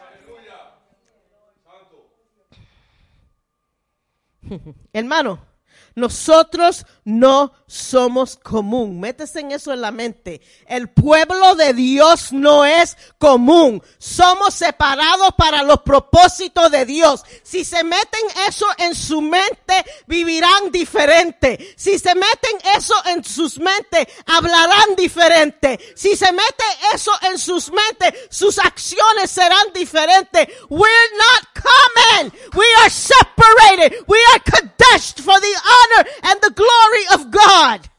Hermano, 4.93 5.39
nosotros 5.95 6.85
no 7.03 7.53
somos 7.67 8.35
común. 8.37 8.99
Métese 8.99 9.41
en 9.41 9.51
eso 9.51 9.71
en 9.73 9.81
la 9.81 9.91
mente. 9.91 10.41
El 10.65 10.89
pueblo 10.89 11.53
de 11.55 11.73
Dios 11.73 12.31
no 12.33 12.65
es 12.65 12.97
común. 13.19 13.81
Somos 13.99 14.55
separados 14.55 15.29
para 15.37 15.61
los 15.61 15.81
propósitos 15.81 16.71
de 16.71 16.85
Dios. 16.85 17.23
Si 17.43 17.63
se 17.63 17.83
meten 17.83 18.21
eso 18.47 18.65
en 18.79 18.95
su 18.95 19.21
mente, 19.21 19.85
vivirán 20.07 20.71
diferente. 20.71 21.73
Si 21.77 21.99
se 21.99 22.15
meten 22.15 22.57
eso 22.75 22.95
en 23.05 23.23
sus 23.23 23.59
mentes, 23.59 24.07
hablarán 24.25 24.95
diferente. 24.97 25.79
Si 25.95 26.15
se 26.15 26.31
mete 26.31 26.63
eso 26.93 27.11
en 27.29 27.37
sus 27.37 27.71
mentes, 27.71 28.19
sus 28.31 28.57
acciones 28.57 29.29
serán 29.29 29.73
diferentes. 29.73 30.47
We're 30.69 31.17
not 31.17 31.52
common. 31.63 32.31
We 32.55 32.65
are 32.81 32.89
separated. 32.89 34.03
We 34.07 34.19
are 34.33 34.39
kadeshed 34.39 35.19
for 35.19 35.39
the 35.39 35.55
honor 35.73 36.09
and 36.23 36.41
the 36.41 36.51
glory 36.51 37.05
of 37.13 37.31
God. 37.31 37.89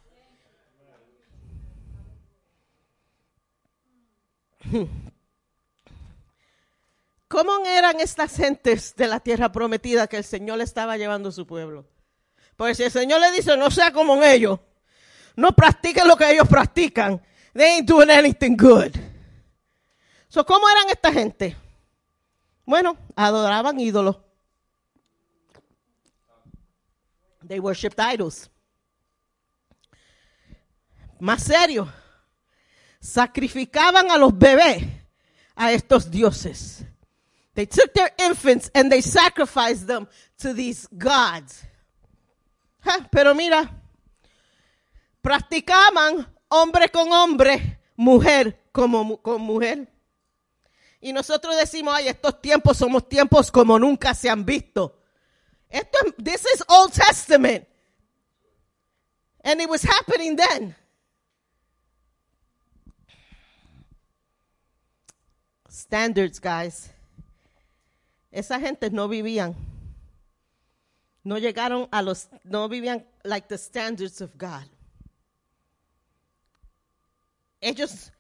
¿Cómo 7.29 7.67
eran 7.67 8.01
estas 8.01 8.37
gentes 8.37 8.95
de 8.97 9.09
la 9.09 9.21
tierra 9.21 9.51
prometida 9.51 10.07
que 10.07 10.19
el 10.19 10.25
Señor 10.25 10.59
le 10.59 10.65
estaba 10.65 10.97
llevando 10.97 11.31
a 11.31 11.33
su 11.33 11.47
pueblo? 11.47 11.87
Porque 12.57 12.75
si 12.75 12.85
el 12.85 12.93
Señor 12.93 13.21
le 13.21 13.33
dice, 13.33 13.57
no 13.57 13.71
sea 13.71 13.93
como 13.93 14.23
ellos, 14.23 14.61
no 15.37 15.53
practiquen 15.57 16.07
lo 16.07 16.17
que 16.17 16.31
ellos 16.31 16.47
practican, 16.49 17.21
they 17.53 17.79
ain't 17.79 17.89
doing 17.89 18.11
anything 18.11 18.57
good. 18.57 18.93
So, 20.29 20.45
¿Cómo 20.45 20.69
eran 20.69 20.91
esta 20.91 21.13
gente? 21.13 21.57
Bueno, 22.65 22.97
adoraban 23.17 23.79
ídolos. 23.79 24.17
They 27.47 27.61
worshipped 27.61 28.01
idols. 28.01 28.51
Más 31.21 31.43
serio, 31.43 31.93
sacrificaban 33.01 34.11
a 34.11 34.19
los 34.19 34.37
bebés 34.37 34.83
a 35.55 35.73
estos 35.73 36.11
dioses. 36.11 36.85
They 37.55 37.67
took 37.67 37.93
their 37.93 38.13
infants 38.19 38.71
and 38.75 38.91
they 38.91 39.01
sacrificed 39.01 39.87
them 39.87 40.09
to 40.39 40.53
these 40.53 40.89
gods. 40.91 41.65
Pero 43.11 43.35
mira, 43.35 43.71
practicaban 45.23 46.27
hombre 46.49 46.89
con 46.89 47.13
hombre, 47.13 47.79
mujer 47.97 48.59
como 48.73 49.19
con 49.23 49.41
mujer. 49.43 49.94
Y 51.05 51.13
nosotros 51.13 51.55
decimos, 51.59 51.93
ay, 51.95 52.09
estos 52.09 52.41
tiempos 52.41 52.79
somos 52.79 53.07
tiempos 53.07 53.53
como 53.53 53.79
nunca 53.79 54.15
se 54.15 54.31
han 54.31 54.43
visto. 54.47 55.03
Esto, 55.69 55.99
es- 56.07 56.15
this 56.25 56.47
is 56.55 56.65
Old 56.67 56.95
Testament. 56.95 57.69
And 59.43 59.61
it 59.61 59.69
was 59.69 59.83
happening 59.83 60.35
then. 60.35 60.75
Standards, 65.69 66.41
guys. 66.41 66.91
Esa 68.33 68.59
gente 68.59 68.89
no 68.89 69.07
vivían. 69.07 69.55
No 71.23 71.37
llegaron 71.37 71.87
a 71.93 72.01
los, 72.01 72.29
no 72.45 72.67
vivían 72.67 73.05
like 73.25 73.47
the 73.49 73.59
standards 73.59 74.23
of 74.23 74.39
God. 74.39 74.65
Ellos, 77.61 78.11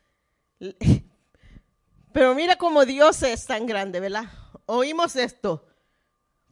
pero 2.15 2.32
mira 2.32 2.55
cómo 2.55 2.85
Dios 2.85 3.20
es 3.24 3.45
tan 3.45 3.66
grande, 3.66 3.99
¿verdad? 3.99 4.27
Oímos 4.66 5.16
esto. 5.16 5.66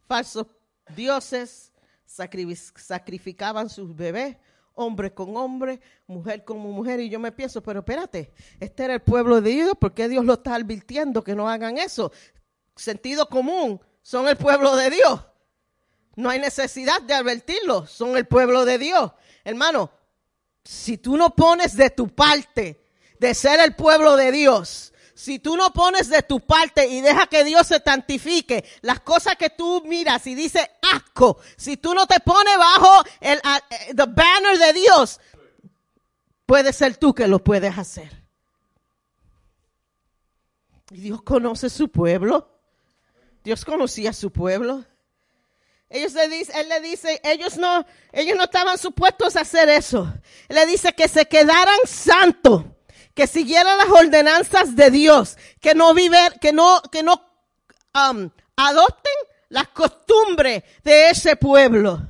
Falsos 0.09 0.49
dioses 0.97 1.73
sacri- 2.05 2.57
sacrificaban 2.77 3.71
sus 3.71 3.95
bebés, 3.95 4.37
hombre 4.75 5.15
con 5.15 5.37
hombre, 5.37 5.81
mujer 6.09 6.45
con 6.45 6.59
mujer. 6.59 6.99
Y 6.99 7.09
yo 7.09 7.21
me 7.21 7.31
pienso, 7.31 7.63
pero 7.63 7.79
espérate, 7.79 8.33
este 8.59 8.83
era 8.83 8.95
el 8.95 9.03
pueblo 9.03 9.41
de 9.41 9.51
Dios, 9.51 9.75
¿por 9.81 9.95
qué 9.95 10.09
Dios 10.09 10.25
lo 10.25 10.33
está 10.33 10.57
advirtiendo 10.57 11.23
que 11.23 11.37
no 11.37 11.49
hagan 11.49 11.79
eso? 11.79 12.11
Sentido 12.75 13.29
común, 13.29 13.81
son 14.03 14.27
el 14.27 14.37
pueblo 14.37 14.75
de 14.75 14.91
Dios. 14.91 15.21
No 16.17 16.29
hay 16.29 16.41
necesidad 16.41 17.01
de 17.03 17.15
advertirlo, 17.15 17.87
son 17.87 18.17
el 18.17 18.27
pueblo 18.27 18.65
de 18.65 18.79
Dios. 18.79 19.13
Hermano, 19.45 19.93
si 20.65 20.99
tú 20.99 21.17
no 21.17 21.31
pones 21.31 21.77
de 21.77 21.89
tu 21.91 22.09
parte 22.09 22.85
de 23.21 23.33
ser 23.33 23.61
el 23.61 23.77
pueblo 23.77 24.17
de 24.17 24.33
Dios, 24.33 24.92
si 25.23 25.39
tú 25.39 25.57
no 25.57 25.73
pones 25.73 26.09
de 26.09 26.21
tu 26.25 26.41
parte 26.41 26.85
y 26.89 27.01
deja 27.01 27.29
que 27.29 27.45
Dios 27.45 27.69
se 27.69 27.79
santifique, 27.79 28.65
las 28.81 28.99
cosas 29.01 29.37
que 29.37 29.51
tú 29.51 29.81
miras 29.87 30.27
y 30.27 30.35
dices 30.35 30.69
asco, 30.93 31.39
si 31.57 31.77
tú 31.77 31.95
no 31.95 32.09
te 32.09 32.19
pones 32.19 32.59
bajo 32.59 33.05
el 33.21 33.39
eh, 33.39 33.95
the 33.95 34.07
banner 34.07 34.59
de 34.59 34.73
Dios, 34.73 35.21
puede 36.45 36.73
ser 36.73 36.97
tú 36.97 37.15
que 37.15 37.29
lo 37.29 37.39
puedes 37.39 37.79
hacer. 37.79 38.11
Y 40.91 41.03
Dios 41.03 41.23
conoce 41.23 41.71
su 41.71 41.89
pueblo. 41.89 42.59
Dios 43.45 43.65
conocía 43.65 44.11
a 44.11 44.15
su 44.15 44.33
pueblo. 44.33 44.85
Ellos 45.89 46.15
le 46.15 46.29
dice, 46.29 46.53
él 46.61 46.69
le 46.69 46.81
dice, 46.81 47.21
ellos 47.23 47.59
no, 47.59 47.87
ellos 48.11 48.37
no 48.37 48.43
estaban 48.43 48.77
supuestos 48.77 49.37
a 49.37 49.43
hacer 49.43 49.69
eso. 49.69 50.13
Él 50.49 50.57
le 50.57 50.67
dice 50.67 50.93
que 50.95 51.07
se 51.07 51.27
quedaran 51.27 51.79
santos, 51.85 52.65
que 53.15 53.27
siguieran 53.27 53.77
las 53.79 53.89
ordenanzas 53.89 54.75
de 54.77 54.91
Dios, 54.91 55.37
que 55.61 55.75
no 55.75 55.95
viven, 55.95 56.33
que 56.41 56.53
no, 56.53 56.81
que 56.91 57.03
no 57.03 57.15
um, 57.95 58.31
adopten 58.57 59.15
las 59.49 59.69
costumbres 59.69 60.63
de 60.83 61.11
ese 61.11 61.37
pueblo. 61.37 62.01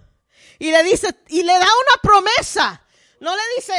Y 0.59 0.71
le 0.71 0.83
dice, 0.85 1.15
y 1.29 1.43
le 1.43 1.53
da 1.53 1.67
una 1.67 2.01
promesa. 2.03 2.83
No 3.21 3.35
le 3.35 3.43
dice, 3.57 3.75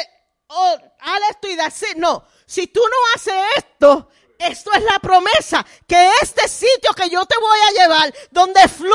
oh, 0.48 0.78
haz 1.00 1.20
esto 1.32 1.48
y 1.48 1.54
it. 1.54 1.98
No, 1.98 2.26
si 2.46 2.68
tú 2.68 2.82
no 2.82 2.98
haces 3.16 3.34
esto, 3.58 4.10
esto 4.48 4.72
es 4.74 4.84
la 4.84 5.00
promesa, 5.00 5.66
que 5.88 6.10
este 6.22 6.48
sitio 6.48 6.92
que 6.96 7.10
yo 7.10 7.26
te 7.26 7.38
voy 7.38 7.60
a 7.60 7.82
llevar, 7.82 8.14
donde 8.32 8.68
fluye 8.68 8.94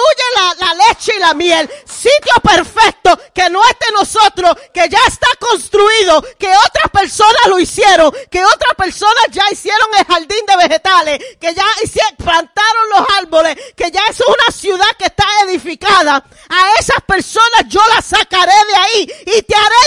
la, 0.58 0.74
leche 0.88 1.12
y 1.16 1.20
la 1.20 1.34
miel, 1.34 1.68
sitio 1.84 2.34
perfecto, 2.42 3.18
que 3.34 3.48
no 3.50 3.60
es 3.64 3.78
de 3.78 3.92
nosotros, 3.92 4.56
que 4.72 4.88
ya 4.88 5.00
está 5.06 5.28
construido, 5.38 6.22
que 6.38 6.48
otras 6.48 6.90
personas 6.92 7.46
lo 7.46 7.58
hicieron, 7.58 8.12
que 8.30 8.44
otras 8.44 8.74
personas 8.76 9.24
ya 9.30 9.44
hicieron 9.50 9.88
el 9.98 10.04
jardín 10.04 10.46
de 10.46 10.56
vegetales, 10.56 11.18
que 11.40 11.54
ya 11.54 11.64
plantaron 12.16 12.88
los 12.90 13.06
árboles, 13.18 13.56
que 13.76 13.90
ya 13.90 14.02
es 14.10 14.20
una 14.20 14.52
ciudad 14.52 14.96
que 14.98 15.06
está 15.06 15.24
edificada. 15.46 16.24
A 16.50 16.72
esas 16.78 17.02
personas 17.06 17.64
yo 17.68 17.80
las 17.94 18.04
sacaré 18.04 18.52
de 18.52 18.76
ahí 18.76 19.12
y 19.26 19.42
te 19.42 19.54
haré 19.54 19.82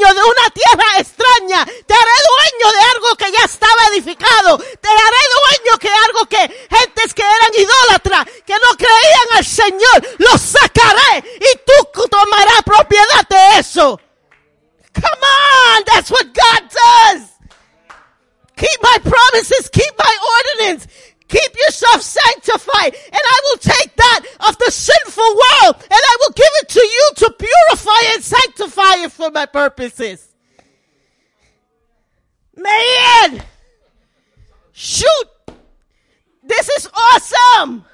dueño 0.00 0.14
de 0.14 0.22
una 0.22 0.50
tierra 0.50 0.98
extraña, 0.98 1.64
te 1.64 1.94
haré 1.94 2.16
dueño 2.32 2.76
de 2.76 2.82
algo 2.94 3.16
que 3.16 3.32
ya 3.32 3.44
estaba 3.44 3.86
edificado, 3.92 4.58
haré 5.06 5.22
dueño 5.36 5.78
que 5.78 5.88
algo 5.88 6.28
que 6.28 6.42
gentes 6.76 7.14
que 7.14 7.22
eran 7.22 7.52
idólatras, 7.58 8.26
que 8.46 8.54
no 8.54 8.76
creían 8.76 9.28
al 9.36 9.44
Señor, 9.44 10.16
los 10.18 10.40
sacaré 10.40 11.24
y 11.36 11.60
tú 11.66 12.08
tomarás 12.08 12.62
propiedad 12.64 13.28
de 13.28 13.58
eso. 13.58 14.00
Come 14.94 15.26
on, 15.76 15.84
that's 15.86 16.10
what 16.10 16.26
God 16.32 16.62
does. 16.70 17.28
Keep 18.56 18.82
my 18.82 18.98
promises, 19.02 19.68
keep 19.70 19.92
my 19.98 20.14
ordinance, 20.36 20.86
Keep 21.32 21.56
yourself 21.56 22.02
sanctified, 22.02 22.94
and 22.94 23.22
I 23.24 23.40
will 23.44 23.56
take 23.56 23.96
that 23.96 24.20
of 24.48 24.58
the 24.58 24.70
sinful 24.70 25.24
world, 25.24 25.76
and 25.80 25.90
I 25.90 26.16
will 26.20 26.32
give 26.32 26.52
it 26.60 26.68
to 26.68 26.80
you 26.80 27.10
to 27.16 27.34
purify 27.38 28.12
and 28.12 28.22
sanctify 28.22 29.04
it 29.04 29.12
for 29.12 29.30
my 29.30 29.46
purposes. 29.46 30.28
Man! 32.54 33.42
Shoot! 34.72 35.28
This 36.42 36.68
is 36.68 36.88
awesome! 36.92 37.84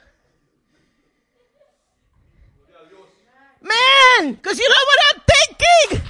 Man, 3.60 4.32
because 4.34 4.58
you 4.58 4.68
know 4.68 4.84
what 4.86 4.98
I'm 5.08 5.20
thinking? 5.26 6.08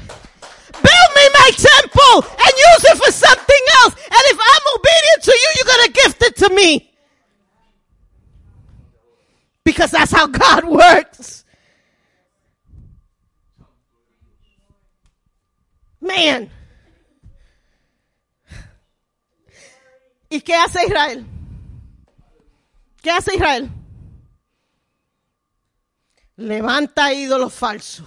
Build 0.73 1.11
me 1.17 1.29
my 1.35 1.51
temple 1.57 2.31
and 2.31 2.53
use 2.57 2.85
it 2.85 2.97
for 2.99 3.11
something 3.11 3.65
else. 3.83 3.95
And 3.95 4.23
if 4.27 4.39
I'm 4.41 4.63
obedient 4.77 5.23
to 5.23 5.31
you, 5.33 5.53
you're 5.57 5.75
going 5.75 5.87
to 5.87 5.93
gift 5.93 6.23
it 6.23 6.37
to 6.37 6.55
me. 6.55 6.91
Because 9.65 9.91
that's 9.91 10.13
how 10.13 10.27
God 10.27 10.65
works. 10.69 11.45
Man. 16.01 16.51
¿Y 20.29 20.41
qué 20.41 20.55
hace 20.55 20.85
Israel? 20.87 21.27
¿Qué 23.03 23.11
hace 23.11 23.35
Israel? 23.35 23.71
Levanta 26.37 27.13
ídolos 27.13 27.55
falsos. 27.55 28.07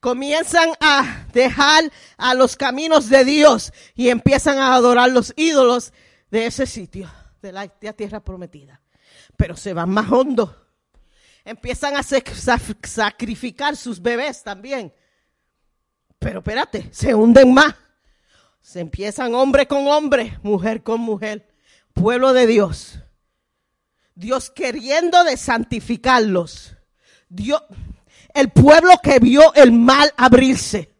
Comienzan 0.00 0.70
a 0.80 1.26
dejar 1.32 1.90
a 2.16 2.34
los 2.34 2.56
caminos 2.56 3.08
de 3.08 3.24
Dios 3.24 3.72
y 3.94 4.10
empiezan 4.10 4.58
a 4.58 4.74
adorar 4.74 5.10
los 5.10 5.32
ídolos 5.36 5.92
de 6.30 6.46
ese 6.46 6.66
sitio, 6.66 7.10
de 7.42 7.50
la, 7.52 7.66
tierra 7.68 8.20
prometida. 8.20 8.80
Pero 9.36 9.56
se 9.56 9.72
van 9.72 9.90
más 9.90 10.10
hondo. 10.12 10.66
Empiezan 11.44 11.96
a 11.96 12.00
sac- 12.00 12.32
sac- 12.34 12.86
sacrificar 12.86 13.76
sus 13.76 14.00
bebés 14.00 14.44
también. 14.44 14.92
Pero 16.18 16.40
espérate, 16.40 16.88
se 16.92 17.14
hunden 17.14 17.52
más. 17.54 17.74
Se 18.60 18.80
empiezan 18.80 19.34
hombre 19.34 19.66
con 19.66 19.86
hombre, 19.88 20.38
mujer 20.42 20.82
con 20.82 21.00
mujer. 21.00 21.48
Pueblo 21.94 22.32
de 22.32 22.46
Dios. 22.46 23.00
Dios 24.14 24.50
queriendo 24.50 25.24
de 25.24 25.36
santificarlos. 25.36 26.76
Dios, 27.28 27.62
el 28.34 28.50
pueblo 28.50 28.98
que 29.02 29.18
vio 29.18 29.54
el 29.54 29.72
mal 29.72 30.12
abrirse. 30.16 30.94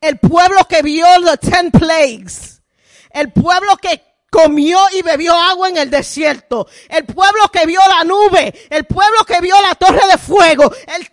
El 0.00 0.18
pueblo 0.18 0.66
que 0.68 0.82
vio 0.82 1.06
los 1.18 1.38
ten 1.40 1.70
plagues. 1.70 2.62
El 3.10 3.32
pueblo 3.32 3.76
que 3.76 4.02
comió 4.30 4.78
y 4.92 5.02
bebió 5.02 5.34
agua 5.34 5.68
en 5.68 5.76
el 5.76 5.90
desierto. 5.90 6.66
El 6.88 7.04
pueblo 7.04 7.48
que 7.52 7.66
vio 7.66 7.80
la 7.88 8.04
nube. 8.04 8.54
El 8.70 8.84
pueblo 8.84 9.24
que 9.26 9.40
vio 9.40 9.60
la 9.60 9.74
torre 9.74 10.06
de 10.10 10.18
fuego. 10.18 10.72
El 10.96 11.08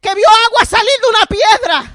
que 0.00 0.14
vio 0.14 0.28
agua 0.46 0.64
salir 0.66 0.92
de 1.00 1.08
una 1.08 1.26
piedra. 1.26 1.93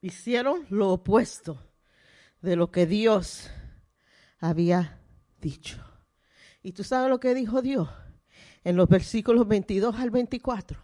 Hicieron 0.00 0.66
lo 0.70 0.90
opuesto 0.90 1.58
de 2.40 2.56
lo 2.56 2.70
que 2.70 2.86
Dios 2.86 3.50
había 4.38 4.98
dicho. 5.40 5.78
¿Y 6.62 6.72
tú 6.72 6.84
sabes 6.84 7.10
lo 7.10 7.20
que 7.20 7.34
dijo 7.34 7.62
Dios? 7.62 7.88
En 8.64 8.76
los 8.76 8.88
versículos 8.88 9.46
22 9.46 9.96
al 9.96 10.10
24. 10.10 10.78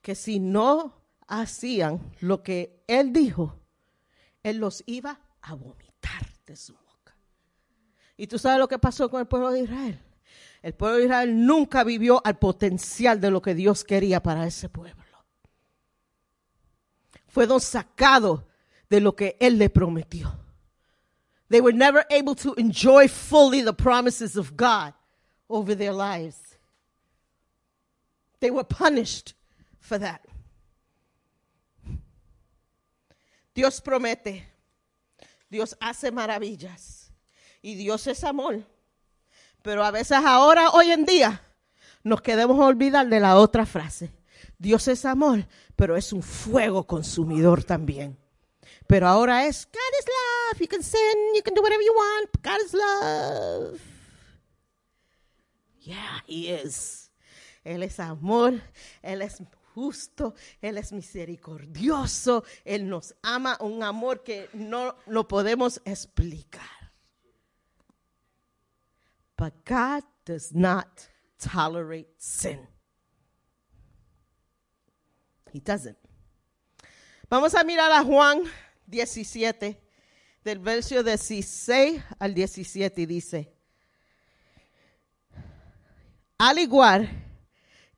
Que 0.00 0.14
si 0.14 0.40
no 0.40 1.02
hacían 1.26 2.12
lo 2.20 2.42
que 2.42 2.82
Él 2.86 3.12
dijo, 3.12 3.60
Él 4.42 4.58
los 4.58 4.82
iba 4.86 5.20
a 5.42 5.54
vomitar 5.54 6.26
de 6.46 6.56
su 6.56 6.74
boca. 6.74 7.16
¿Y 8.16 8.26
tú 8.26 8.38
sabes 8.38 8.58
lo 8.58 8.68
que 8.68 8.78
pasó 8.78 9.10
con 9.10 9.20
el 9.20 9.26
pueblo 9.26 9.50
de 9.50 9.60
Israel? 9.60 9.98
El 10.62 10.74
pueblo 10.74 10.98
de 10.98 11.04
Israel 11.04 11.46
nunca 11.46 11.84
vivió 11.84 12.20
al 12.24 12.38
potencial 12.38 13.20
de 13.20 13.30
lo 13.30 13.40
que 13.40 13.54
Dios 13.54 13.84
quería 13.84 14.22
para 14.22 14.46
ese 14.46 14.68
pueblo. 14.68 14.99
Fueron 17.30 17.60
sacados 17.60 18.40
de 18.88 19.00
lo 19.00 19.14
que 19.14 19.36
Él 19.40 19.58
le 19.58 19.70
prometió. 19.70 20.36
They 21.48 21.60
were 21.60 21.72
never 21.72 22.04
able 22.10 22.34
to 22.36 22.54
enjoy 22.54 23.08
fully 23.08 23.62
the 23.62 23.72
promises 23.72 24.36
of 24.36 24.56
God 24.56 24.94
over 25.48 25.74
their 25.74 25.92
lives. 25.92 26.36
They 28.40 28.50
were 28.50 28.64
punished 28.64 29.34
for 29.80 29.98
that. 29.98 30.20
Dios 33.54 33.80
promete, 33.80 34.44
Dios 35.50 35.76
hace 35.80 36.10
maravillas 36.12 37.10
y 37.62 37.74
Dios 37.74 38.06
es 38.06 38.22
amor. 38.24 38.62
Pero 39.62 39.84
a 39.84 39.90
veces 39.90 40.18
ahora, 40.24 40.70
hoy 40.70 40.90
en 40.90 41.04
día, 41.04 41.42
nos 42.02 42.22
queremos 42.22 42.58
olvidar 42.58 43.08
de 43.08 43.20
la 43.20 43.36
otra 43.36 43.66
frase. 43.66 44.10
Dios 44.60 44.88
es 44.88 45.06
amor, 45.06 45.46
pero 45.74 45.96
es 45.96 46.12
un 46.12 46.22
fuego 46.22 46.86
consumidor 46.86 47.64
también. 47.64 48.18
Pero 48.86 49.08
ahora 49.08 49.46
es, 49.46 49.66
God 49.66 49.98
is 49.98 50.06
love. 50.06 50.60
You 50.60 50.68
can 50.68 50.82
sin, 50.82 51.34
you 51.34 51.42
can 51.42 51.54
do 51.54 51.62
whatever 51.62 51.82
you 51.82 51.94
want. 51.94 52.30
God 52.42 52.58
is 52.62 52.74
love. 52.74 53.80
Yeah, 55.80 56.22
He 56.26 56.50
is. 56.50 57.10
Él 57.64 57.82
es 57.82 57.98
amor, 58.00 58.60
Él 59.02 59.22
es 59.22 59.42
justo, 59.74 60.34
Él 60.60 60.76
es 60.76 60.92
misericordioso, 60.92 62.44
Él 62.62 62.86
nos 62.86 63.14
ama, 63.22 63.56
un 63.60 63.82
amor 63.82 64.22
que 64.22 64.50
no 64.52 64.94
lo 65.06 65.26
podemos 65.26 65.80
explicar. 65.86 66.92
But 69.38 69.54
God 69.64 70.04
does 70.26 70.52
not 70.52 71.08
tolerate 71.38 72.12
sin. 72.18 72.69
He 75.52 75.60
doesn't. 75.60 75.98
Vamos 77.28 77.54
a 77.54 77.62
mirar 77.62 77.92
a 77.92 78.02
Juan 78.02 78.42
17, 78.86 79.80
del 80.42 80.58
verso 80.58 81.02
16 81.02 82.02
al 82.18 82.34
17, 82.34 83.02
y 83.02 83.06
dice, 83.06 83.52
al 86.38 86.58
igual 86.58 87.08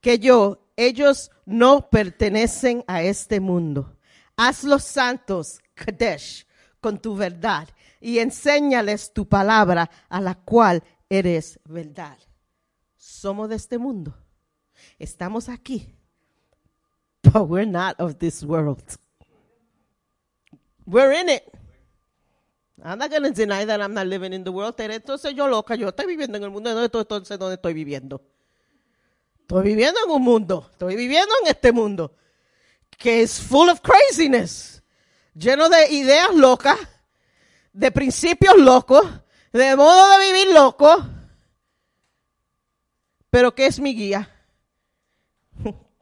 que 0.01 0.19
yo, 0.19 0.69
ellos 0.77 1.31
no 1.47 1.89
pertenecen 1.89 2.85
a 2.87 3.03
este 3.03 3.41
mundo. 3.41 3.97
Hazlos 4.37 4.85
santos, 4.85 5.61
Kadesh, 5.75 6.47
con 6.81 7.01
tu 7.01 7.15
verdad, 7.15 7.69
y 8.01 8.19
enséñales 8.19 9.13
tu 9.13 9.29
palabra, 9.29 9.91
a 10.09 10.21
la 10.21 10.35
cual 10.35 10.83
eres 11.09 11.61
verdad. 11.65 12.19
Somos 12.97 13.49
de 13.49 13.57
este 13.57 13.79
mundo. 13.79 14.17
Estamos 14.99 15.49
aquí. 15.49 15.95
But 17.33 17.49
we're 17.49 17.65
not 17.65 17.97
of 17.99 18.19
this 18.19 18.43
world. 18.43 18.83
We're 20.87 21.13
in 21.13 21.29
it. 21.29 21.45
I'm 22.85 22.99
not 22.99 23.11
going 23.11 23.23
to 23.23 23.31
deny 23.31 23.65
that 23.65 23.81
I'm 23.81 23.95
not 23.95 24.07
living 24.07 24.33
in 24.33 24.43
the 24.43 24.51
world. 24.51 24.75
Entonces 24.77 25.35
yo 25.35 25.47
loca, 25.47 25.77
yo 25.77 25.89
estoy 25.89 26.07
viviendo 26.07 26.37
en 26.37 26.45
el 26.45 26.51
mundo. 26.51 26.71
¿Dónde 26.71 26.87
estoy, 26.87 27.03
entonces, 27.03 27.39
¿dónde 27.39 27.55
estoy 27.55 27.75
viviendo? 27.75 28.21
Estoy 29.41 29.65
viviendo 29.65 30.01
en 30.05 30.11
un 30.11 30.23
mundo. 30.23 30.69
Estoy 30.73 30.97
viviendo 30.97 31.33
en 31.43 31.49
este 31.49 31.71
mundo 31.71 32.17
que 33.03 33.23
es 33.23 33.41
full 33.41 33.69
of 33.69 33.81
craziness. 33.81 34.83
Lleno 35.35 35.69
de 35.69 35.93
ideas 35.93 36.35
locas, 36.35 36.79
de 37.73 37.91
principios 37.91 38.57
locos, 38.57 39.05
de 39.53 39.75
modo 39.77 40.19
de 40.19 40.27
vivir 40.27 40.55
loco. 40.55 41.05
Pero 43.31 43.55
¿qué 43.55 43.67
es 43.67 43.81
mi 43.81 43.95
guía? 43.95 44.31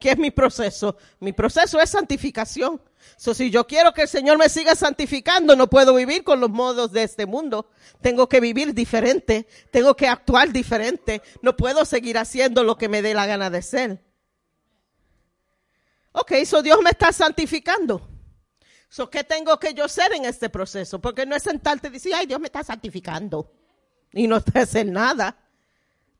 ¿Qué 0.01 0.09
es 0.09 0.17
mi 0.17 0.31
proceso? 0.31 0.97
Mi 1.19 1.31
proceso 1.31 1.79
es 1.79 1.91
santificación. 1.91 2.81
So, 3.17 3.35
si 3.35 3.51
yo 3.51 3.67
quiero 3.67 3.93
que 3.93 4.01
el 4.01 4.07
Señor 4.07 4.39
me 4.39 4.49
siga 4.49 4.73
santificando, 4.73 5.55
no 5.55 5.69
puedo 5.69 5.93
vivir 5.93 6.23
con 6.23 6.39
los 6.39 6.49
modos 6.49 6.91
de 6.91 7.03
este 7.03 7.27
mundo. 7.27 7.69
Tengo 8.01 8.27
que 8.27 8.39
vivir 8.39 8.73
diferente. 8.73 9.47
Tengo 9.69 9.95
que 9.95 10.07
actuar 10.07 10.51
diferente. 10.51 11.21
No 11.43 11.55
puedo 11.55 11.85
seguir 11.85 12.17
haciendo 12.17 12.63
lo 12.63 12.79
que 12.79 12.89
me 12.89 13.03
dé 13.03 13.13
la 13.13 13.27
gana 13.27 13.51
de 13.51 13.61
ser. 13.61 14.03
Ok, 16.13 16.33
so 16.45 16.63
Dios 16.63 16.79
me 16.83 16.89
está 16.89 17.13
santificando. 17.13 18.01
So, 18.89 19.07
¿qué 19.07 19.23
tengo 19.23 19.59
que 19.59 19.75
yo 19.75 19.87
ser 19.87 20.13
en 20.13 20.25
este 20.25 20.49
proceso? 20.49 20.99
Porque 20.99 21.27
no 21.27 21.35
es 21.35 21.43
sentarte 21.43 21.89
y 21.89 21.91
decir, 21.91 22.15
ay, 22.15 22.25
Dios 22.25 22.39
me 22.39 22.47
está 22.47 22.63
santificando. 22.63 23.53
Y 24.13 24.27
no 24.27 24.41
hacer 24.55 24.87
nada. 24.87 25.37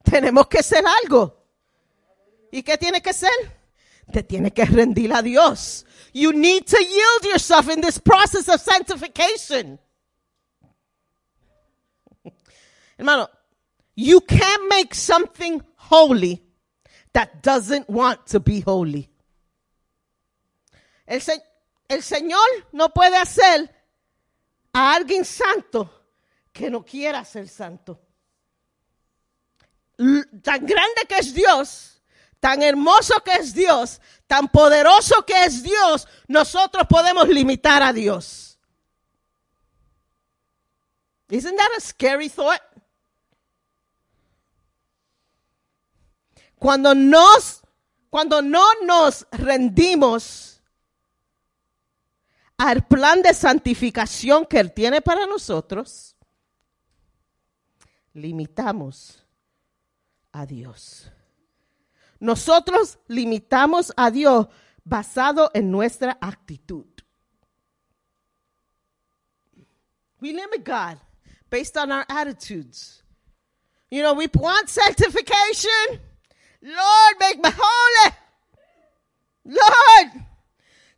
Tenemos 0.04 0.46
que 0.46 0.62
ser 0.62 0.84
algo. 1.04 1.44
¿Y 2.52 2.62
qué 2.62 2.78
tiene 2.78 3.02
que 3.02 3.12
ser? 3.12 3.61
Te 4.12 4.24
que 4.52 4.66
rendir 4.66 5.14
a 5.14 5.22
Dios. 5.22 5.86
You 6.14 6.34
need 6.34 6.68
to 6.68 6.78
yield 6.84 7.24
yourself 7.24 7.70
in 7.70 7.82
this 7.82 7.98
process 7.98 8.50
of 8.50 8.60
sanctification. 8.60 9.80
Hermano, 12.98 13.28
you 13.96 14.22
can't 14.22 14.68
make 14.70 14.94
something 14.94 15.62
holy 15.76 16.42
that 17.14 17.42
doesn't 17.42 17.90
want 17.90 18.28
to 18.28 18.40
be 18.40 18.60
holy. 18.62 19.10
El, 21.08 21.20
se- 21.22 21.44
el 21.90 22.02
Señor 22.02 22.48
no 22.72 22.90
puede 22.90 23.16
hacer 23.18 23.70
a 24.74 24.96
alguien 24.96 25.26
santo 25.26 25.90
que 26.54 26.70
no 26.70 26.84
quiera 26.84 27.26
ser 27.26 27.48
santo. 27.48 28.00
Tan 29.98 30.66
grande 30.66 31.02
que 31.08 31.16
es 31.18 31.34
Dios, 31.34 32.01
tan 32.42 32.62
hermoso 32.64 33.14
que 33.24 33.34
es 33.36 33.54
Dios, 33.54 34.02
tan 34.28 34.50
poderoso 34.50 35.24
que 35.26 35.46
es 35.46 35.64
Dios, 35.64 36.08
nosotros 36.28 36.86
podemos 36.90 37.30
limitar 37.30 37.82
a 37.84 37.94
Dios. 37.94 38.60
Isn't 41.30 41.56
that 41.56 41.70
a 41.78 41.80
scary 41.80 42.28
thought? 42.28 42.60
Cuando 46.58 46.94
nos, 46.94 47.62
cuando 48.10 48.42
no 48.42 48.66
nos 48.86 49.26
rendimos 49.32 50.62
al 52.58 52.86
plan 52.86 53.22
de 53.22 53.34
santificación 53.34 54.46
que 54.46 54.60
Él 54.60 54.74
tiene 54.74 55.02
para 55.02 55.26
nosotros, 55.26 56.16
limitamos 58.14 59.26
a 60.32 60.46
Dios. 60.46 61.12
Nosotros 62.22 63.00
limitamos 63.08 63.92
a 63.98 64.12
Dios 64.12 64.46
basado 64.84 65.50
en 65.56 65.72
nuestra 65.72 66.20
actitud. 66.22 66.86
We 70.20 70.32
limit 70.32 70.64
God 70.64 71.00
based 71.50 71.76
on 71.78 71.92
our 71.92 72.06
attitudes. 72.08 73.02
You 73.90 74.04
know, 74.04 74.14
we 74.14 74.28
want 74.36 74.70
sanctification. 74.70 76.00
Lord, 76.62 77.16
make 77.20 77.40
me 77.42 77.50
holy. 77.52 78.16
Lord, 79.46 80.24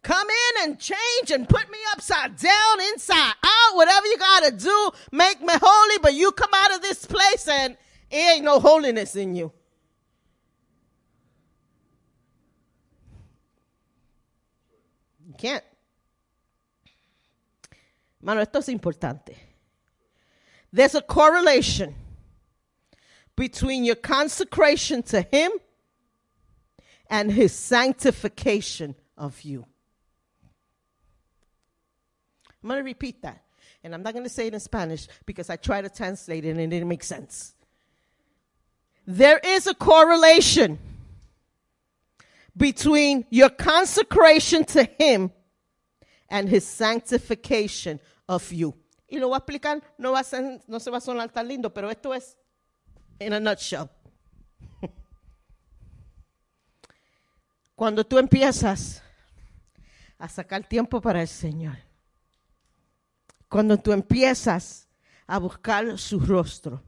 come 0.01 0.27
in 0.27 0.63
and 0.63 0.77
change 0.77 1.31
and 1.31 1.47
put 1.47 1.71
me 1.71 1.77
upside 1.93 2.35
down, 2.35 2.81
inside 2.91 3.33
out, 3.41 3.75
whatever 3.75 4.07
you 4.07 4.17
got 4.17 4.43
to 4.43 4.51
do, 4.51 4.91
make 5.13 5.39
me 5.39 5.53
holy. 5.53 5.99
But 6.01 6.15
you 6.15 6.33
come 6.33 6.51
out 6.53 6.75
of 6.75 6.81
this 6.81 7.05
place 7.05 7.47
and 7.47 7.77
it 8.11 8.17
ain't 8.17 8.43
no 8.43 8.59
holiness 8.59 9.15
in 9.15 9.35
you. 9.35 9.53
Can't. 15.43 15.63
Mano, 18.21 18.39
esto 18.39 18.59
es 18.59 18.69
importante. 18.69 19.35
There's 20.71 20.95
a 20.95 21.01
correlation 21.01 21.93
between 23.35 23.83
your 23.83 23.97
consecration 23.97 25.03
to 25.03 25.21
Him 25.21 25.51
and 27.09 27.29
His 27.29 27.51
sanctification 27.51 28.95
of 29.17 29.41
you. 29.41 29.65
I'm 32.63 32.69
going 32.69 32.79
to 32.79 32.85
repeat 32.85 33.21
that. 33.23 33.43
And 33.83 33.93
I'm 33.93 34.01
not 34.01 34.13
going 34.13 34.23
to 34.23 34.29
say 34.29 34.47
it 34.47 34.53
in 34.53 34.61
Spanish 34.61 35.09
because 35.25 35.49
I 35.49 35.57
tried 35.57 35.81
to 35.81 35.89
translate 35.89 36.45
it 36.45 36.51
and 36.51 36.61
it 36.61 36.67
didn't 36.67 36.87
make 36.87 37.03
sense. 37.03 37.53
There 39.05 39.41
is 39.43 39.67
a 39.67 39.73
correlation 39.73 40.79
between 42.55 43.25
your 43.29 43.49
consecration 43.49 44.63
to 44.65 44.83
Him 44.99 45.31
and 46.29 46.49
His 46.49 46.65
sanctification 46.65 47.99
of 48.27 48.51
you. 48.51 48.75
Y 49.07 49.19
lo 49.19 49.27
voy 49.27 49.35
a 49.35 49.39
explicar, 49.39 49.81
no, 49.97 50.11
va 50.11 50.19
a 50.19 50.23
ser, 50.23 50.61
no 50.67 50.79
se 50.79 50.89
va 50.89 50.97
a 50.97 51.01
sonar 51.01 51.31
tan 51.31 51.47
lindo, 51.47 51.71
pero 51.71 51.89
esto 51.89 52.13
es 52.13 52.35
in 53.19 53.33
a 53.33 53.39
nutshell. 53.39 53.89
Cuando 57.75 58.03
tú 58.03 58.17
empiezas 58.17 59.03
a 60.17 60.27
sacar 60.27 60.67
tiempo 60.67 61.01
para 61.01 61.21
el 61.21 61.27
Señor, 61.27 61.77
cuando 63.49 63.77
tú 63.77 63.91
empiezas 63.91 64.87
a 65.27 65.37
buscar 65.37 65.99
su 65.99 66.19
rostro, 66.19 66.81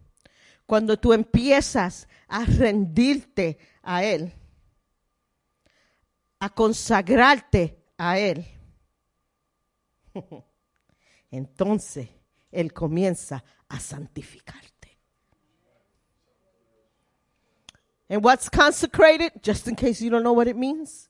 cuando 0.65 0.97
tú 0.97 1.13
empiezas 1.13 2.07
a 2.27 2.43
rendirte 2.43 3.59
a 3.83 4.03
Él, 4.03 4.33
a 6.45 6.49
consagrarte 6.49 7.75
a 7.97 8.19
Él, 8.19 8.45
entonces 11.31 12.07
Él 12.51 12.71
comienza 12.71 13.43
a 13.67 13.79
santificarte. 13.79 14.99
And 18.07 18.23
what's 18.23 18.47
consecrated, 18.47 19.31
just 19.41 19.67
in 19.67 19.75
case 19.75 20.01
you 20.01 20.11
don't 20.11 20.21
know 20.21 20.33
what 20.33 20.47
it 20.47 20.55
means? 20.55 21.09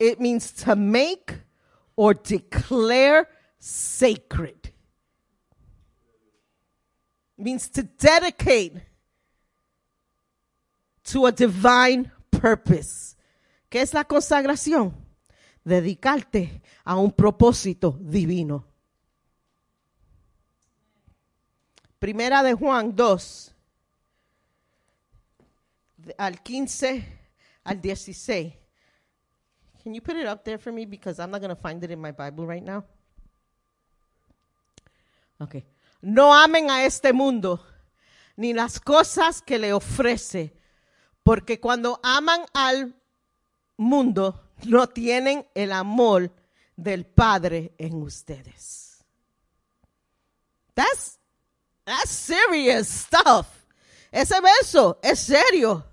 It 0.00 0.20
means 0.20 0.50
to 0.64 0.74
make 0.74 1.34
or 1.94 2.14
declare 2.14 3.28
sacred. 3.60 4.72
Means 7.38 7.68
to 7.68 7.84
dedicate 7.84 8.78
to 11.04 11.26
a 11.26 11.32
divine 11.32 12.10
purpose. 12.32 13.14
¿Qué 13.74 13.80
es 13.80 13.92
la 13.92 14.04
consagración? 14.04 14.94
Dedicarte 15.64 16.62
a 16.84 16.94
un 16.94 17.10
propósito 17.10 17.98
divino. 18.00 18.64
Primera 21.98 22.44
de 22.44 22.54
Juan 22.54 22.94
2, 22.94 23.52
de- 25.96 26.14
al 26.16 26.40
15 26.40 27.04
al 27.64 27.80
16. 27.80 28.54
Can 29.82 29.92
you 29.92 30.00
put 30.00 30.14
it 30.18 30.28
up 30.28 30.44
there 30.44 30.58
for 30.58 30.72
me? 30.72 30.86
Because 30.86 31.18
I'm 31.18 31.32
not 31.32 31.40
going 31.40 31.52
to 31.52 31.60
find 31.60 31.82
it 31.82 31.90
in 31.90 32.00
my 32.00 32.12
Bible 32.12 32.46
right 32.46 32.62
now. 32.62 32.84
Okay. 35.40 35.66
No 36.00 36.32
amen 36.32 36.70
a 36.70 36.84
este 36.84 37.12
mundo 37.12 37.60
ni 38.36 38.52
las 38.52 38.78
cosas 38.78 39.42
que 39.42 39.58
le 39.58 39.72
ofrece, 39.72 40.54
porque 41.24 41.58
cuando 41.58 41.98
aman 42.04 42.42
al 42.54 42.94
mundo 43.76 44.50
no 44.64 44.88
tienen 44.88 45.46
el 45.54 45.72
amor 45.72 46.30
del 46.76 47.06
Padre 47.06 47.72
en 47.78 48.02
ustedes. 48.02 49.04
That's 50.74 51.18
serious 52.06 52.88
stuff. 52.88 53.46
Ese 54.10 54.40
verso 54.40 54.98
es 55.02 55.20
serio. 55.20 55.84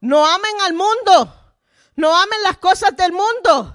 No 0.00 0.24
amen 0.24 0.60
al 0.62 0.74
mundo. 0.74 1.34
No 1.96 2.16
amen 2.16 2.42
las 2.44 2.58
cosas 2.58 2.96
del 2.96 3.12
mundo. 3.12 3.74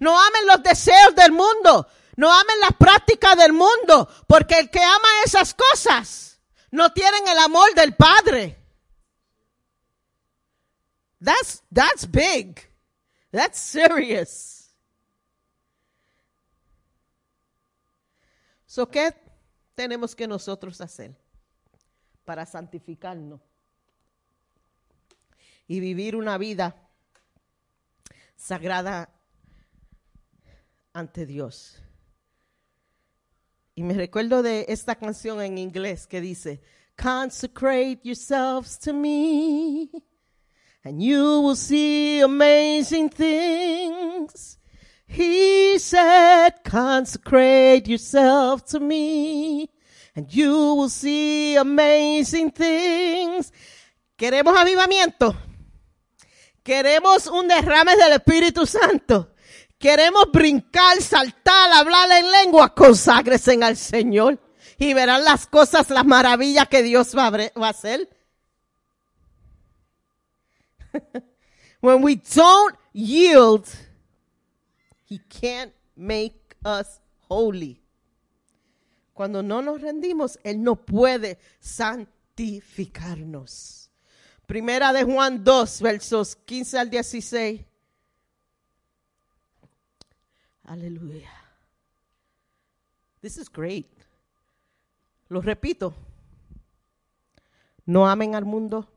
No 0.00 0.20
amen 0.20 0.46
los 0.46 0.62
deseos 0.62 1.14
del 1.14 1.32
mundo. 1.32 1.88
No 2.16 2.32
amen 2.32 2.60
las 2.60 2.74
prácticas 2.74 3.36
del 3.36 3.52
mundo. 3.52 4.08
Porque 4.26 4.58
el 4.58 4.70
que 4.70 4.82
ama 4.82 5.08
esas 5.24 5.54
cosas 5.54 6.40
no 6.70 6.92
tienen 6.92 7.26
el 7.28 7.38
amor 7.38 7.72
del 7.74 7.94
Padre. 7.94 8.63
That's, 11.24 11.62
that's 11.72 12.04
big. 12.04 12.60
That's 13.32 13.58
serious. 13.58 14.68
So, 18.66 18.86
¿qué 18.90 19.14
tenemos 19.74 20.14
que 20.14 20.26
nosotros 20.28 20.80
hacer 20.82 21.16
para 22.26 22.44
santificarnos 22.44 23.40
y 25.66 25.80
vivir 25.80 26.14
una 26.14 26.36
vida 26.36 26.76
sagrada 28.36 29.08
ante 30.92 31.24
Dios? 31.24 31.80
Y 33.74 33.82
me 33.82 33.94
recuerdo 33.94 34.42
de 34.42 34.66
esta 34.68 34.96
canción 34.96 35.40
en 35.40 35.56
inglés 35.56 36.06
que 36.06 36.20
dice, 36.20 36.60
Consecrate 36.96 38.00
yourselves 38.04 38.78
to 38.78 38.92
me, 38.92 39.90
and 40.84 41.00
you 41.02 41.40
will 41.40 41.56
see 41.56 42.20
amazing 42.20 43.08
things. 43.10 44.58
He 45.06 45.78
said, 45.78 46.62
Consecrate 46.64 47.86
yourself 47.88 48.64
to 48.66 48.80
me, 48.80 49.70
and 50.14 50.32
you 50.34 50.74
will 50.74 50.88
see 50.90 51.56
amazing 51.56 52.50
things. 52.50 53.52
¿Queremos 54.16 54.56
avivamiento? 54.56 55.36
Queremos 56.62 57.26
un 57.26 57.46
derrame 57.48 57.96
del 57.96 58.12
Espíritu 58.14 58.66
Santo. 58.66 59.30
Queremos 59.78 60.30
brincar, 60.32 61.00
saltar, 61.02 61.70
hablar 61.72 62.10
en 62.12 62.30
lengua. 62.30 62.74
Conságresen 62.74 63.62
al 63.62 63.76
Señor 63.76 64.38
y 64.78 64.94
verán 64.94 65.24
las 65.24 65.46
cosas, 65.46 65.90
las 65.90 66.06
maravillas 66.06 66.68
que 66.68 66.82
Dios 66.82 67.14
va 67.16 67.26
a, 67.26 67.30
bre- 67.30 67.52
va 67.60 67.66
a 67.66 67.70
hacer. 67.70 68.08
when 71.80 72.02
we 72.02 72.16
don't 72.16 72.76
yield, 72.92 73.68
He 75.04 75.20
can't 75.28 75.72
make 75.96 76.56
us 76.64 77.00
holy. 77.28 77.80
Cuando 79.12 79.42
no 79.42 79.60
nos 79.62 79.80
rendimos, 79.80 80.40
Él 80.42 80.60
no 80.62 80.74
puede 80.76 81.38
santificarnos. 81.60 83.90
Primera 84.46 84.92
de 84.92 85.04
Juan 85.04 85.44
2, 85.44 85.80
versos 85.80 86.36
15 86.36 86.78
al 86.78 86.90
16. 86.90 87.64
Aleluya. 90.64 91.30
This 93.20 93.38
is 93.38 93.48
great. 93.48 93.86
Lo 95.28 95.40
repito. 95.40 95.94
No 97.86 98.06
amen 98.06 98.34
al 98.34 98.44
mundo. 98.44 98.88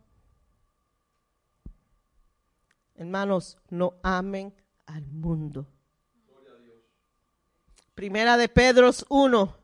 Hermanos, 2.98 3.57
no 3.69 3.94
amen 4.02 4.56
al 4.88 5.06
mundo. 5.06 5.68
Primera 7.94 8.38
de 8.38 8.49
Pedro 8.49 8.90
1, 9.10 9.57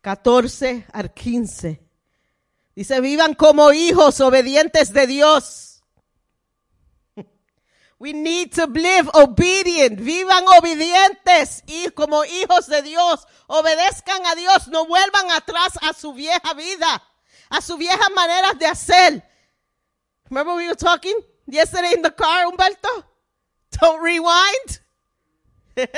14 0.00 0.86
al 0.92 1.12
15. 1.12 1.82
Dice, 2.74 3.00
vivan 3.00 3.34
como 3.34 3.72
hijos 3.72 4.20
obedientes 4.20 4.94
de 4.94 5.06
Dios. 5.06 5.82
We 7.98 8.14
need 8.14 8.54
to 8.54 8.66
live 8.66 9.10
obedient. 9.12 10.00
Vivan 10.00 10.44
obedientes 10.58 11.62
y 11.66 11.90
como 11.90 12.24
hijos 12.24 12.68
de 12.68 12.80
Dios. 12.80 13.26
Obedezcan 13.48 14.24
a 14.24 14.34
Dios. 14.34 14.68
No 14.68 14.86
vuelvan 14.86 15.30
atrás 15.32 15.78
a 15.82 15.92
su 15.92 16.14
vieja 16.14 16.54
vida, 16.54 17.02
a 17.50 17.60
su 17.60 17.76
vieja 17.76 18.08
manera 18.14 18.54
de 18.54 18.66
hacer. 18.66 19.28
Remember 20.30 20.54
we 20.54 20.66
were 20.68 20.76
talking 20.76 21.16
yesterday 21.48 21.94
in 21.94 22.02
the 22.02 22.10
car, 22.10 22.44
Humberto? 22.44 23.04
Don't 23.72 24.02
rewind. 24.02 24.80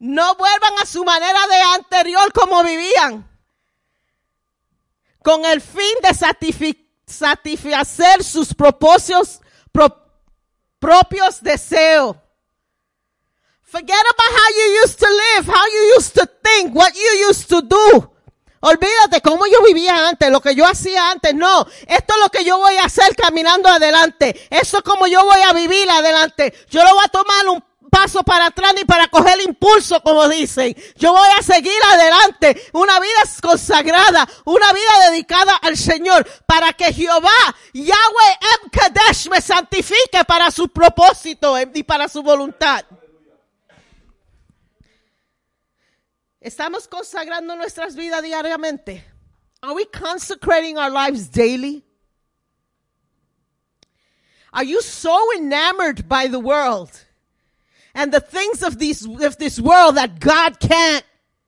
no 0.00 0.34
vuelvan 0.34 0.78
a 0.82 0.86
su 0.86 1.04
manera 1.04 1.46
de 1.46 1.60
anterior 1.74 2.32
como 2.32 2.62
vivían. 2.62 3.26
Con 5.22 5.44
el 5.44 5.60
fin 5.60 5.94
de 6.02 6.14
satisfacer 7.06 8.24
sus 8.24 8.54
propósitos, 8.54 9.40
pro- 9.72 9.96
propios 10.78 11.42
deseos. 11.42 12.16
Forget 13.62 14.00
about 14.00 14.32
how 14.32 14.48
you 14.56 14.80
used 14.82 14.98
to 14.98 15.06
live, 15.06 15.46
how 15.46 15.66
you 15.66 15.92
used 15.96 16.14
to 16.14 16.26
think, 16.42 16.74
what 16.74 16.94
you 16.94 17.26
used 17.28 17.48
to 17.50 17.60
do. 17.60 18.10
Olvídate 18.60 19.20
cómo 19.22 19.46
yo 19.46 19.62
vivía 19.62 20.08
antes, 20.08 20.30
lo 20.30 20.40
que 20.40 20.54
yo 20.54 20.66
hacía 20.66 21.10
antes. 21.10 21.34
No, 21.34 21.66
esto 21.86 22.14
es 22.14 22.20
lo 22.20 22.28
que 22.30 22.44
yo 22.44 22.58
voy 22.58 22.76
a 22.76 22.84
hacer 22.84 23.14
caminando 23.14 23.68
adelante. 23.68 24.48
Eso 24.50 24.78
es 24.78 24.82
como 24.82 25.06
yo 25.06 25.24
voy 25.24 25.40
a 25.40 25.52
vivir 25.52 25.88
adelante. 25.90 26.52
Yo 26.70 26.82
no 26.82 26.94
voy 26.94 27.04
a 27.04 27.08
tomar 27.08 27.48
un 27.48 27.62
paso 27.90 28.22
para 28.22 28.46
atrás 28.46 28.74
ni 28.76 28.84
para 28.84 29.08
coger 29.08 29.40
impulso, 29.42 30.02
como 30.02 30.28
dicen. 30.28 30.76
Yo 30.96 31.12
voy 31.12 31.28
a 31.38 31.42
seguir 31.42 31.78
adelante. 31.92 32.70
Una 32.72 32.98
vida 33.00 33.20
consagrada, 33.40 34.28
una 34.44 34.72
vida 34.72 35.10
dedicada 35.10 35.56
al 35.56 35.76
Señor, 35.76 36.26
para 36.46 36.72
que 36.72 36.92
Jehová, 36.92 37.30
Yahweh 37.72 38.38
Em 38.40 38.70
Kadesh, 38.70 39.28
me 39.28 39.40
santifique 39.40 40.24
para 40.26 40.50
su 40.50 40.68
propósito 40.68 41.56
y 41.74 41.82
para 41.82 42.08
su 42.08 42.22
voluntad. 42.22 42.84
¿Estamos 46.40 46.86
consagrando 46.86 47.56
nuestras 47.56 47.96
vidas 47.96 48.22
diariamente? 48.22 49.02
Are 49.62 49.74
we 49.74 49.84
consecrating 49.86 50.78
our 50.78 50.90
lives 50.90 51.28
daily? 51.28 51.84
Are 54.52 54.64
you 54.64 54.80
so 54.80 55.18
enamored 55.36 56.08
by 56.08 56.28
the 56.28 56.38
world 56.38 56.90
and 57.92 58.12
the 58.12 58.20
things 58.20 58.62
of 58.62 58.78
this, 58.78 59.04
of 59.04 59.36
this 59.38 59.60
world 59.60 59.96
that 59.96 60.20
God 60.20 60.60
can't 60.60 61.04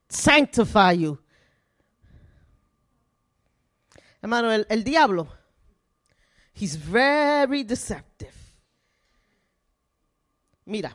sanctify 0.08 0.92
you? 0.92 1.18
Hermano, 4.20 4.50
el, 4.50 4.64
el 4.68 4.82
diablo, 4.82 5.28
he's 6.52 6.76
very 6.76 7.62
deceptive. 7.62 8.34
Mira, 10.66 10.92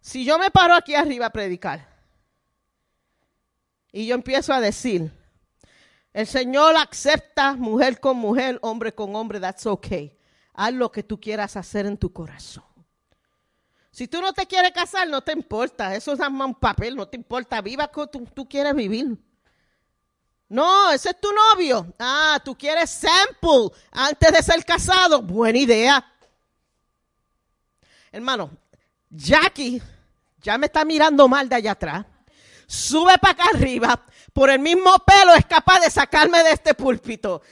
si 0.00 0.24
yo 0.24 0.36
me 0.36 0.50
paro 0.50 0.74
aquí 0.74 0.94
arriba 0.94 1.26
a 1.26 1.30
predicar, 1.30 1.93
y 3.96 4.06
yo 4.06 4.16
empiezo 4.16 4.52
a 4.52 4.60
decir, 4.60 5.12
el 6.12 6.26
Señor 6.26 6.74
acepta 6.76 7.52
mujer 7.52 8.00
con 8.00 8.16
mujer, 8.16 8.58
hombre 8.60 8.92
con 8.92 9.14
hombre, 9.14 9.38
that's 9.38 9.66
okay. 9.66 10.18
Haz 10.52 10.72
lo 10.72 10.90
que 10.90 11.04
tú 11.04 11.20
quieras 11.20 11.56
hacer 11.56 11.86
en 11.86 11.96
tu 11.96 12.12
corazón. 12.12 12.64
Si 13.92 14.08
tú 14.08 14.20
no 14.20 14.32
te 14.32 14.46
quieres 14.46 14.72
casar, 14.72 15.08
no 15.08 15.22
te 15.22 15.30
importa. 15.30 15.94
Eso 15.94 16.12
es 16.12 16.18
un 16.18 16.54
papel, 16.56 16.96
no 16.96 17.06
te 17.06 17.16
importa. 17.16 17.60
Viva 17.62 17.86
como 17.86 18.08
tú, 18.08 18.26
tú 18.34 18.48
quieres 18.48 18.74
vivir. 18.74 19.16
No, 20.48 20.90
ese 20.90 21.10
es 21.10 21.20
tu 21.20 21.28
novio. 21.32 21.94
Ah, 21.96 22.40
tú 22.44 22.58
quieres 22.58 22.90
sample 22.90 23.70
antes 23.92 24.32
de 24.32 24.42
ser 24.42 24.64
casado. 24.64 25.22
Buena 25.22 25.58
idea. 25.58 26.04
Hermano, 28.10 28.50
Jackie 29.08 29.80
ya 30.42 30.58
me 30.58 30.66
está 30.66 30.84
mirando 30.84 31.28
mal 31.28 31.48
de 31.48 31.54
allá 31.54 31.70
atrás 31.70 32.06
sube 32.66 33.18
para 33.18 33.32
acá 33.32 33.44
arriba, 33.54 34.04
por 34.32 34.50
el 34.50 34.58
mismo 34.58 34.92
pelo 35.06 35.34
es 35.34 35.46
capaz 35.46 35.80
de 35.80 35.90
sacarme 35.90 36.42
de 36.42 36.50
este 36.52 36.74
púlpito. 36.74 37.42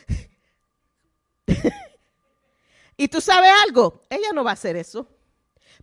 y 2.97 3.09
tú 3.09 3.20
sabes 3.20 3.51
algo, 3.66 4.02
ella 4.10 4.32
no 4.34 4.44
va 4.44 4.51
a 4.51 4.55
hacer 4.55 4.76
eso. 4.76 5.09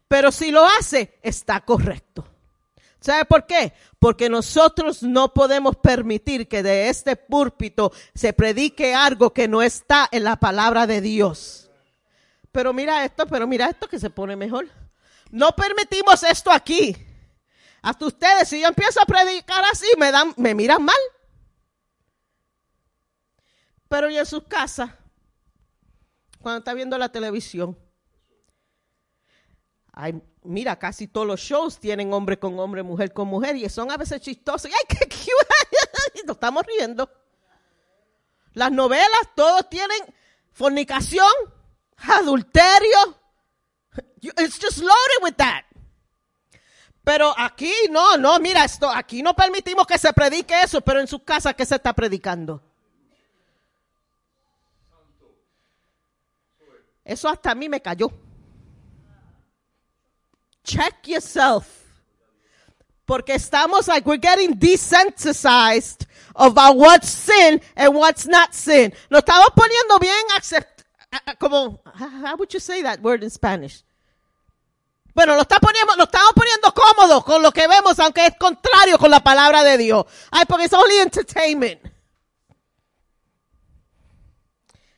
Pero 0.07 0.31
si 0.31 0.51
lo 0.51 0.65
hace, 0.65 1.19
está 1.22 1.61
correcto. 1.61 2.26
¿Sabe 2.99 3.26
por 3.26 3.45
qué? 3.45 3.73
Porque 3.97 4.30
nosotros 4.30 5.03
no 5.03 5.34
podemos 5.34 5.77
permitir 5.77 6.47
que 6.47 6.64
de 6.64 6.89
este 6.89 7.15
púlpito 7.15 7.93
se 8.14 8.34
predique 8.34 8.93
algo 8.93 9.34
que 9.34 9.47
no 9.47 9.61
está 9.61 10.10
en 10.11 10.26
la 10.26 10.35
palabra 10.35 10.85
de 10.85 10.99
Dios. 10.99 11.69
Pero 12.51 12.73
mira 12.73 13.06
esto, 13.06 13.26
pero 13.27 13.47
mira 13.47 13.68
esto 13.68 13.88
que 13.88 13.99
se 13.99 14.10
pone 14.10 14.35
mejor. 14.35 14.68
No 15.31 15.51
permitimos 15.51 16.23
esto 16.23 16.51
aquí. 16.51 16.95
Hasta 17.81 18.06
ustedes, 18.06 18.49
si 18.49 18.61
yo 18.61 18.68
empiezo 18.68 19.01
a 19.01 19.06
predicar 19.06 19.64
así, 19.65 19.88
me 19.97 20.11
dan, 20.11 20.34
me 20.38 20.53
miran 20.53 20.84
mal. 20.84 20.95
Pero 23.88 24.10
y 24.10 24.18
en 24.18 24.26
sus 24.26 24.43
casas, 24.43 24.91
cuando 26.41 26.60
está 26.60 26.73
viendo 26.73 26.97
la 26.97 27.11
televisión, 27.11 27.77
mira, 30.43 30.77
casi 30.77 31.07
todos 31.07 31.27
los 31.27 31.39
shows 31.39 31.80
tienen 31.80 32.14
hombre 32.14 32.39
con 32.39 32.57
hombre, 32.60 32.84
mujer 32.84 33.14
con 33.14 33.27
mujer, 33.27 33.56
y 33.56 33.68
son 33.69 33.91
a 33.91 33.97
veces 33.97 34.22
chistosos. 34.22 34.72
¡Ay, 34.72 34.85
qué 34.88 35.07
cute! 35.07 36.23
Nos 36.26 36.35
estamos 36.35 36.64
riendo. 36.65 37.10
Las 38.53 38.72
novelas, 38.72 39.22
todos 39.35 39.69
tienen 39.69 39.99
fornicación, 40.51 41.31
adulterio. 41.97 43.18
It's 44.22 44.60
just 44.60 44.80
loaded 44.80 45.23
with 45.23 45.35
that. 45.38 45.68
Pero 47.10 47.34
aquí 47.36 47.73
no, 47.90 48.18
no, 48.18 48.40
mira 48.40 48.64
esto, 48.64 48.88
aquí 48.88 49.23
no 49.23 49.34
permitimos 49.34 49.88
que 49.88 49.98
se 49.98 50.14
predique 50.14 50.53
eso, 50.61 50.80
pero 50.80 50.99
en 50.99 51.07
sus 51.07 51.23
casas, 51.23 51.56
¿qué 51.56 51.65
se 51.65 51.73
está 51.73 51.91
predicando? 51.91 52.61
Eso 57.03 57.27
hasta 57.27 57.49
a 57.49 57.56
mí 57.56 57.68
me 57.68 57.81
cayó. 57.81 58.11
Check 60.64 61.07
yourself. 61.07 61.65
Porque 63.06 63.34
estamos 63.34 63.88
like 63.88 64.07
we're 64.07 64.22
getting 64.22 64.53
desensitized 64.53 66.06
about 66.36 66.77
what's 66.77 67.10
sin 67.10 67.60
and 67.76 67.95
what's 67.95 68.27
not 68.27 68.53
sin. 68.53 68.94
Nos 69.10 69.22
estamos 69.22 69.49
poniendo 69.56 69.98
bien 69.98 70.27
como 71.40 71.81
how 71.95 72.36
would 72.38 72.53
you 72.53 72.60
say 72.60 72.84
that 72.84 73.02
word 73.02 73.23
in 73.23 73.31
Spanish? 73.31 73.84
Bueno, 75.19 75.35
lo, 75.35 75.41
estamos 75.41 76.31
poniendo 76.33 76.73
cómodo 76.73 77.25
con 77.25 77.43
lo 77.43 77.51
que 77.51 77.67
vemos, 77.67 77.99
aunque 77.99 78.25
es 78.27 78.37
contrario 78.37 78.97
con 78.97 79.11
la 79.11 79.19
palabra 79.19 79.65
de 79.65 79.77
Dios. 79.77 80.05
Ay, 80.31 80.45
porque 80.47 80.63
es 80.63 80.71
only 80.71 80.95
entertainment. 80.95 81.81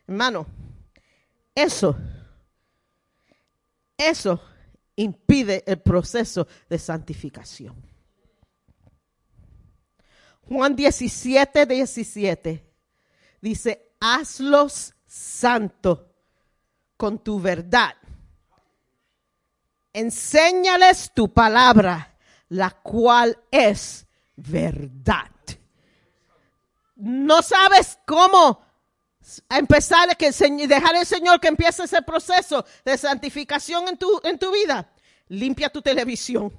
Hermano, 0.05 0.45
eso, 1.55 1.97
eso 3.97 4.39
impide 4.95 5.63
el 5.65 5.81
proceso 5.81 6.47
de 6.69 6.77
santificación. 6.77 7.83
Juan 10.47 10.75
17, 10.75 11.65
17 11.65 12.71
dice, 13.41 13.95
hazlos 13.99 14.93
santos 15.07 15.99
con 16.95 17.17
tu 17.23 17.41
verdad 17.41 17.95
enséñales 19.93 21.11
tu 21.13 21.31
palabra, 21.33 22.15
la 22.49 22.71
cual 22.71 23.37
es 23.51 24.05
verdad. 24.35 25.29
No 26.95 27.41
sabes 27.41 27.97
cómo 28.05 28.61
empezar 29.49 30.15
que 30.17 30.27
el 30.27 30.67
dejar 30.67 30.95
al 30.95 31.05
Señor 31.05 31.39
que 31.39 31.47
empiece 31.47 31.83
ese 31.83 32.01
proceso 32.01 32.65
de 32.85 32.97
santificación 32.97 33.87
en 33.87 33.97
tu, 33.97 34.21
en 34.23 34.37
tu 34.37 34.51
vida. 34.51 34.91
Limpia 35.29 35.69
tu 35.69 35.81
televisión. 35.81 36.51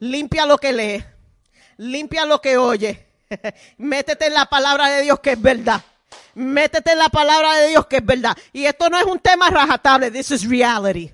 Limpia 0.00 0.46
lo 0.46 0.58
que 0.58 0.72
lee. 0.72 1.04
Limpia 1.78 2.24
lo 2.24 2.40
que 2.40 2.56
oye. 2.56 3.08
Métete 3.78 4.26
en 4.26 4.34
la 4.34 4.46
palabra 4.46 4.88
de 4.90 5.02
Dios 5.02 5.18
que 5.20 5.32
es 5.32 5.42
verdad. 5.42 5.82
Métete 6.34 6.92
en 6.92 6.98
la 6.98 7.08
palabra 7.08 7.54
de 7.56 7.68
Dios 7.68 7.86
que 7.86 7.96
es 7.96 8.06
verdad. 8.06 8.36
Y 8.52 8.64
esto 8.64 8.88
no 8.88 8.98
es 8.98 9.04
un 9.04 9.18
tema 9.18 9.50
rajatable. 9.50 10.10
This 10.10 10.30
is 10.30 10.48
reality. 10.48 11.12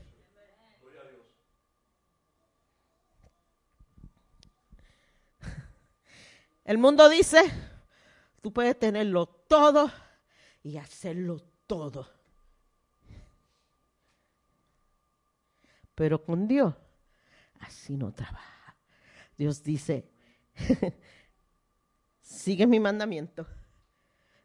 El 6.64 6.78
mundo 6.78 7.08
dice, 7.08 7.42
tú 8.40 8.52
puedes 8.52 8.78
tenerlo 8.78 9.26
todo 9.26 9.90
y 10.62 10.78
hacerlo 10.78 11.40
todo. 11.66 12.10
Pero 15.94 16.24
con 16.24 16.48
Dios, 16.48 16.74
así 17.60 17.96
no 17.96 18.12
trabaja. 18.12 18.76
Dios 19.36 19.62
dice, 19.62 20.10
sigue 22.22 22.66
mi 22.66 22.80
mandamiento, 22.80 23.46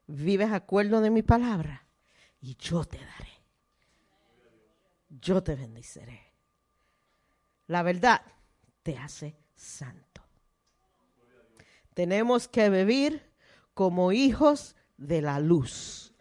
vives 0.08 0.52
acuerdo 0.52 1.02
de 1.02 1.10
mi 1.10 1.22
palabra 1.22 1.86
y 2.42 2.56
yo 2.56 2.84
te 2.84 2.98
daré. 2.98 3.30
Yo 5.10 5.42
te 5.42 5.56
bendiceré. 5.56 6.34
La 7.68 7.82
verdad 7.82 8.22
te 8.84 8.98
hace 8.98 9.36
santo. 9.56 10.09
Tenemos 12.00 12.48
que 12.48 12.70
vivir 12.70 13.30
como 13.74 14.14
hijos 14.14 14.78
de 14.96 15.22
la 15.22 15.42
luz. 15.42 16.14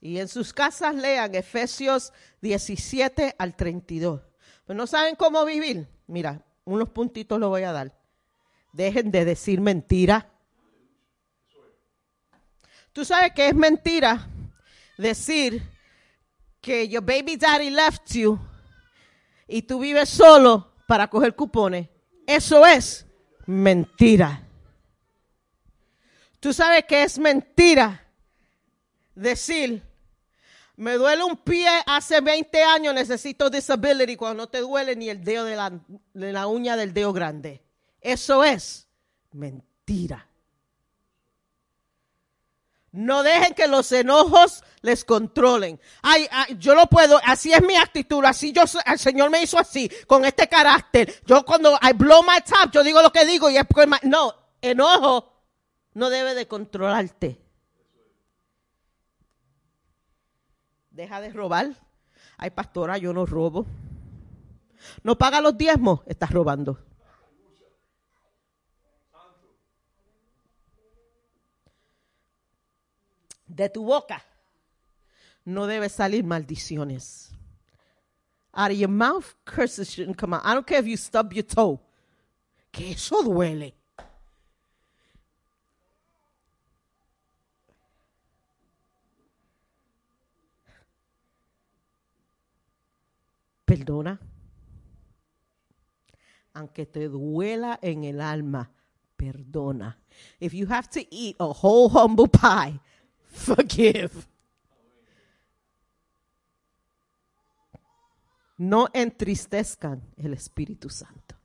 Y 0.00 0.18
en 0.18 0.28
sus 0.28 0.52
casas 0.52 0.94
lean 0.94 1.34
Efesios 1.34 2.12
17 2.42 3.34
al 3.36 3.56
32. 3.56 4.22
Pero 4.64 4.76
no 4.76 4.86
saben 4.86 5.16
cómo 5.16 5.44
vivir. 5.44 5.88
Mira, 6.06 6.46
unos 6.64 6.90
puntitos 6.90 7.40
lo 7.40 7.48
voy 7.48 7.64
a 7.64 7.72
dar. 7.72 7.98
Dejen 8.72 9.10
de 9.10 9.24
decir 9.24 9.60
mentira. 9.60 10.30
Tú 12.92 13.04
sabes 13.04 13.32
que 13.32 13.48
es 13.48 13.54
mentira 13.56 14.28
decir 14.96 15.60
que 16.60 16.86
your 16.86 17.02
baby 17.02 17.36
daddy 17.36 17.70
left 17.70 18.12
you 18.12 18.38
y 19.48 19.62
tú 19.62 19.80
vives 19.80 20.08
solo 20.08 20.72
para 20.86 21.08
coger 21.08 21.34
cupones. 21.34 21.88
Eso 22.28 22.64
es 22.64 23.08
mentira. 23.44 24.45
Tú 26.46 26.52
sabes 26.52 26.84
que 26.84 27.02
es 27.02 27.18
mentira 27.18 28.06
decir, 29.16 29.82
me 30.76 30.92
duele 30.92 31.24
un 31.24 31.36
pie 31.38 31.66
hace 31.86 32.20
20 32.20 32.62
años, 32.62 32.94
necesito 32.94 33.50
disability 33.50 34.14
cuando 34.14 34.44
no 34.44 34.48
te 34.48 34.60
duele 34.60 34.94
ni 34.94 35.10
el 35.10 35.24
dedo 35.24 35.44
de 35.44 35.56
la, 35.56 35.72
de 36.14 36.32
la 36.32 36.46
uña 36.46 36.76
del 36.76 36.94
dedo 36.94 37.12
grande. 37.12 37.64
Eso 38.00 38.44
es 38.44 38.86
mentira. 39.32 40.28
No 42.92 43.24
dejen 43.24 43.52
que 43.52 43.66
los 43.66 43.90
enojos 43.90 44.62
les 44.82 45.04
controlen. 45.04 45.80
Ay, 46.00 46.28
ay, 46.30 46.56
yo 46.60 46.76
lo 46.76 46.86
puedo, 46.86 47.20
así 47.24 47.52
es 47.52 47.60
mi 47.60 47.74
actitud, 47.74 48.24
así 48.24 48.52
yo, 48.52 48.62
el 48.84 49.00
Señor 49.00 49.30
me 49.30 49.42
hizo 49.42 49.58
así, 49.58 49.90
con 50.06 50.24
este 50.24 50.46
carácter. 50.46 51.12
Yo 51.26 51.44
cuando 51.44 51.76
I 51.82 51.92
blow 51.92 52.22
my 52.22 52.40
top, 52.48 52.70
yo 52.70 52.84
digo 52.84 53.02
lo 53.02 53.10
que 53.10 53.26
digo 53.26 53.50
y 53.50 53.56
es 53.56 53.66
porque, 53.66 53.90
no, 54.04 54.32
enojo 54.62 55.35
no 55.96 56.10
debe 56.10 56.34
de 56.34 56.46
controlarte. 56.46 57.40
Deja 60.90 61.22
de 61.22 61.30
robar. 61.30 61.74
Ay, 62.36 62.50
pastora, 62.50 62.98
yo 62.98 63.14
no 63.14 63.24
robo. 63.24 63.64
No 65.02 65.16
paga 65.16 65.40
los 65.40 65.56
diezmos, 65.56 66.00
estás 66.04 66.30
robando. 66.30 66.78
De 73.46 73.70
tu 73.70 73.84
boca 73.84 74.22
no 75.46 75.66
debe 75.66 75.88
salir 75.88 76.24
maldiciones. 76.24 77.32
Out 78.52 78.72
of 78.72 78.76
your 78.76 78.90
mouth, 78.90 79.34
curses 79.44 79.90
shouldn't 79.90 80.18
come 80.18 80.34
out. 80.34 80.42
I 80.44 80.52
don't 80.52 80.66
care 80.66 80.80
if 80.80 80.86
you 80.86 80.98
stub 80.98 81.32
your 81.32 81.46
toe. 81.46 81.80
Que 82.70 82.90
eso 82.90 83.22
duele. 83.22 83.74
Perdona. 93.76 94.18
Aunque 96.54 96.86
te 96.86 97.08
duela 97.08 97.78
en 97.82 98.04
el 98.04 98.20
alma, 98.22 98.70
perdona. 99.16 99.98
If 100.40 100.54
you 100.54 100.66
have 100.66 100.88
to 100.90 101.00
eat 101.10 101.36
a 101.38 101.44
whole 101.44 101.90
humble 101.90 102.26
pie, 102.26 102.80
forgive. 103.28 104.26
No 108.56 108.88
entristezcan 108.94 110.00
el 110.16 110.32
Espíritu 110.32 110.88
Santo. 110.88 111.36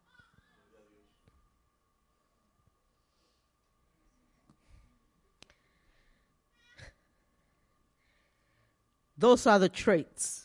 Those 9.18 9.45
are 9.45 9.60
the 9.60 9.70
traits 9.70 10.40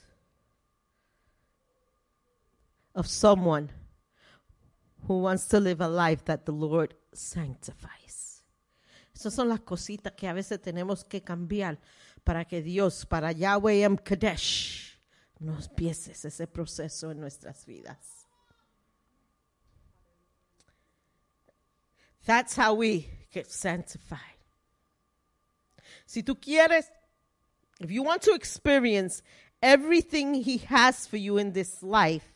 of 2.97 3.06
someone 3.06 3.70
who 5.06 5.20
wants 5.20 5.47
to 5.48 5.60
live 5.60 5.81
a 5.81 5.89
life 5.89 6.24
that 6.24 6.47
the 6.47 6.52
Lord 6.52 6.94
sanctifies. 7.12 8.43
Esas 9.14 9.35
son 9.35 9.48
las 9.48 9.60
cositas 9.60 10.12
que 10.16 10.27
a 10.27 10.32
veces 10.32 10.60
tenemos 10.60 11.05
que 11.05 11.20
cambiar 11.20 11.78
para 12.24 12.44
que 12.44 12.60
Dios, 12.60 13.05
para 13.05 13.32
Yahweh 13.32 13.85
M. 13.85 13.98
Kadesh, 13.98 14.98
nos 15.39 15.68
empieces 15.68 16.24
ese 16.24 16.47
proceso 16.47 17.10
en 17.10 17.20
nuestras 17.20 17.64
vidas. 17.64 18.27
That's 22.24 22.56
how 22.56 22.74
we 22.74 23.09
get 23.31 23.51
sanctified. 23.51 24.20
Si 26.06 26.23
tú 26.23 26.35
quieres, 26.40 26.90
if 27.81 27.90
you 27.90 28.02
want 28.02 28.23
to 28.23 28.35
experience 28.35 29.23
everything 29.62 30.35
He 30.35 30.59
has 30.68 31.06
for 31.06 31.18
you 31.18 31.39
in 31.39 31.52
this 31.52 31.82
life, 31.82 32.36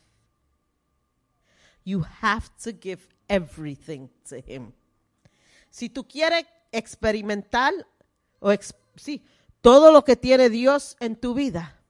you 1.90 2.04
have 2.22 2.48
to 2.62 2.72
give 2.72 3.00
everything 3.28 4.08
to 4.28 4.36
Him. 4.36 4.72
Si 5.70 5.88
tú 5.88 6.06
quieres 6.06 6.46
experimentar 6.72 7.72
o 8.38 8.52
sí, 8.96 9.24
todo 9.60 9.92
lo 9.92 10.04
que 10.04 10.16
tiene 10.16 10.48
Dios 10.48 10.96
en 11.00 11.16
tu 11.16 11.34
vida, 11.34 11.80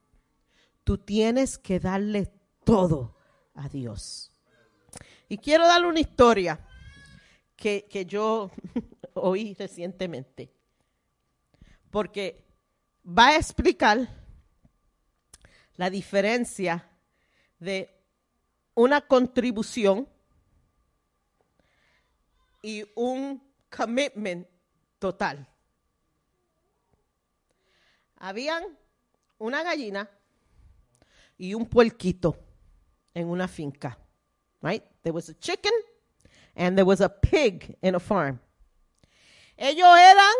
tú 0.83 0.97
tienes 0.97 1.57
que 1.57 1.79
darle 1.79 2.31
todo 2.63 3.15
a 3.53 3.69
Dios. 3.69 4.31
Y 5.29 5.37
quiero 5.37 5.67
darle 5.67 5.87
una 5.87 5.99
historia 5.99 6.59
que, 7.55 7.87
que 7.89 8.05
yo 8.05 8.51
oí 9.13 9.53
recientemente, 9.53 10.51
porque 11.89 12.43
va 13.05 13.29
a 13.29 13.37
explicar 13.37 14.09
la 15.75 15.89
diferencia 15.89 16.87
de 17.59 18.00
una 18.81 19.01
contribución 19.01 20.07
y 22.63 22.83
un 22.95 23.41
commitment 23.69 24.47
total. 24.97 25.47
Habían 28.17 28.63
una 29.37 29.61
gallina 29.61 30.09
y 31.37 31.53
un 31.53 31.67
puerquito 31.67 32.39
en 33.13 33.27
una 33.29 33.47
finca. 33.47 33.97
Right? 34.61 34.83
There 35.03 35.13
was 35.13 35.29
a 35.29 35.35
chicken 35.35 35.73
and 36.55 36.75
there 36.75 36.85
was 36.85 37.01
a 37.01 37.09
pig 37.09 37.77
in 37.81 37.93
a 37.95 37.99
farm. 37.99 38.39
Ellos 39.57 39.95
eran 39.95 40.33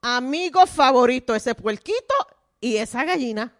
amigos 0.00 0.70
favoritos, 0.70 1.36
ese 1.36 1.54
puerquito 1.54 2.14
y 2.58 2.76
esa 2.76 3.04
gallina. 3.04 3.54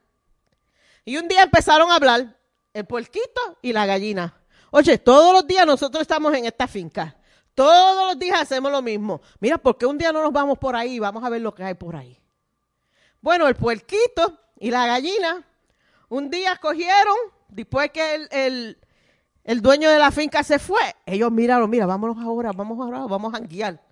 Y 1.05 1.19
un 1.19 1.29
día 1.29 1.43
empezaron 1.43 1.91
a 1.91 1.97
hablar 1.97 2.39
el 2.75 2.85
puerquito 2.87 3.59
y 3.63 3.73
la 3.73 3.87
gallina. 3.87 4.35
Oye, 4.71 4.99
todos 4.99 5.33
los 5.33 5.47
días 5.47 5.67
nosotros 5.67 6.01
estamos 6.03 6.35
en 6.35 6.47
esta 6.47 6.67
finca. 6.67 7.17
Todos 7.55 8.07
los 8.09 8.19
días 8.19 8.41
hacemos 8.41 8.73
lo 8.73 8.81
mismo. 8.81 9.21
Mira, 9.41 9.59
¿por 9.59 9.77
qué 9.77 9.85
un 9.87 9.99
día 9.99 10.13
no 10.13 10.23
nos 10.23 10.33
vamos 10.33 10.59
por 10.59 10.75
ahí? 10.75 10.99
Vamos 10.99 11.23
a 11.23 11.29
ver 11.29 11.43
lo 11.43 11.55
que 11.55 11.63
hay 11.65 11.75
por 11.75 11.95
ahí. 11.97 12.19
Bueno, 13.21 13.47
el 13.47 13.55
puerquito 13.55 14.39
y 14.59 14.71
la 14.71 14.87
gallina 14.87 15.45
un 16.09 16.31
día 16.31 16.57
cogieron, 16.57 17.17
después 17.49 17.91
que 17.91 18.15
el, 18.15 18.29
el- 18.31 18.79
el 19.45 19.61
dueño 19.61 19.91
de 19.91 19.99
la 19.99 20.13
finca 20.13 20.45
se 20.45 20.59
fue, 20.61 20.81
ellos 21.05 21.33
miraron, 21.33 21.69
mira, 21.69 21.85
vámonos 21.85 22.17
ahora, 22.23 22.53
vamos 22.55 22.79
ahora, 22.79 23.01
vamos 23.07 23.35
a 23.35 23.41
guiar. 23.41 23.83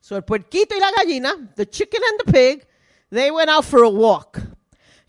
So 0.00 0.16
el 0.16 0.22
puerquito 0.24 0.76
y 0.76 0.80
la 0.80 0.90
gallina, 0.92 1.34
the 1.56 1.66
chicken 1.68 2.00
and 2.10 2.18
the 2.26 2.32
pig, 2.32 2.68
they 3.10 3.30
went 3.30 3.48
out 3.48 3.64
for 3.64 3.84
a 3.84 3.88
walk. 3.88 4.38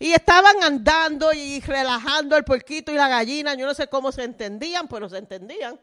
Y 0.00 0.14
estaban 0.14 0.62
andando 0.62 1.30
y 1.34 1.60
relajando 1.60 2.34
el 2.34 2.42
puerquito 2.42 2.90
y 2.90 2.94
la 2.94 3.06
gallina. 3.06 3.54
Yo 3.54 3.66
no 3.66 3.74
sé 3.74 3.86
cómo 3.86 4.10
se 4.10 4.24
entendían, 4.24 4.88
pero 4.88 5.10
se 5.10 5.18
entendían. 5.18 5.78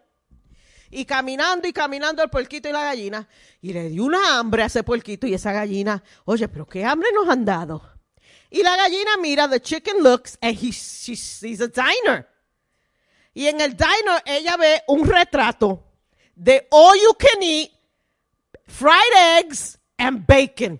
Y 0.89 1.05
caminando 1.05 1.67
y 1.67 1.71
caminando 1.71 2.23
el 2.23 2.29
puerquito 2.31 2.67
y 2.67 2.71
la 2.71 2.83
gallina. 2.83 3.29
Y 3.61 3.73
le 3.73 3.89
dio 3.89 4.03
una 4.05 4.39
hambre 4.39 4.63
a 4.63 4.65
ese 4.65 4.81
puerquito 4.81 5.27
y 5.27 5.35
esa 5.35 5.51
gallina. 5.51 6.03
Oye, 6.25 6.47
pero 6.47 6.65
qué 6.65 6.83
hambre 6.83 7.09
nos 7.13 7.29
han 7.29 7.45
dado. 7.45 7.83
Y 8.49 8.63
la 8.63 8.75
gallina 8.75 9.17
mira, 9.21 9.47
the 9.47 9.59
chicken 9.59 10.01
looks, 10.01 10.35
and 10.41 10.57
he, 10.57 10.71
she 10.71 11.15
sees 11.15 11.61
a 11.61 11.67
diner. 11.67 12.27
Y 13.35 13.45
en 13.45 13.61
el 13.61 13.77
diner 13.77 14.23
ella 14.25 14.57
ve 14.57 14.81
un 14.87 15.07
retrato 15.07 15.83
de 16.35 16.67
all 16.71 16.97
you 16.99 17.13
can 17.19 17.43
eat 17.43 17.71
fried 18.65 19.39
eggs 19.39 19.77
and 19.99 20.25
bacon. 20.25 20.79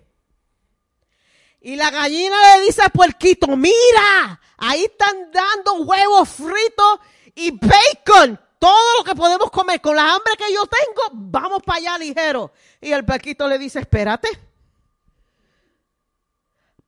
Y 1.60 1.76
la 1.76 1.90
gallina 1.90 2.36
le 2.56 2.66
dice 2.66 2.82
al 2.82 2.92
puerquito, 2.92 3.48
mira, 3.56 4.40
ahí 4.58 4.84
están 4.86 5.32
dando 5.32 5.84
huevos 5.84 6.30
fritos 6.30 7.00
y 7.36 7.52
bacon. 7.52 8.40
Todo 8.60 8.98
lo 8.98 9.04
que 9.04 9.16
podemos 9.16 9.52
comer 9.52 9.82
con 9.82 9.96
la 9.96 10.14
hambre 10.14 10.34
que 10.38 10.52
yo 10.54 10.64
tengo, 10.66 11.10
vamos 11.14 11.62
para 11.64 11.78
allá 11.78 11.98
ligero. 11.98 12.52
Y 12.82 12.92
el 12.92 13.06
puerquito 13.06 13.48
le 13.48 13.58
dice, 13.58 13.80
espérate. 13.80 14.28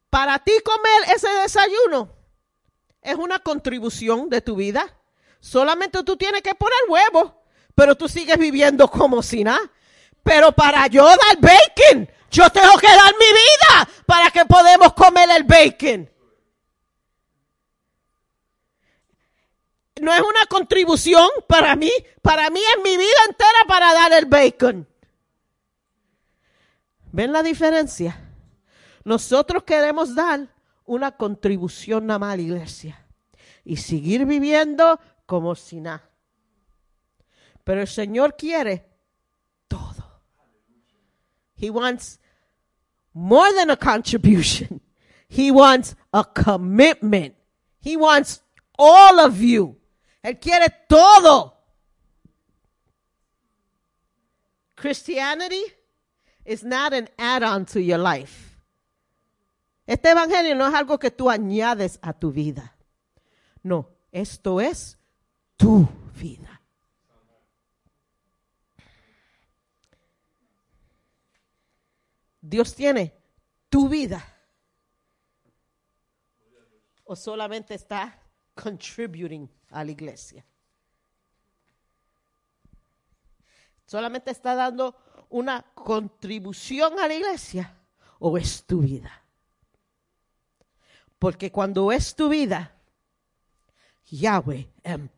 Para 0.10 0.40
ti 0.40 0.54
comer 0.64 1.16
ese 1.16 1.30
desayuno 1.30 2.12
es 3.02 3.16
una 3.16 3.40
contribución 3.40 4.30
de 4.30 4.42
tu 4.42 4.56
vida. 4.56 4.96
Solamente 5.40 6.04
tú 6.04 6.18
tienes 6.18 6.42
que 6.42 6.56
poner 6.56 6.80
huevos, 6.90 7.34
pero 7.76 7.96
tú 7.96 8.10
sigues 8.10 8.38
viviendo 8.38 8.88
como 8.88 9.22
si 9.22 9.44
nada. 9.44 9.60
Pero 10.24 10.52
para 10.52 10.88
yo 10.88 11.06
dar 11.06 11.38
bacon, 11.40 12.10
yo 12.32 12.50
tengo 12.50 12.78
que 12.78 12.88
dar 12.88 13.14
mi 13.20 13.26
vida 13.26 13.90
para 14.06 14.32
que 14.32 14.46
podamos 14.46 14.94
comer 14.94 15.30
el 15.32 15.44
bacon. 15.44 16.10
No 20.02 20.14
es 20.14 20.22
una 20.22 20.46
contribución 20.48 21.28
para 21.48 21.76
mí, 21.76 21.92
para 22.22 22.50
mí 22.50 22.60
es 22.60 22.84
mi 22.84 22.98
vida 22.98 23.20
entera 23.28 23.66
para 23.68 23.94
dar 23.94 24.14
el 24.14 24.26
bacon. 24.26 24.88
¿Ven 27.12 27.34
la 27.34 27.44
diferencia? 27.44 28.22
Nosotros 29.04 29.64
queremos 29.64 30.16
dar 30.16 30.48
una 30.86 31.12
contribución 31.12 32.08
nada 32.08 32.20
más 32.20 32.34
a 32.34 32.38
la 32.38 32.42
iglesia 32.42 33.06
y 33.64 33.78
seguir 33.78 34.26
viviendo 34.26 35.00
como 35.26 35.56
si 35.56 35.82
nada. 35.82 36.10
Pero 37.64 37.82
el 37.82 37.88
Señor 37.88 38.36
quiere 38.36 38.88
todo. 39.68 40.22
He 41.56 41.70
wants 41.70 42.19
more 43.14 43.52
than 43.54 43.70
a 43.70 43.78
contribution. 43.78 44.82
He 45.32 45.52
wants 45.52 45.96
a 46.12 46.24
commitment. 46.24 47.36
He 47.80 47.96
wants 47.96 48.42
all 48.80 49.20
of 49.20 49.40
you. 49.40 49.78
Él 50.24 50.42
quiere 50.42 50.70
todo. 50.90 51.54
Christianity 54.76 55.64
is 56.46 56.64
not 56.64 56.94
an 56.94 57.10
add-on 57.20 57.66
to 57.66 57.80
your 57.80 58.00
life. 58.00 58.58
Este 59.86 60.10
evangelio 60.10 60.56
no 60.56 60.68
es 60.68 60.74
algo 60.74 61.00
que 61.00 61.12
tú 61.12 61.30
añades 61.30 62.00
a 62.02 62.14
tu 62.14 62.32
vida. 62.32 62.76
No, 63.64 63.90
esto 64.12 64.60
es 64.60 64.98
tu 65.58 65.88
vida. 66.16 66.59
Dios 72.50 72.74
tiene 72.74 73.14
tu 73.70 73.88
vida. 73.88 74.26
O 77.04 77.16
solamente 77.16 77.76
está 77.76 78.20
contributing 78.56 79.48
a 79.70 79.84
la 79.84 79.92
iglesia. 79.92 80.44
Solamente 83.86 84.32
está 84.32 84.56
dando 84.56 84.96
una 85.30 85.62
contribución 85.62 87.00
a 87.00 87.08
la 87.08 87.14
iglesia 87.14 87.76
o 88.18 88.38
es 88.38 88.64
tu 88.66 88.82
vida. 88.82 89.12
Porque 91.20 91.52
cuando 91.52 91.92
es 91.92 92.16
tu 92.16 92.30
vida, 92.30 92.76
Yahweh 94.10 94.68
em. 94.84 95.10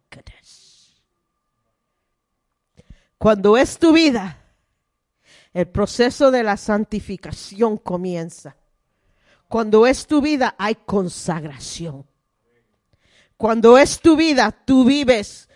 Cuando 3.17 3.55
es 3.55 3.77
tu 3.77 3.93
vida, 3.93 4.40
el 5.53 5.67
proceso 5.67 6.31
de 6.31 6.43
la 6.43 6.57
santificación 6.57 7.77
comienza. 7.77 8.55
Cuando 9.47 9.85
es 9.85 10.07
tu 10.07 10.21
vida, 10.21 10.55
hay 10.57 10.75
consagración. 10.75 12.07
Cuando 13.35 13.77
es 13.77 13.99
tu 13.99 14.15
vida, 14.15 14.51
tú 14.51 14.85
vives 14.85 15.49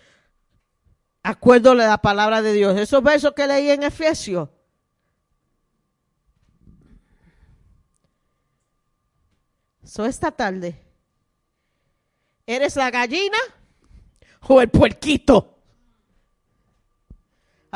acuerdo 1.22 1.72
a 1.72 1.74
la 1.74 1.98
palabra 1.98 2.42
de 2.42 2.52
Dios. 2.52 2.78
Esos 2.78 3.02
versos 3.02 3.32
que 3.34 3.46
leí 3.46 3.70
en 3.70 3.82
Efesios. 3.82 4.48
So 9.84 10.04
esta 10.04 10.32
tarde, 10.32 10.82
¿eres 12.44 12.76
la 12.76 12.90
gallina 12.90 13.38
o 14.48 14.60
el 14.60 14.68
puerquito? 14.68 15.55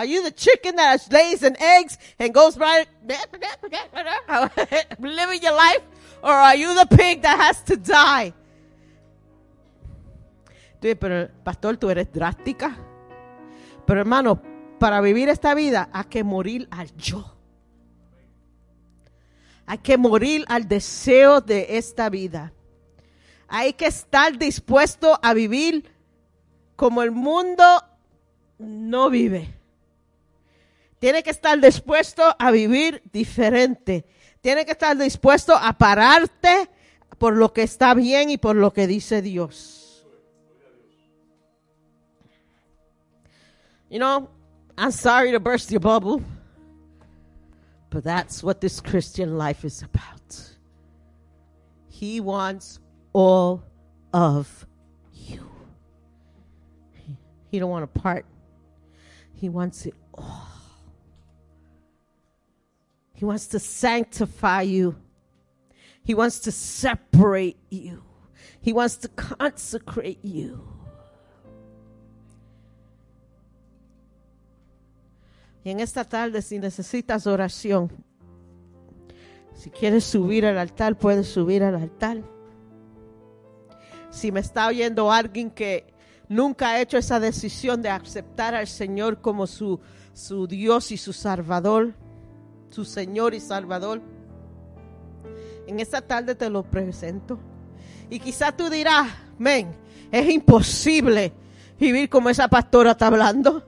Are 0.00 0.06
you 0.06 0.22
the 0.22 0.32
chicken 0.32 0.76
that 0.76 1.12
lays 1.12 1.42
an 1.42 1.60
eggs 1.60 1.98
and 2.18 2.32
goes 2.32 2.56
right 2.56 2.88
living 4.98 5.42
your 5.42 5.52
life? 5.52 5.82
Or 6.22 6.32
are 6.32 6.56
you 6.56 6.74
the 6.74 6.86
pig 6.86 7.20
that 7.20 7.38
has 7.38 7.62
to 7.64 7.76
die? 7.76 8.32
Pero 10.80 11.28
pastor, 11.44 11.76
tú 11.76 11.90
eres 11.90 12.10
drástica. 12.10 12.78
Pero 13.84 14.00
hermano, 14.00 14.40
para 14.78 15.02
vivir 15.02 15.28
esta 15.28 15.54
vida 15.54 15.90
hay 15.92 16.04
que 16.04 16.24
morir 16.24 16.66
al 16.70 16.96
yo. 16.96 17.36
Hay 19.66 19.78
que 19.82 19.98
morir 19.98 20.46
al 20.48 20.66
deseo 20.66 21.42
de 21.42 21.76
esta 21.76 22.08
vida. 22.08 22.54
Hay 23.48 23.74
que 23.74 23.88
estar 23.88 24.38
dispuesto 24.38 25.20
a 25.22 25.34
vivir 25.34 25.92
como 26.74 27.02
el 27.02 27.10
mundo 27.10 27.84
no 28.58 29.10
vive. 29.10 29.59
Tiene 31.00 31.22
que 31.22 31.30
estar 31.30 31.58
dispuesto 31.58 32.22
a 32.38 32.50
vivir 32.50 33.02
diferente. 33.10 34.04
Tiene 34.42 34.66
que 34.66 34.72
estar 34.72 34.96
dispuesto 34.96 35.54
a 35.56 35.72
pararte 35.72 36.68
por 37.18 37.36
lo 37.36 37.52
que 37.52 37.62
está 37.62 37.94
bien 37.94 38.28
y 38.28 38.36
por 38.36 38.54
lo 38.54 38.72
que 38.72 38.86
dice 38.86 39.22
Dios. 39.22 40.06
You 43.88 43.98
know, 43.98 44.28
I'm 44.78 44.92
sorry 44.92 45.32
to 45.32 45.40
burst 45.40 45.70
your 45.70 45.80
bubble, 45.80 46.22
but 47.88 48.04
that's 48.04 48.42
what 48.42 48.60
this 48.60 48.80
Christian 48.80 49.36
life 49.36 49.64
is 49.64 49.82
about. 49.82 50.36
He 51.88 52.20
wants 52.20 52.78
all 53.12 53.64
of 54.12 54.66
you. 55.12 55.44
He, 56.92 57.16
he 57.50 57.58
don't 57.58 57.70
want 57.70 57.84
a 57.84 57.88
part. 57.88 58.26
He 59.34 59.48
wants 59.48 59.86
it 59.86 59.94
all. 60.14 60.49
He 63.20 63.26
wants 63.26 63.48
to 63.48 63.58
sanctify 63.58 64.62
you. 64.62 64.96
He 66.02 66.14
wants 66.14 66.40
to 66.40 66.50
separate 66.50 67.58
you. 67.68 68.02
He 68.62 68.72
wants 68.72 68.96
to 68.96 69.08
consecrate 69.08 70.24
you. 70.24 70.58
Y 75.62 75.70
en 75.70 75.80
esta 75.80 76.04
tarde, 76.04 76.40
si 76.40 76.58
necesitas 76.58 77.26
oración, 77.26 77.90
si 79.54 79.68
quieres 79.68 80.04
subir 80.04 80.46
al 80.46 80.56
altar, 80.56 80.96
puedes 80.96 81.28
subir 81.28 81.62
al 81.62 81.74
altar. 81.74 82.22
Si 84.08 84.32
me 84.32 84.40
está 84.40 84.66
oyendo 84.66 85.12
alguien 85.12 85.50
que 85.50 85.92
nunca 86.26 86.70
ha 86.70 86.80
hecho 86.80 86.96
esa 86.96 87.20
decisión 87.20 87.82
de 87.82 87.90
aceptar 87.90 88.54
al 88.54 88.66
Señor 88.66 89.20
como 89.20 89.46
su, 89.46 89.78
su 90.14 90.46
Dios 90.46 90.90
y 90.90 90.96
su 90.96 91.12
Salvador, 91.12 91.99
su 92.70 92.84
Señor 92.84 93.34
y 93.34 93.40
Salvador, 93.40 94.00
en 95.66 95.80
esta 95.80 96.00
tarde 96.00 96.34
te 96.34 96.48
lo 96.50 96.62
presento. 96.62 97.38
Y 98.08 98.18
quizás 98.18 98.56
tú 98.56 98.70
dirás, 98.70 99.08
men, 99.38 99.76
es 100.10 100.28
imposible 100.30 101.32
vivir 101.78 102.08
como 102.08 102.28
esa 102.28 102.48
pastora 102.48 102.92
está 102.92 103.06
hablando. 103.06 103.66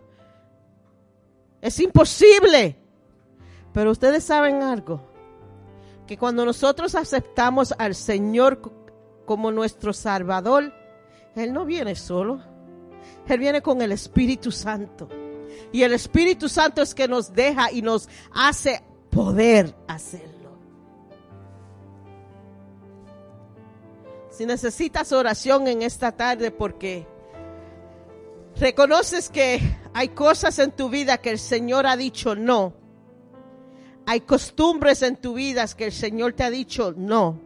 Es 1.60 1.78
imposible. 1.78 2.76
Pero 3.72 3.90
ustedes 3.90 4.24
saben 4.24 4.62
algo, 4.62 5.00
que 6.06 6.18
cuando 6.18 6.44
nosotros 6.44 6.94
aceptamos 6.94 7.72
al 7.78 7.94
Señor 7.94 8.60
como 9.24 9.50
nuestro 9.50 9.92
Salvador, 9.92 10.72
Él 11.34 11.52
no 11.52 11.64
viene 11.64 11.94
solo, 11.94 12.42
Él 13.26 13.38
viene 13.38 13.62
con 13.62 13.80
el 13.80 13.92
Espíritu 13.92 14.50
Santo. 14.50 15.08
Y 15.70 15.82
el 15.82 15.94
Espíritu 15.94 16.48
Santo 16.48 16.82
es 16.82 16.94
que 16.94 17.08
nos 17.08 17.32
deja 17.32 17.72
y 17.72 17.80
nos 17.80 18.08
hace 18.34 18.82
poder 19.12 19.74
hacerlo. 19.86 20.50
Si 24.30 24.46
necesitas 24.46 25.12
oración 25.12 25.68
en 25.68 25.82
esta 25.82 26.12
tarde 26.12 26.50
porque 26.50 27.06
reconoces 28.56 29.28
que 29.28 29.60
hay 29.92 30.08
cosas 30.08 30.58
en 30.58 30.72
tu 30.72 30.88
vida 30.88 31.18
que 31.18 31.30
el 31.30 31.38
Señor 31.38 31.86
ha 31.86 31.96
dicho 31.96 32.34
no. 32.34 32.72
Hay 34.06 34.22
costumbres 34.22 35.02
en 35.02 35.16
tu 35.16 35.34
vida 35.34 35.66
que 35.68 35.84
el 35.84 35.92
Señor 35.92 36.32
te 36.32 36.44
ha 36.44 36.50
dicho 36.50 36.94
no. 36.96 37.38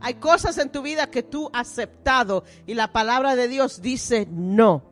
Hay 0.00 0.14
cosas 0.14 0.56
en 0.56 0.72
tu 0.72 0.80
vida 0.80 1.10
que 1.10 1.22
tú 1.22 1.50
has 1.52 1.70
aceptado 1.72 2.44
y 2.66 2.72
la 2.72 2.90
palabra 2.90 3.36
de 3.36 3.48
Dios 3.48 3.82
dice 3.82 4.26
no. 4.30 4.91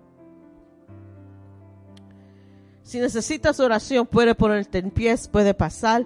Si 2.91 2.99
necesitas 2.99 3.61
oración, 3.61 4.05
puede 4.05 4.35
ponerte 4.35 4.79
en 4.79 4.91
pies, 4.91 5.29
puede 5.29 5.55
pasar. 5.55 6.05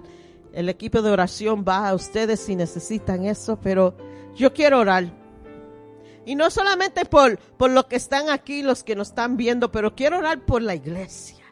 El 0.53 0.69
equipo 0.69 1.01
de 1.01 1.09
oración 1.09 1.65
va 1.67 1.89
a 1.89 1.95
ustedes 1.95 2.39
si 2.39 2.55
necesitan 2.55 3.25
eso, 3.25 3.59
pero 3.59 3.97
yo 4.35 4.53
quiero 4.53 4.81
orar. 4.81 5.11
Y 6.27 6.35
no 6.35 6.51
solamente 6.51 7.05
por, 7.05 7.39
por 7.39 7.71
los 7.71 7.85
que 7.85 7.95
están 7.95 8.29
aquí, 8.29 8.61
los 8.61 8.83
que 8.83 8.95
nos 8.95 9.07
están 9.07 9.35
viendo, 9.35 9.71
pero 9.71 9.95
quiero 9.95 10.19
orar 10.19 10.45
por 10.45 10.61
la 10.61 10.75
iglesia. 10.75 11.43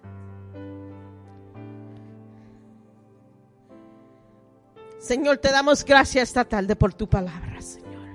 Señor, 4.99 5.39
te 5.39 5.49
damos 5.49 5.83
gracias 5.83 6.29
esta 6.29 6.45
tarde 6.45 6.75
por 6.75 6.93
tu 6.93 7.09
palabra, 7.09 7.59
Señor. 7.59 8.05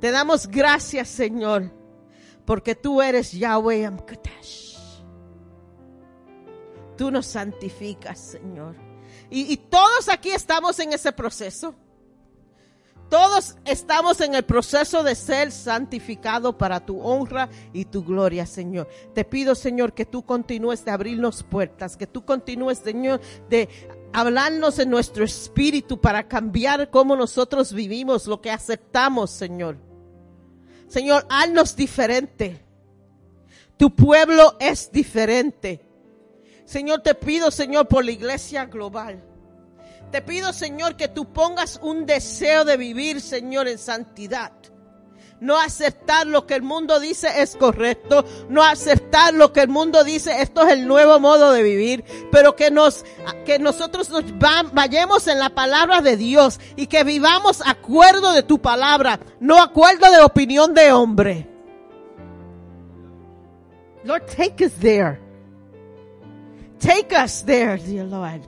Te 0.00 0.10
damos 0.10 0.48
gracias, 0.48 1.06
Señor, 1.06 1.70
porque 2.44 2.74
tú 2.74 3.00
eres 3.00 3.30
Yahweh 3.30 3.86
Amkadesh. 3.86 4.61
Tú 6.96 7.10
nos 7.10 7.26
santificas, 7.26 8.18
Señor. 8.18 8.76
Y, 9.30 9.52
y 9.52 9.56
todos 9.56 10.08
aquí 10.08 10.30
estamos 10.30 10.78
en 10.78 10.92
ese 10.92 11.12
proceso. 11.12 11.74
Todos 13.12 13.56
estamos 13.66 14.22
en 14.22 14.34
el 14.34 14.42
proceso 14.42 15.02
de 15.02 15.14
ser 15.14 15.52
santificados 15.52 16.54
para 16.54 16.80
tu 16.80 16.98
honra 17.02 17.50
y 17.74 17.84
tu 17.84 18.02
gloria, 18.02 18.46
Señor. 18.46 18.88
Te 19.12 19.26
pido, 19.26 19.54
Señor, 19.54 19.92
que 19.92 20.06
tú 20.06 20.24
continúes 20.24 20.82
de 20.86 20.92
abrirnos 20.92 21.42
puertas, 21.42 21.98
que 21.98 22.06
tú 22.06 22.24
continúes, 22.24 22.78
Señor, 22.78 23.20
de 23.50 23.68
hablarnos 24.14 24.78
en 24.78 24.88
nuestro 24.88 25.24
espíritu 25.24 26.00
para 26.00 26.26
cambiar 26.26 26.88
cómo 26.88 27.14
nosotros 27.14 27.74
vivimos, 27.74 28.26
lo 28.26 28.40
que 28.40 28.50
aceptamos, 28.50 29.30
Señor. 29.30 29.76
Señor, 30.88 31.26
haznos 31.28 31.76
diferente. 31.76 32.64
Tu 33.76 33.94
pueblo 33.94 34.56
es 34.58 34.90
diferente. 34.90 35.86
Señor, 36.64 37.00
te 37.02 37.14
pido, 37.14 37.50
Señor, 37.50 37.88
por 37.88 38.04
la 38.04 38.12
iglesia 38.12 38.64
global. 38.66 39.22
Te 40.10 40.20
pido, 40.22 40.52
Señor, 40.52 40.96
que 40.96 41.08
tú 41.08 41.32
pongas 41.32 41.78
un 41.82 42.04
deseo 42.06 42.64
de 42.64 42.76
vivir, 42.76 43.20
Señor, 43.20 43.66
en 43.68 43.78
santidad. 43.78 44.52
No 45.40 45.58
aceptar 45.58 46.26
lo 46.26 46.46
que 46.46 46.54
el 46.54 46.62
mundo 46.62 47.00
dice 47.00 47.28
es 47.42 47.56
correcto. 47.56 48.24
No 48.48 48.62
aceptar 48.62 49.34
lo 49.34 49.52
que 49.52 49.60
el 49.62 49.68
mundo 49.68 50.04
dice, 50.04 50.40
esto 50.40 50.64
es 50.64 50.74
el 50.74 50.86
nuevo 50.86 51.18
modo 51.18 51.50
de 51.50 51.64
vivir. 51.64 52.04
Pero 52.30 52.54
que 52.54 52.70
nos, 52.70 53.04
que 53.44 53.58
nosotros 53.58 54.08
nos 54.10 54.22
va- 54.34 54.70
vayamos 54.72 55.26
en 55.26 55.40
la 55.40 55.50
palabra 55.50 56.00
de 56.00 56.16
Dios 56.16 56.60
y 56.76 56.86
que 56.86 57.02
vivamos 57.02 57.60
acuerdo 57.66 58.32
de 58.34 58.44
tu 58.44 58.60
palabra, 58.62 59.18
no 59.40 59.60
acuerdo 59.60 60.08
de 60.12 60.22
opinión 60.22 60.74
de 60.74 60.92
hombre. 60.92 61.48
Lord, 64.04 64.26
take 64.26 64.64
us 64.64 64.72
there. 64.74 65.18
Take 66.82 67.12
us 67.12 67.42
there, 67.42 67.78
dear 67.78 68.04
Lord. 68.04 68.42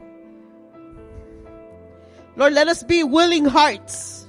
Lord, 2.37 2.53
let 2.53 2.67
us 2.67 2.83
be 2.83 3.05
willing 3.05 3.45
hearts. 3.45 4.27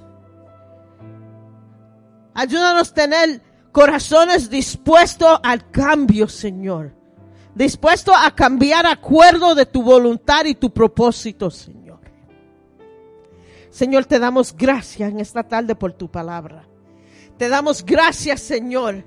Ayúdanos 2.35 2.91
a 2.91 2.93
tener 2.93 3.41
corazones 3.71 4.47
dispuestos 4.47 5.39
al 5.41 5.71
cambio, 5.71 6.27
Señor. 6.27 6.93
Dispuestos 7.55 8.13
a 8.15 8.29
cambiar 8.29 8.85
acuerdo 8.85 9.55
de 9.55 9.65
tu 9.65 9.81
voluntad 9.81 10.45
y 10.45 10.53
tu 10.53 10.71
propósito, 10.71 11.49
Señor. 11.49 12.01
Señor, 13.71 14.05
te 14.05 14.19
damos 14.19 14.55
gracias 14.55 15.09
en 15.09 15.19
esta 15.19 15.41
tarde 15.41 15.73
por 15.73 15.93
tu 15.93 16.11
palabra. 16.11 16.67
Te 17.39 17.49
damos 17.49 17.83
gracias, 17.83 18.41
Señor, 18.41 19.03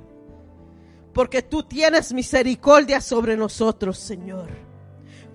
porque 1.12 1.40
tú 1.40 1.62
tienes 1.62 2.12
misericordia 2.12 3.00
sobre 3.00 3.36
nosotros, 3.36 3.96
Señor. 3.96 4.67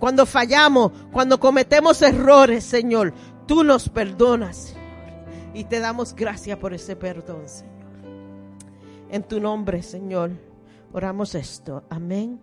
Cuando 0.03 0.25
fallamos, 0.25 0.91
cuando 1.13 1.39
cometemos 1.39 2.01
errores, 2.01 2.65
Señor, 2.65 3.13
tú 3.47 3.63
nos 3.63 3.87
perdonas, 3.87 4.57
Señor. 4.57 5.53
Y 5.53 5.63
te 5.63 5.79
damos 5.79 6.13
gracias 6.13 6.57
por 6.57 6.73
ese 6.73 6.97
perdón, 6.97 7.47
Señor. 7.47 7.71
En 9.09 9.23
tu 9.23 9.39
nombre, 9.39 9.81
Señor, 9.81 10.31
oramos 10.91 11.35
esto. 11.35 11.85
Amén 11.89 12.37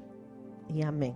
y 0.70 0.80
amén. 0.80 1.14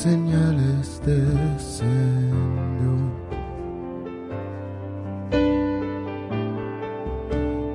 Señales 0.00 1.02
de 1.04 1.20
Señor. 1.58 3.00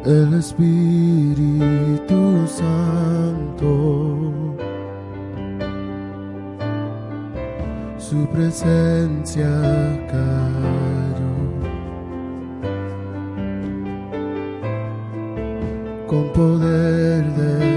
El 0.06 0.34
Espíritu 0.34 2.22
Santo, 2.48 4.32
su 8.00 8.26
presencia 8.34 9.52
cayó. 10.10 11.36
Con 16.08 16.34
poder 16.34 17.24
de 17.36 17.75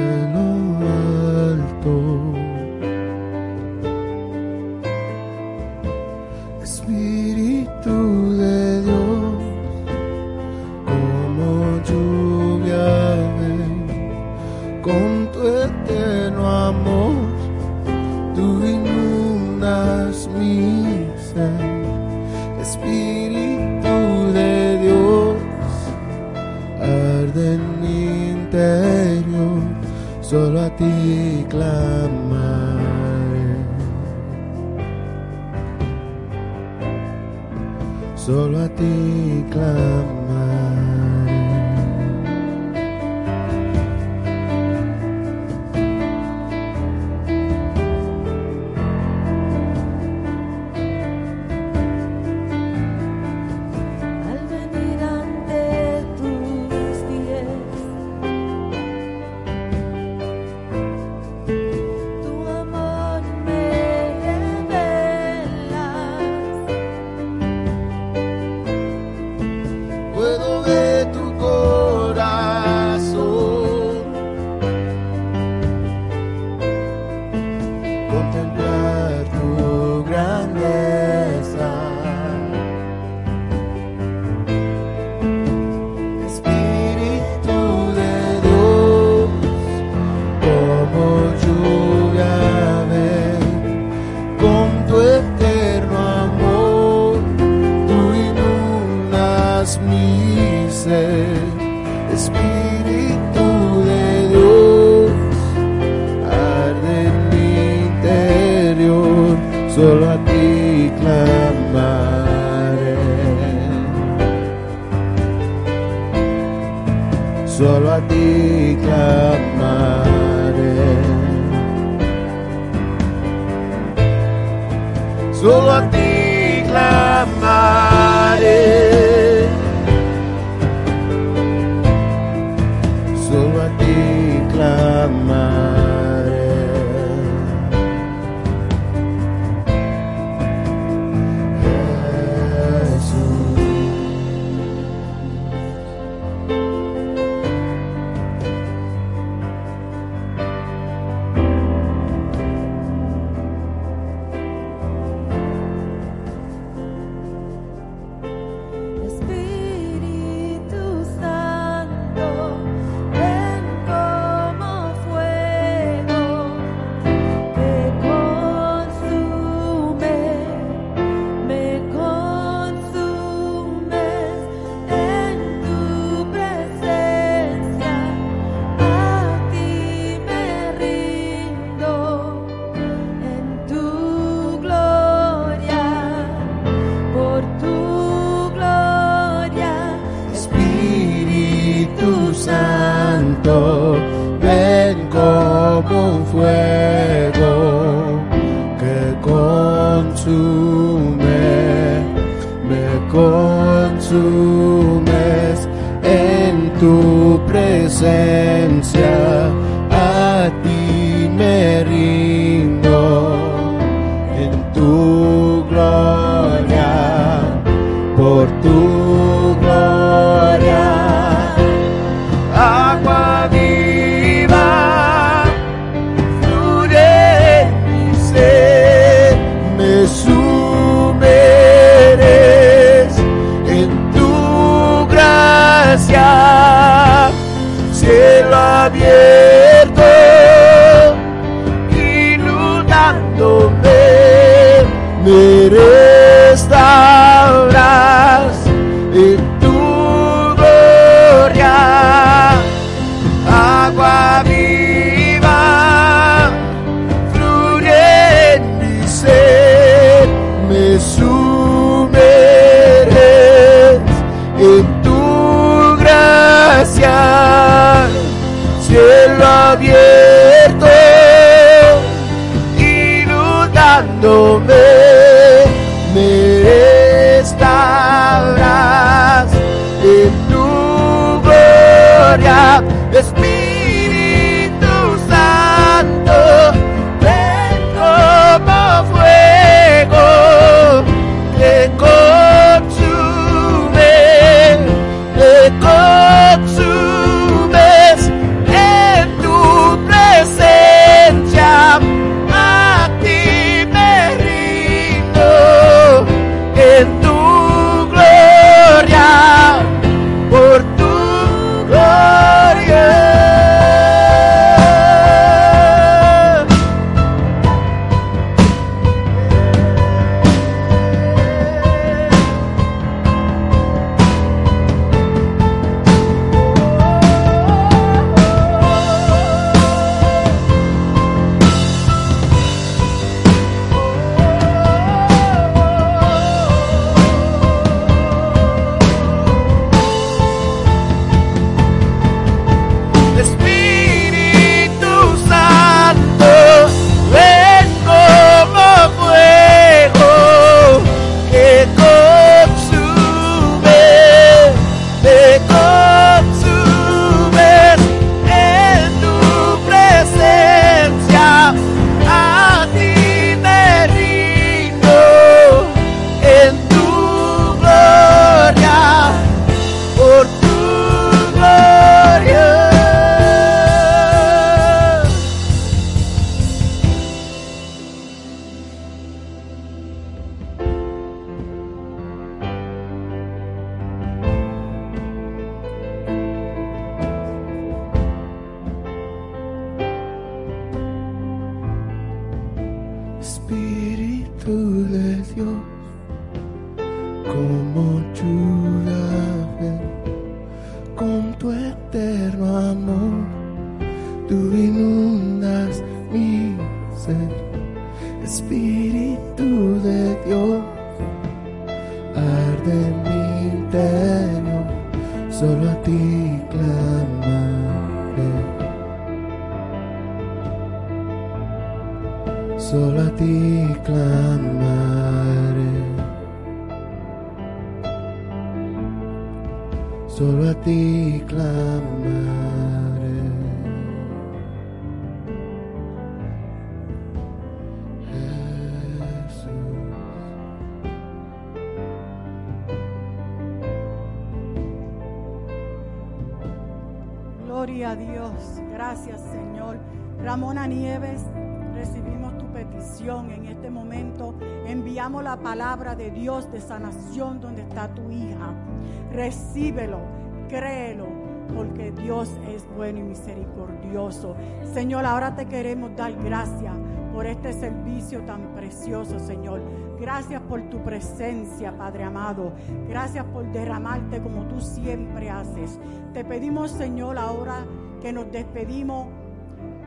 misericordioso. 463.49 464.55
Señor, 464.93 465.25
ahora 465.25 465.55
te 465.55 465.67
queremos 465.67 466.15
dar 466.17 466.33
gracias 466.45 466.95
por 467.33 467.47
este 467.47 467.73
servicio 467.73 468.41
tan 468.43 468.75
precioso, 468.75 469.39
Señor. 469.39 469.81
Gracias 470.21 470.61
por 470.63 470.83
tu 470.91 470.99
presencia, 471.03 471.97
Padre 471.97 472.25
amado. 472.25 472.73
Gracias 473.09 473.45
por 473.47 473.65
derramarte 473.73 474.41
como 474.43 474.63
tú 474.65 474.81
siempre 474.81 475.49
haces. 475.51 475.99
Te 476.33 476.45
pedimos, 476.45 476.91
Señor, 476.91 477.39
ahora 477.39 477.85
que 478.21 478.33
nos 478.33 478.51
despedimos, 478.51 479.27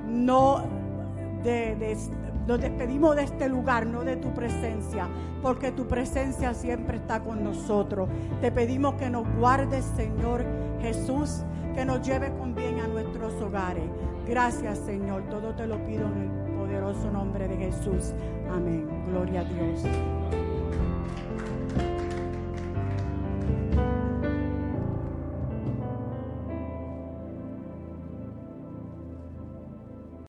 no 0.07 0.61
de, 1.43 1.75
de- 1.75 1.97
nos 2.47 2.59
despedimos 2.59 3.15
de 3.15 3.23
este 3.23 3.47
lugar, 3.47 3.85
no 3.85 4.03
de 4.03 4.17
tu 4.17 4.33
presencia, 4.33 5.07
porque 5.41 5.71
tu 5.71 5.87
presencia 5.87 6.53
siempre 6.53 6.97
está 6.97 7.21
con 7.21 7.43
nosotros. 7.43 8.09
Te 8.41 8.51
pedimos 8.51 8.95
que 8.95 9.09
nos 9.09 9.25
guardes, 9.37 9.85
Señor 9.95 10.43
Jesús, 10.81 11.43
que 11.73 11.85
nos 11.85 12.05
lleve 12.05 12.31
con 12.37 12.53
bien 12.53 12.79
a 12.79 12.87
nuestros 12.87 13.33
hogares. 13.41 13.89
Gracias, 14.27 14.79
Señor. 14.79 15.23
Todo 15.29 15.53
te 15.55 15.67
lo 15.67 15.83
pido 15.85 16.05
en 16.07 16.17
el 16.23 16.55
poderoso 16.55 17.11
nombre 17.11 17.47
de 17.47 17.57
Jesús. 17.57 18.13
Amén. 18.49 18.87
Gloria 19.07 19.41
a 19.41 19.43
Dios. 19.43 20.20